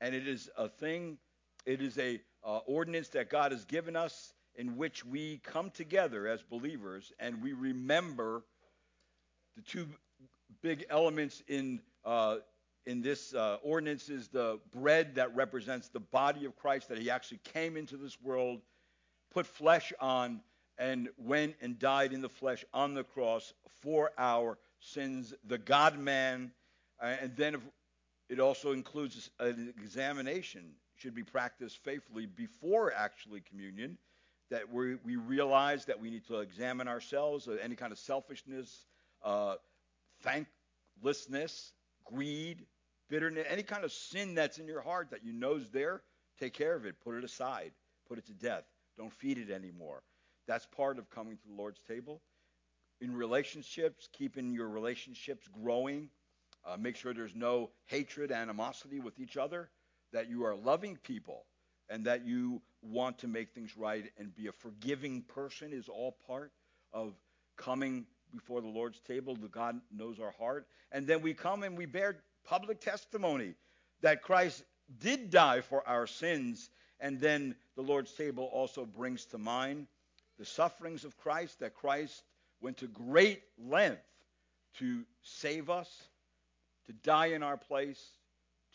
And 0.00 0.14
it 0.14 0.26
is 0.26 0.50
a 0.56 0.68
thing, 0.68 1.18
it 1.66 1.82
is 1.82 1.98
a 1.98 2.20
uh, 2.44 2.58
ordinance 2.66 3.08
that 3.08 3.30
God 3.30 3.52
has 3.52 3.64
given 3.64 3.96
us 3.96 4.32
in 4.56 4.76
which 4.76 5.04
we 5.04 5.40
come 5.44 5.70
together 5.70 6.26
as 6.26 6.42
believers 6.42 7.12
and 7.18 7.42
we 7.42 7.52
remember 7.52 8.42
the 9.56 9.62
two 9.62 9.86
big 10.62 10.86
elements 10.90 11.42
in 11.48 11.80
uh, 12.04 12.36
in 12.86 13.02
this 13.02 13.34
uh, 13.34 13.58
ordinance 13.62 14.08
is 14.08 14.28
the 14.28 14.58
bread 14.72 15.14
that 15.14 15.34
represents 15.36 15.88
the 15.88 16.00
body 16.00 16.44
of 16.46 16.56
Christ 16.56 16.88
that 16.88 16.98
He 16.98 17.10
actually 17.10 17.40
came 17.44 17.76
into 17.76 17.96
this 17.96 18.20
world, 18.20 18.60
put 19.30 19.46
flesh 19.46 19.92
on, 20.00 20.40
and 20.78 21.08
went 21.18 21.56
and 21.60 21.78
died 21.78 22.12
in 22.12 22.22
the 22.22 22.28
flesh 22.28 22.64
on 22.72 22.94
the 22.94 23.04
cross 23.04 23.52
for 23.82 24.10
our 24.16 24.58
sins. 24.80 25.34
The 25.46 25.58
God 25.58 25.98
Man, 25.98 26.52
and 27.00 27.36
then 27.36 27.58
it 28.30 28.40
also 28.40 28.72
includes 28.72 29.30
an 29.38 29.74
examination 29.78 30.72
should 31.00 31.14
be 31.14 31.22
practiced 31.22 31.82
faithfully 31.82 32.26
before 32.26 32.92
actually 32.92 33.40
communion 33.40 33.96
that 34.50 34.72
we, 34.72 34.96
we 35.04 35.16
realize 35.16 35.84
that 35.84 36.00
we 36.00 36.10
need 36.10 36.26
to 36.26 36.40
examine 36.40 36.88
ourselves, 36.88 37.46
uh, 37.48 37.56
any 37.62 37.76
kind 37.76 37.92
of 37.92 37.98
selfishness, 37.98 38.86
uh, 39.24 39.54
thanklessness, 40.22 41.72
greed, 42.04 42.66
bitterness, 43.08 43.46
any 43.48 43.62
kind 43.62 43.84
of 43.84 43.92
sin 43.92 44.34
that's 44.34 44.58
in 44.58 44.66
your 44.66 44.80
heart 44.80 45.10
that 45.10 45.24
you 45.24 45.32
know 45.32 45.54
is 45.54 45.70
there, 45.70 46.02
take 46.38 46.52
care 46.52 46.74
of 46.74 46.84
it. 46.84 46.96
Put 47.02 47.16
it 47.16 47.24
aside. 47.24 47.72
Put 48.08 48.18
it 48.18 48.26
to 48.26 48.32
death. 48.32 48.64
Don't 48.98 49.12
feed 49.12 49.38
it 49.38 49.50
anymore. 49.50 50.02
That's 50.48 50.66
part 50.66 50.98
of 50.98 51.08
coming 51.10 51.36
to 51.36 51.48
the 51.48 51.54
Lord's 51.54 51.80
table. 51.86 52.20
In 53.00 53.14
relationships, 53.14 54.08
keeping 54.12 54.52
your 54.52 54.68
relationships 54.68 55.46
growing. 55.62 56.08
Uh, 56.66 56.76
make 56.76 56.96
sure 56.96 57.14
there's 57.14 57.34
no 57.34 57.70
hatred, 57.86 58.30
animosity 58.30 59.00
with 59.00 59.18
each 59.18 59.38
other, 59.38 59.70
that 60.12 60.28
you 60.28 60.44
are 60.44 60.54
loving 60.54 60.96
people, 61.02 61.44
and 61.88 62.04
that 62.04 62.24
you 62.24 62.62
want 62.82 63.18
to 63.18 63.28
make 63.28 63.52
things 63.52 63.76
right 63.76 64.10
and 64.18 64.34
be 64.34 64.46
a 64.46 64.52
forgiving 64.52 65.22
person 65.22 65.72
is 65.72 65.88
all 65.88 66.16
part 66.26 66.52
of 66.92 67.14
coming 67.56 68.06
before 68.32 68.60
the 68.60 68.68
Lord's 68.68 69.00
table. 69.00 69.34
The 69.34 69.48
God 69.48 69.80
knows 69.94 70.20
our 70.20 70.30
heart. 70.38 70.66
And 70.92 71.06
then 71.06 71.20
we 71.20 71.34
come 71.34 71.62
and 71.62 71.76
we 71.76 71.86
bear 71.86 72.18
public 72.44 72.80
testimony 72.80 73.54
that 74.02 74.22
Christ 74.22 74.62
did 75.00 75.30
die 75.30 75.60
for 75.60 75.86
our 75.86 76.06
sins. 76.06 76.70
And 77.00 77.20
then 77.20 77.54
the 77.76 77.82
Lord's 77.82 78.12
table 78.12 78.44
also 78.52 78.84
brings 78.86 79.24
to 79.26 79.38
mind 79.38 79.86
the 80.38 80.44
sufferings 80.44 81.04
of 81.04 81.16
Christ, 81.18 81.60
that 81.60 81.74
Christ 81.74 82.22
went 82.62 82.78
to 82.78 82.86
great 82.86 83.42
length 83.58 84.02
to 84.78 85.02
save 85.22 85.68
us, 85.68 85.90
to 86.86 86.92
die 86.92 87.26
in 87.26 87.42
our 87.42 87.56
place, 87.56 88.02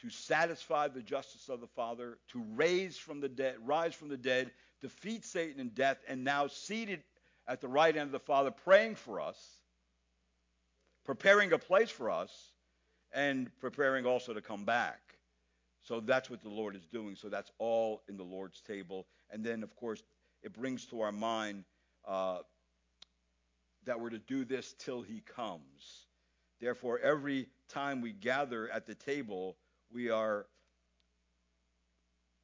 to 0.06 0.12
satisfy 0.12 0.88
the 0.88 1.02
justice 1.02 1.50
of 1.50 1.62
the 1.62 1.68
Father, 1.68 2.20
to 2.28 2.44
raise 2.54 2.96
from 2.96 3.20
the 3.20 3.30
dead, 3.30 3.56
rise 3.66 3.96
from 3.96 4.08
the 4.08 4.18
dead, 4.18 4.52
defeat 4.80 5.26
Satan 5.26 5.60
and 5.60 5.74
death, 5.74 5.98
and 6.08 6.24
now 6.24 6.46
seated 6.46 7.02
at 7.48 7.60
the 7.60 7.68
right 7.68 7.96
hand 7.96 8.08
of 8.08 8.12
the 8.12 8.20
Father, 8.20 8.52
praying 8.52 8.94
for 8.94 9.20
us, 9.20 9.38
preparing 11.06 11.54
a 11.54 11.58
place 11.58 11.90
for 11.90 12.12
us, 12.12 12.52
and 13.14 13.50
preparing 13.60 14.06
also 14.06 14.32
to 14.32 14.42
come 14.42 14.64
back. 14.64 15.00
So 15.82 16.00
that's 16.00 16.30
what 16.30 16.44
the 16.44 16.50
Lord 16.50 16.76
is 16.76 16.86
doing. 16.86 17.16
So 17.16 17.28
that's 17.28 17.52
all 17.58 18.04
in 18.08 18.16
the 18.16 18.24
Lord's 18.24 18.62
table. 18.62 19.08
And 19.32 19.44
then, 19.44 19.64
of 19.64 19.76
course, 19.76 20.04
it 20.44 20.54
brings 20.54 20.86
to 20.88 21.02
our 21.02 21.12
mind 21.12 21.64
uh, 22.08 22.40
that 23.86 24.00
we're 24.00 24.12
to 24.12 24.20
do 24.20 24.46
this 24.46 24.76
till 24.78 25.02
he 25.02 25.22
comes. 25.22 26.06
Therefore, 26.62 27.00
every 27.00 27.48
time 27.70 28.02
we 28.02 28.12
gather 28.12 28.70
at 28.70 28.86
the 28.86 28.96
table, 28.96 29.58
we 29.92 30.10
are 30.10 30.46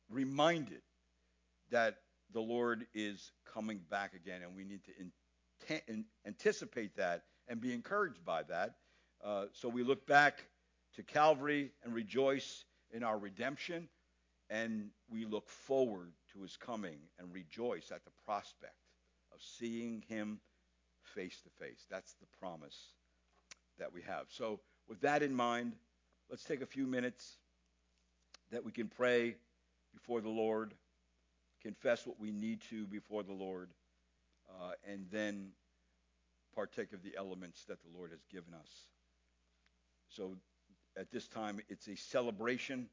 reminded 0.10 0.82
that 1.72 1.98
the 2.34 2.42
Lord 2.42 2.86
is 2.94 3.32
coming 3.54 3.82
back 3.90 4.14
again, 4.14 4.42
and 4.42 4.56
we 4.56 4.64
need 4.64 4.82
to 4.86 4.92
in, 5.88 6.06
anticipate 6.26 6.96
that 6.98 7.24
and 7.48 7.60
be 7.60 7.74
encouraged 7.74 8.24
by 8.26 8.44
that. 8.44 8.76
Uh, 9.24 9.46
so 9.54 9.70
we 9.70 9.84
look 9.84 10.06
back 10.08 10.46
to 10.96 11.04
Calvary 11.04 11.72
and 11.84 11.94
rejoice 11.94 12.66
in 12.92 13.04
our 13.04 13.18
redemption, 13.18 13.88
and 14.50 14.90
we 15.10 15.26
look 15.26 15.48
forward 15.50 16.12
to 16.34 16.42
his 16.42 16.58
coming 16.58 16.98
and 17.20 17.34
rejoice 17.34 17.92
at 17.92 18.04
the 18.04 18.12
prospect 18.26 18.74
of 19.34 19.40
seeing 19.42 20.04
him 20.08 20.40
face 21.04 21.42
to 21.42 21.50
face. 21.64 21.86
That's 21.90 22.14
the 22.14 22.28
promise 22.40 22.94
that 23.80 23.94
we 23.94 24.02
have. 24.02 24.26
So, 24.30 24.60
with 24.88 25.02
that 25.02 25.24
in 25.24 25.34
mind, 25.34 25.74
let's 26.32 26.46
take 26.46 26.62
a 26.62 26.66
few 26.66 26.88
minutes 26.88 27.36
that 28.52 28.64
we 28.64 28.72
can 28.72 28.88
pray 28.88 29.36
before 29.94 30.22
the 30.22 30.30
Lord, 30.30 30.74
confess 31.62 32.08
what 32.08 32.20
we 32.20 32.32
need 32.32 32.62
to 32.70 32.88
before 32.88 33.22
the 33.22 33.34
Lord, 33.34 33.70
uh, 34.50 34.72
and 34.90 35.06
then 35.12 35.50
partake 36.56 36.94
of 36.94 37.04
the 37.04 37.16
elements 37.18 37.66
that 37.66 37.80
the 37.84 37.98
Lord 37.98 38.12
has 38.12 38.24
given 38.32 38.54
us. 38.54 38.70
So 40.08 40.38
at 40.98 41.12
this 41.12 41.28
time, 41.28 41.60
it's 41.68 41.90
a 41.90 41.96
celebration, 41.96 42.88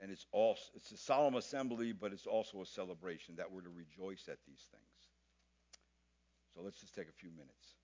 and 0.00 0.12
it's 0.12 0.26
also 0.30 0.62
it's 0.76 0.92
a 0.92 0.96
solemn 0.96 1.34
assembly, 1.34 1.92
but 1.92 2.12
it's 2.12 2.26
also 2.26 2.62
a 2.62 2.66
celebration 2.66 3.34
that 3.36 3.50
we're 3.50 3.62
to 3.62 3.68
rejoice 3.68 4.28
at 4.28 4.38
these 4.46 4.64
things. 4.70 5.08
So 6.54 6.62
let's 6.62 6.80
just 6.80 6.94
take 6.94 7.08
a 7.08 7.18
few 7.20 7.30
minutes. 7.30 7.79